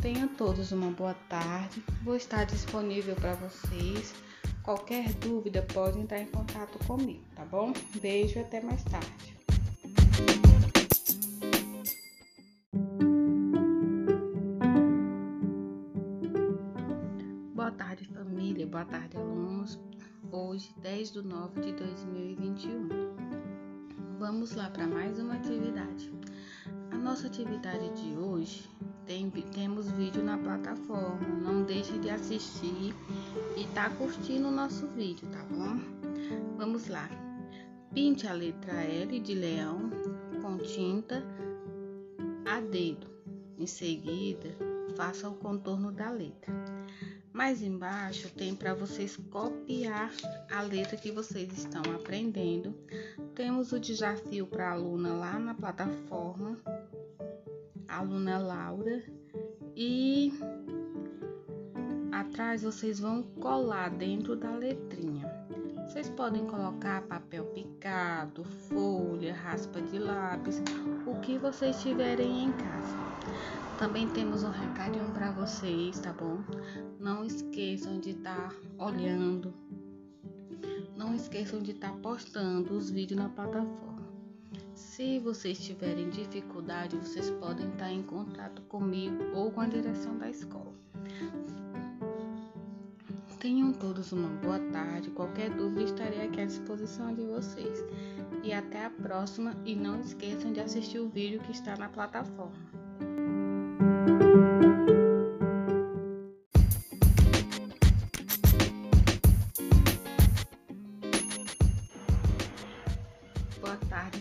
[0.00, 1.84] Tenha todos uma boa tarde.
[2.02, 4.14] Vou estar disponível para vocês.
[4.62, 7.72] Qualquer dúvida pode entrar em contato comigo, tá bom?
[8.00, 9.39] Beijo e até mais tarde.
[18.80, 19.78] Boa tarde, alunos.
[20.32, 22.88] Hoje, 10 de 9 de 2021.
[24.18, 26.10] Vamos lá para mais uma atividade.
[26.90, 28.66] A nossa atividade de hoje
[29.04, 31.18] tem, temos vídeo na plataforma.
[31.42, 32.94] Não deixe de assistir
[33.54, 35.78] e tá curtindo o nosso vídeo, tá bom?
[36.56, 37.06] Vamos lá.
[37.92, 39.90] Pinte a letra L de leão
[40.40, 41.22] com tinta
[42.46, 43.06] a dedo.
[43.58, 44.56] Em seguida,
[44.96, 46.50] faça o contorno da letra.
[47.40, 50.12] Mais embaixo tem para vocês copiar
[50.52, 52.74] a letra que vocês estão aprendendo.
[53.34, 56.58] Temos o desafio para a aluna lá na plataforma
[57.88, 59.02] aluna Laura
[59.74, 60.34] e
[62.12, 65.39] atrás vocês vão colar dentro da letrinha.
[65.90, 70.62] Vocês podem colocar papel picado, folha, raspa de lápis,
[71.04, 72.96] o que vocês tiverem em casa.
[73.76, 76.38] Também temos um recadinho para vocês, tá bom?
[77.00, 79.52] Não esqueçam de estar tá olhando.
[80.96, 84.06] Não esqueçam de estar tá postando os vídeos na plataforma.
[84.72, 90.30] Se vocês tiverem dificuldade, vocês podem estar em contato comigo ou com a direção da
[90.30, 90.72] escola.
[93.40, 95.10] Tenham todos uma boa tarde.
[95.10, 97.82] Qualquer dúvida estarei aqui à disposição de vocês.
[98.44, 99.56] E até a próxima.
[99.64, 102.70] E não esqueçam de assistir o vídeo que está na plataforma.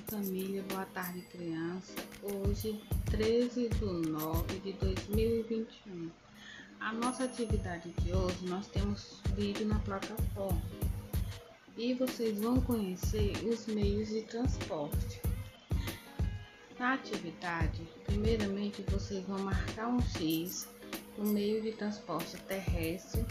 [0.09, 1.93] família, boa tarde criança.
[2.23, 2.81] Hoje,
[3.11, 6.28] 13 de 9 de 2021.
[6.79, 10.61] A nossa atividade de hoje, nós temos vídeo na plataforma.
[11.77, 15.21] E vocês vão conhecer os meios de transporte.
[16.79, 20.69] Na atividade, primeiramente vocês vão marcar um X
[21.17, 23.25] no meio de transporte terrestre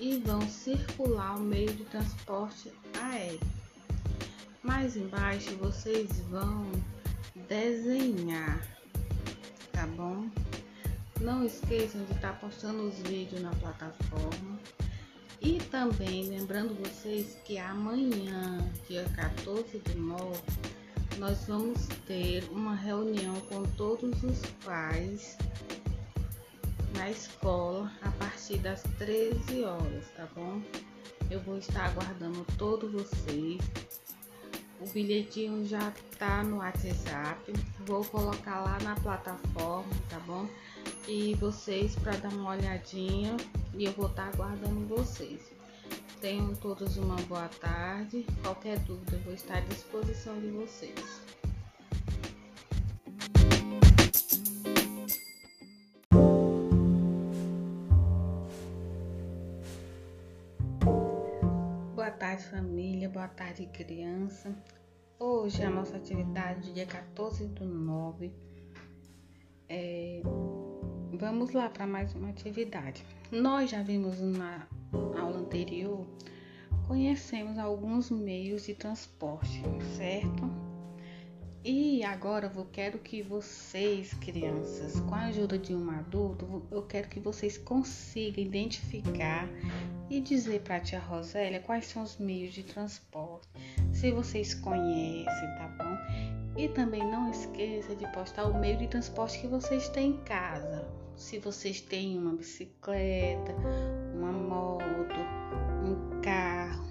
[0.00, 3.40] e vão circular o meio de transporte aéreo.
[4.62, 6.72] Mais embaixo vocês vão
[7.46, 8.66] desenhar,
[9.70, 10.28] tá bom?
[11.20, 14.58] Não esqueçam de estar postando os vídeos na plataforma.
[15.40, 18.58] E também lembrando vocês que amanhã,
[18.88, 20.40] dia 14 de novembro,
[21.18, 25.36] nós vamos ter uma reunião com todos os pais
[26.96, 30.62] na escola a partir das 13 horas, tá bom?
[31.30, 33.60] Eu vou estar aguardando todos vocês
[34.80, 37.52] o bilhetinho já tá no WhatsApp.
[37.84, 40.48] Vou colocar lá na plataforma, tá bom?
[41.06, 43.36] E vocês para dar uma olhadinha
[43.74, 45.40] e eu vou estar tá aguardando vocês.
[46.20, 48.26] Tenham todos uma boa tarde.
[48.42, 51.22] Qualquer dúvida, eu vou estar à disposição de vocês.
[61.94, 63.08] Boa tarde, família.
[63.08, 64.54] Boa tarde, criança.
[65.20, 68.32] Hoje a nossa atividade, dia 14 do 9.
[69.68, 70.22] É...
[71.18, 73.04] Vamos lá para mais uma atividade.
[73.32, 74.68] Nós já vimos na
[75.18, 76.06] aula anterior,
[76.86, 79.60] conhecemos alguns meios de transporte,
[79.96, 80.48] certo?
[81.64, 87.08] E agora eu quero que vocês, crianças, com a ajuda de um adulto, eu quero
[87.08, 89.48] que vocês consigam identificar
[90.08, 93.48] e dizer para a tia Rosélia quais são os meios de transporte,
[93.92, 96.47] se vocês conhecem, tá bom?
[96.58, 100.84] E também não esqueça de postar o meio de transporte que vocês têm em casa.
[101.14, 103.54] Se vocês têm uma bicicleta,
[104.12, 105.20] uma moto,
[105.84, 106.84] um carro,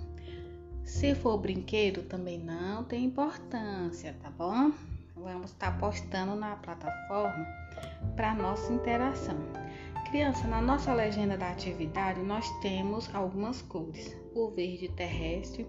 [0.86, 4.72] se for brinquedo, também não tem importância, tá bom?
[5.18, 7.46] Vamos estar tá postando na plataforma
[8.16, 9.38] para nossa interação.
[10.10, 15.68] Criança, na nossa legenda da atividade, nós temos algumas cores: o verde terrestre,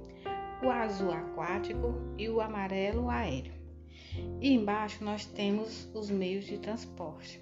[0.62, 3.57] o azul aquático e o amarelo aéreo.
[4.40, 7.40] E embaixo nós temos os meios de transporte.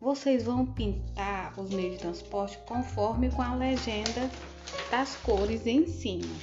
[0.00, 4.30] Vocês vão pintar os meios de transporte conforme com a legenda
[4.90, 6.34] das cores em cima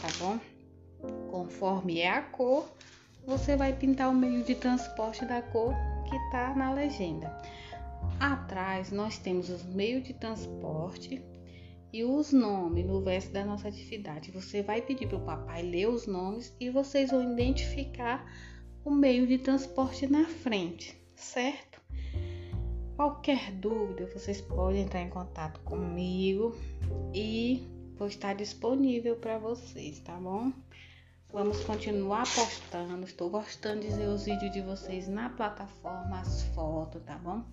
[0.00, 0.38] tá bom?
[1.30, 2.68] Conforme é a cor,
[3.26, 5.74] você vai pintar o meio de transporte da cor
[6.08, 7.30] que tá na legenda.
[8.20, 11.22] Atrás nós temos os meios de transporte
[11.92, 14.30] e os nomes no verso da nossa atividade.
[14.30, 18.24] Você vai pedir para o papai ler os nomes e vocês vão identificar
[18.86, 21.82] o meio de transporte na frente, certo?
[22.94, 26.56] Qualquer dúvida, vocês podem entrar em contato comigo
[27.12, 27.66] e
[27.98, 30.52] vou estar disponível para vocês, tá bom?
[31.32, 33.04] Vamos continuar postando.
[33.04, 37.44] Estou gostando de ver os vídeos de vocês na plataforma, as fotos, tá bom?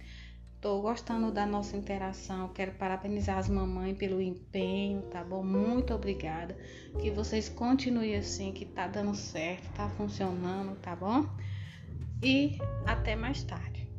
[0.63, 2.47] Estou gostando da nossa interação.
[2.53, 5.43] Quero parabenizar as mamães pelo empenho, tá bom?
[5.43, 6.55] Muito obrigada.
[7.01, 11.27] Que vocês continuem assim, que tá dando certo, tá funcionando, tá bom?
[12.23, 13.91] E até mais tarde.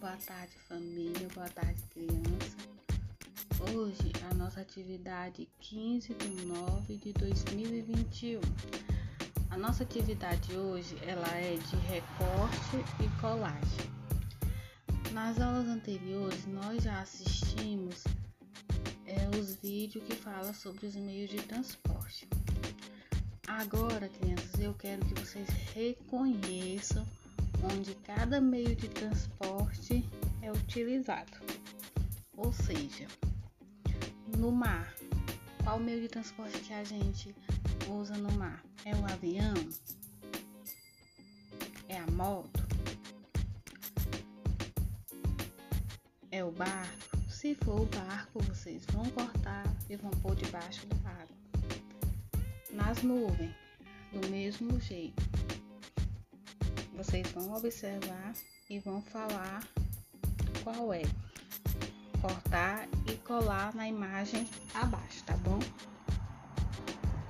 [0.00, 1.28] Boa tarde, família.
[1.32, 2.75] Boa tarde, criança.
[3.58, 8.40] Hoje a nossa atividade 15 de 9 de 2021.
[9.48, 13.90] A nossa atividade hoje ela é de recorte e colagem.
[15.12, 18.04] Nas aulas anteriores nós já assistimos
[19.06, 22.28] é, os vídeos que falam sobre os meios de transporte.
[23.48, 27.06] Agora, crianças, eu quero que vocês reconheçam
[27.64, 30.04] onde cada meio de transporte
[30.42, 31.32] é utilizado.
[32.36, 33.06] Ou seja,
[34.26, 34.94] no mar,
[35.62, 37.34] qual meio de transporte que a gente
[37.88, 38.62] usa no mar?
[38.84, 39.54] É o avião?
[41.88, 42.66] É a moto?
[46.30, 47.16] É o barco?
[47.28, 51.36] Se for o barco, vocês vão cortar e vão pôr debaixo da água.
[52.72, 53.54] Nas nuvens,
[54.12, 55.22] do mesmo jeito
[56.96, 58.32] vocês vão observar
[58.70, 59.62] e vão falar
[60.64, 61.02] qual é.
[62.26, 65.60] Cortar e colar na imagem abaixo, tá bom?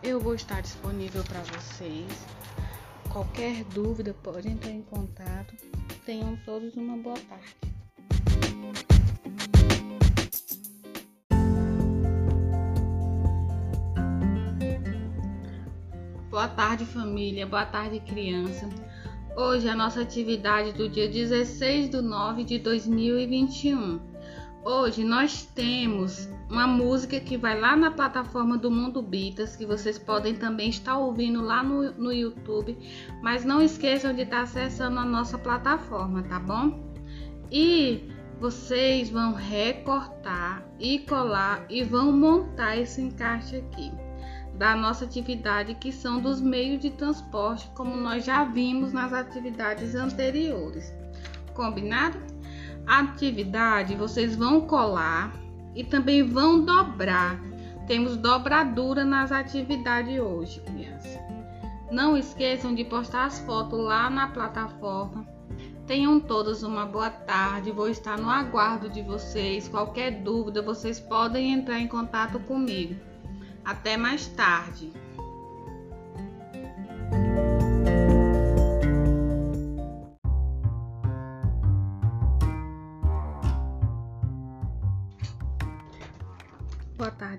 [0.03, 2.11] Eu vou estar disponível para vocês.
[3.13, 5.55] Qualquer dúvida pode entrar em contato.
[6.07, 7.57] Tenham todos uma boa tarde.
[16.31, 17.47] Boa tarde, família.
[17.47, 18.67] Boa tarde, criança.
[19.37, 24.16] Hoje é a nossa atividade do dia 16 de 9 de 2021.
[24.69, 29.97] Hoje nós temos uma música que vai lá na plataforma do Mundo Bitas, que vocês
[29.97, 32.77] podem também estar ouvindo lá no, no YouTube,
[33.23, 36.93] mas não esqueçam de estar acessando a nossa plataforma, tá bom?
[37.49, 38.09] E
[38.41, 43.93] vocês vão recortar e colar e vão montar esse encaixe aqui
[44.59, 49.95] da nossa atividade, que são dos meios de transporte, como nós já vimos nas atividades
[49.95, 50.93] anteriores.
[51.55, 52.36] Combinado?
[52.87, 55.33] Atividade vocês vão colar
[55.75, 57.41] e também vão dobrar.
[57.87, 61.19] Temos dobradura nas atividades hoje, crianças.
[61.91, 65.27] Não esqueçam de postar as fotos lá na plataforma.
[65.87, 67.71] Tenham todos uma boa tarde.
[67.71, 69.69] Vou estar no aguardo de vocês.
[69.69, 72.97] Qualquer dúvida, vocês podem entrar em contato comigo.
[73.65, 74.93] Até mais tarde.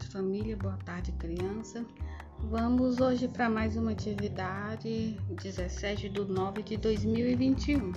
[0.08, 0.58] Tarde, família.
[0.58, 1.86] Boa tarde, criança.
[2.40, 7.92] Vamos hoje para mais uma atividade, 17 de 9 de 2021.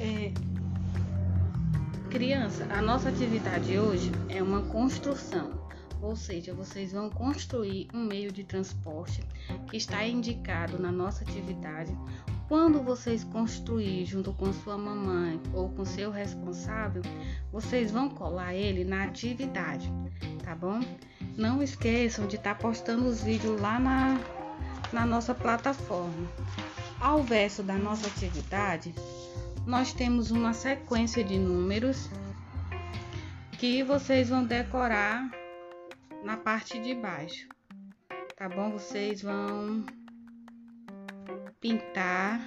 [0.00, 0.32] É,
[2.10, 5.58] criança, a nossa atividade hoje é uma construção.
[6.00, 9.20] Ou seja, vocês vão construir um meio de transporte
[9.68, 11.92] que está indicado na nossa atividade.
[12.48, 17.02] Quando vocês construir junto com sua mamãe ou com seu responsável,
[17.52, 19.92] vocês vão colar ele na atividade,
[20.42, 20.80] tá bom?
[21.36, 24.18] Não esqueçam de estar tá postando os vídeos lá na,
[24.94, 26.26] na nossa plataforma.
[26.98, 28.94] Ao verso da nossa atividade,
[29.66, 32.08] nós temos uma sequência de números
[33.58, 35.30] que vocês vão decorar
[36.24, 37.46] na parte de baixo,
[38.34, 38.70] tá bom?
[38.70, 39.84] Vocês vão
[41.60, 42.40] pintar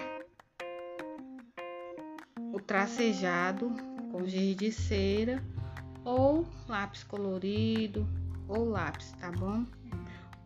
[2.54, 3.72] o tracejado
[4.12, 5.44] com giz de cera
[6.04, 8.08] ou lápis colorido
[8.48, 9.66] ou lápis, tá bom?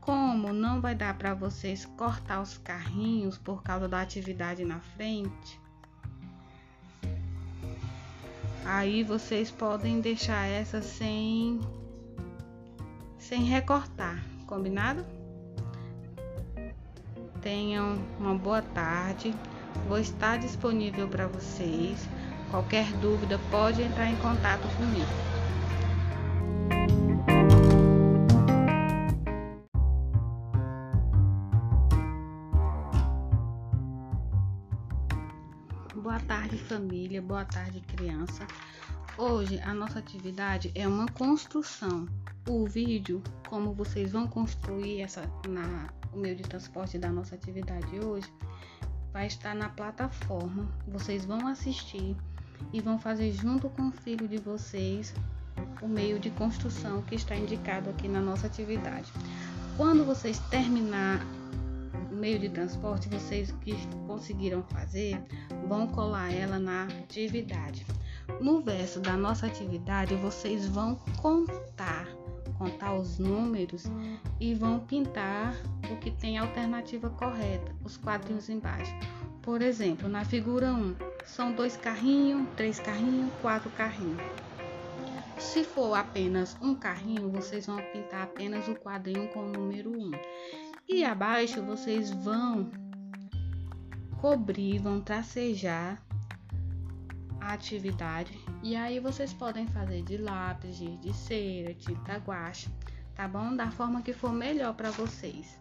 [0.01, 5.59] Como não vai dar para vocês cortar os carrinhos por causa da atividade na frente,
[8.65, 11.59] aí vocês podem deixar essa sem
[13.17, 15.14] sem recortar, combinado?
[17.45, 19.31] Tenham uma boa tarde.
[19.87, 22.09] Vou estar disponível para vocês.
[22.49, 25.05] Qualquer dúvida pode entrar em contato comigo.
[35.93, 37.21] Boa tarde, família.
[37.21, 38.47] Boa tarde, criança.
[39.19, 42.07] Hoje a nossa atividade é uma construção
[42.47, 47.99] o vídeo, como vocês vão construir essa na o meio de transporte da nossa atividade
[47.99, 48.31] hoje,
[49.11, 50.67] vai estar na plataforma.
[50.87, 52.15] Vocês vão assistir
[52.73, 55.13] e vão fazer junto com o filho de vocês
[55.81, 59.11] o meio de construção que está indicado aqui na nossa atividade.
[59.77, 61.21] Quando vocês terminar
[62.11, 63.75] o meio de transporte, vocês que
[64.07, 65.21] conseguiram fazer,
[65.67, 67.85] vão colar ela na atividade.
[68.41, 71.74] No verso da nossa atividade, vocês vão contar,
[72.65, 73.83] contar os números
[74.39, 75.55] e vão pintar
[75.91, 78.91] o que tem alternativa correta, os quadrinhos embaixo.
[79.43, 84.19] Por exemplo, na figura 1, são dois carrinhos, três carrinhos, quatro carrinhos.
[85.37, 90.11] Se for apenas um carrinho, vocês vão pintar apenas o quadrinho com o número 1.
[90.89, 92.71] E abaixo vocês vão
[94.19, 96.01] cobrir, vão tracejar
[97.39, 98.33] a atividade.
[98.65, 102.67] E aí vocês podem fazer de lápis, de cera, tinta guache,
[103.13, 103.55] tá bom?
[103.55, 105.59] Da forma que for melhor para vocês.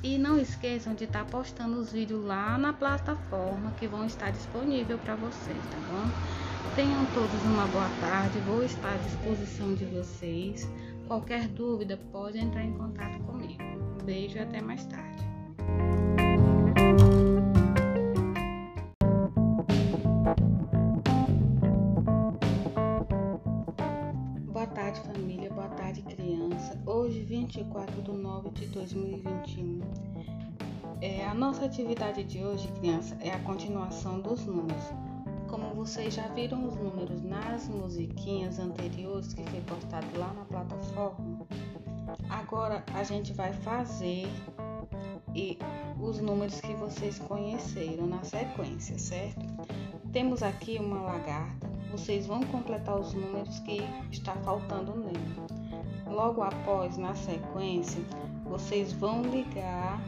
[0.00, 4.30] E não esqueçam de estar tá postando os vídeos lá na plataforma que vão estar
[4.30, 6.76] disponível para vocês, tá bom?
[6.76, 10.70] Tenham todos uma boa tarde, vou estar à disposição de vocês.
[11.08, 13.60] Qualquer dúvida pode entrar em contato comigo.
[14.00, 15.24] Um beijo e até mais tarde.
[25.00, 25.50] Família.
[25.50, 26.78] Boa tarde, criança.
[26.86, 29.80] Hoje, 24 de 9 de 2021.
[31.00, 34.82] É, a nossa atividade de hoje, criança, é a continuação dos números.
[35.48, 41.46] Como vocês já viram os números nas musiquinhas anteriores que foi postado lá na plataforma,
[42.28, 44.28] agora a gente vai fazer
[45.34, 45.58] e
[46.00, 49.46] os números que vocês conheceram na sequência, certo?
[50.12, 51.69] Temos aqui uma lagarta.
[51.90, 53.80] Vocês vão completar os números que
[54.10, 55.36] está faltando nele.
[56.06, 58.02] Logo após, na sequência,
[58.44, 60.00] vocês vão ligar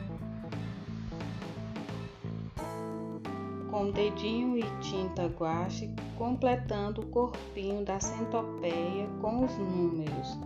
[3.71, 10.39] com dedinho e tinta guache, completando o corpinho da centopeia com os números,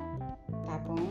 [0.65, 1.09] tá bom?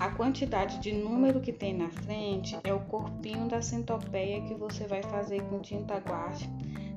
[0.00, 4.86] A quantidade de número que tem na frente é o corpinho da centopeia que você
[4.86, 6.48] vai fazer com tinta guache.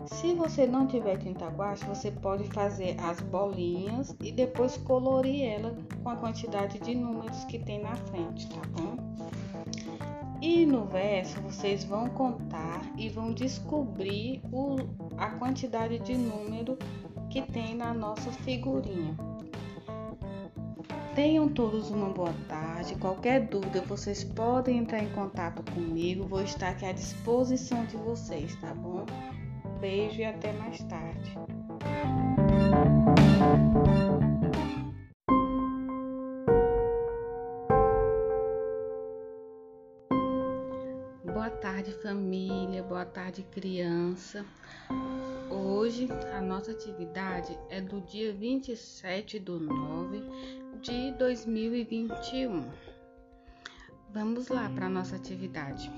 [0.07, 5.76] Se você não tiver tinta guache, você pode fazer as bolinhas e depois colorir ela
[6.03, 8.98] com a quantidade de números que tem na frente, tá bom?
[10.41, 14.76] E no verso vocês vão contar e vão descobrir o,
[15.18, 16.77] a quantidade de número
[17.30, 19.15] que tem na nossa figurinha.
[21.15, 22.95] Tenham todos uma boa tarde.
[22.95, 26.27] Qualquer dúvida, vocês podem entrar em contato comigo.
[26.27, 29.06] Vou estar aqui à disposição de vocês, tá bom?
[29.85, 31.31] Beijo e até mais tarde.
[41.23, 42.81] Boa tarde, família.
[42.81, 44.43] Boa tarde, criança.
[45.51, 50.23] Hoje a nossa atividade é do dia 27 do 9
[50.81, 52.67] de 2021.
[54.11, 55.91] Vamos lá para a nossa atividade.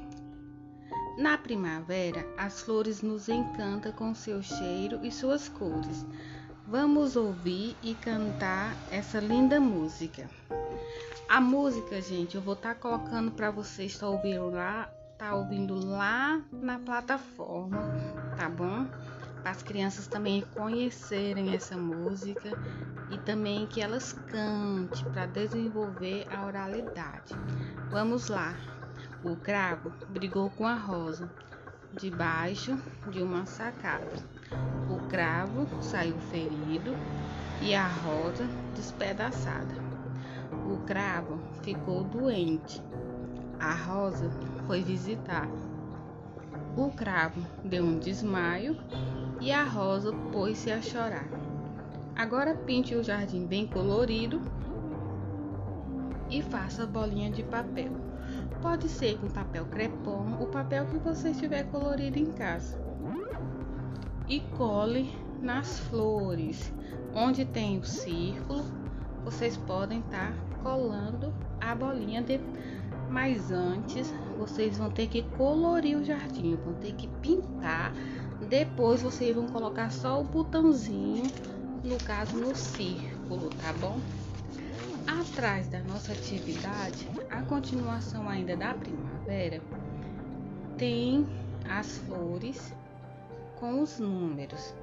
[1.17, 6.05] Na primavera, as flores nos encantam com seu cheiro e suas cores.
[6.67, 10.29] Vamos ouvir e cantar essa linda música.
[11.27, 15.33] A música, gente, eu vou estar tá colocando para vocês estar tá ouvindo lá tá
[15.33, 17.79] ouvindo lá na plataforma,
[18.37, 18.85] tá bom?
[19.41, 22.51] Para as crianças também conhecerem essa música
[23.09, 27.33] e também que elas cantem para desenvolver a oralidade.
[27.89, 28.55] Vamos lá.
[29.23, 31.27] O cravo brigou com a rosa
[31.91, 32.77] debaixo
[33.09, 34.13] de uma sacada.
[34.89, 36.95] O cravo saiu ferido
[37.59, 39.73] e a rosa despedaçada.
[40.71, 42.79] O cravo ficou doente.
[43.59, 44.29] A rosa
[44.67, 45.49] foi visitar.
[46.77, 48.77] O cravo deu um desmaio
[49.41, 51.27] e a rosa pôs-se a chorar.
[52.15, 54.39] Agora pinte o jardim bem colorido
[56.29, 58.06] e faça bolinha de papel.
[58.67, 62.77] Pode ser com papel crepom, o papel que você tiver colorido em casa.
[64.27, 65.09] E cole
[65.41, 66.69] nas flores.
[67.15, 68.65] Onde tem o círculo,
[69.23, 72.41] vocês podem estar tá colando a bolinha de
[73.09, 77.93] mas antes vocês vão ter que colorir o jardim, vão ter que pintar.
[78.49, 81.23] Depois vocês vão colocar só o botãozinho,
[81.85, 83.97] no caso no círculo, tá bom?
[85.07, 89.61] Atrás da nossa atividade, a continuação ainda da primavera,
[90.77, 91.25] tem
[91.69, 92.73] as flores
[93.59, 94.75] com os números.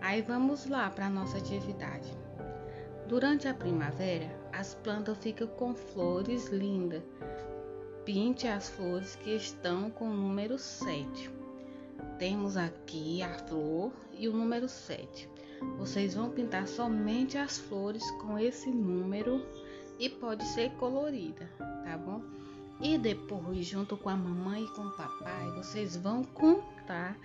[0.00, 2.10] Aí vamos lá para a nossa atividade.
[3.06, 7.02] Durante a primavera, as plantas ficam com flores lindas
[8.06, 11.28] pinte as flores que estão com o número 7.
[12.20, 15.28] Temos aqui a flor e o número 7.
[15.78, 19.44] Vocês vão pintar somente as flores com esse número
[19.98, 22.22] e pode ser colorida, tá bom?
[22.80, 27.16] E depois, junto com a mamãe e com o papai, vocês vão contar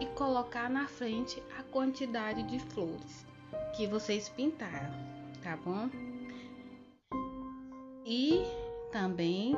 [0.00, 3.26] e colocar na frente a quantidade de flores
[3.74, 4.92] que vocês pintaram,
[5.42, 5.88] tá bom?
[8.04, 8.42] E
[8.92, 9.56] também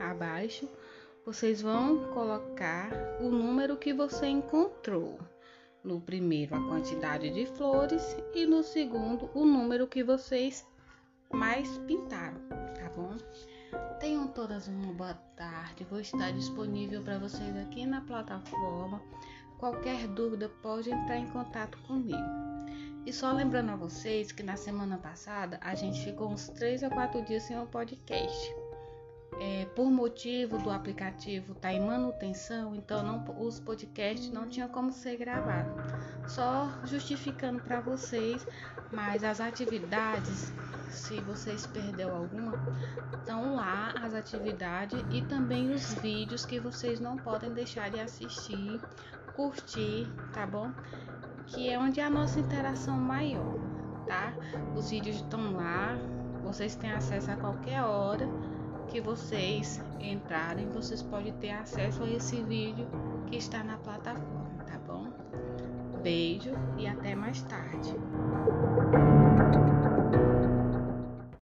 [0.00, 0.68] abaixo
[1.24, 2.90] vocês vão colocar
[3.20, 5.18] o número que você encontrou.
[5.88, 10.66] No primeiro, a quantidade de flores e no segundo, o número que vocês
[11.32, 12.38] mais pintaram,
[12.74, 13.16] tá bom?
[13.98, 15.86] Tenham todas uma boa tarde.
[15.88, 19.00] Vou estar disponível para vocês aqui na plataforma.
[19.58, 22.28] Qualquer dúvida pode entrar em contato comigo.
[23.06, 26.90] E só lembrando a vocês que na semana passada a gente ficou uns 3 a
[26.90, 28.67] 4 dias sem o podcast
[29.40, 34.68] é, por motivo do aplicativo estar tá em manutenção, então não, os podcasts não tinham
[34.68, 35.72] como ser gravados.
[36.26, 38.46] Só justificando para vocês,
[38.92, 40.52] mas as atividades,
[40.90, 42.54] se vocês perdeu alguma,
[43.18, 48.80] estão lá as atividades e também os vídeos que vocês não podem deixar de assistir,
[49.36, 50.72] curtir, tá bom?
[51.46, 53.54] Que é onde é a nossa interação maior,
[54.06, 54.32] tá?
[54.74, 55.96] Os vídeos estão lá,
[56.42, 58.28] vocês têm acesso a qualquer hora
[58.88, 62.86] que vocês entrarem, vocês podem ter acesso a esse vídeo
[63.26, 65.12] que está na plataforma, tá bom?
[66.02, 67.94] Beijo e até mais tarde.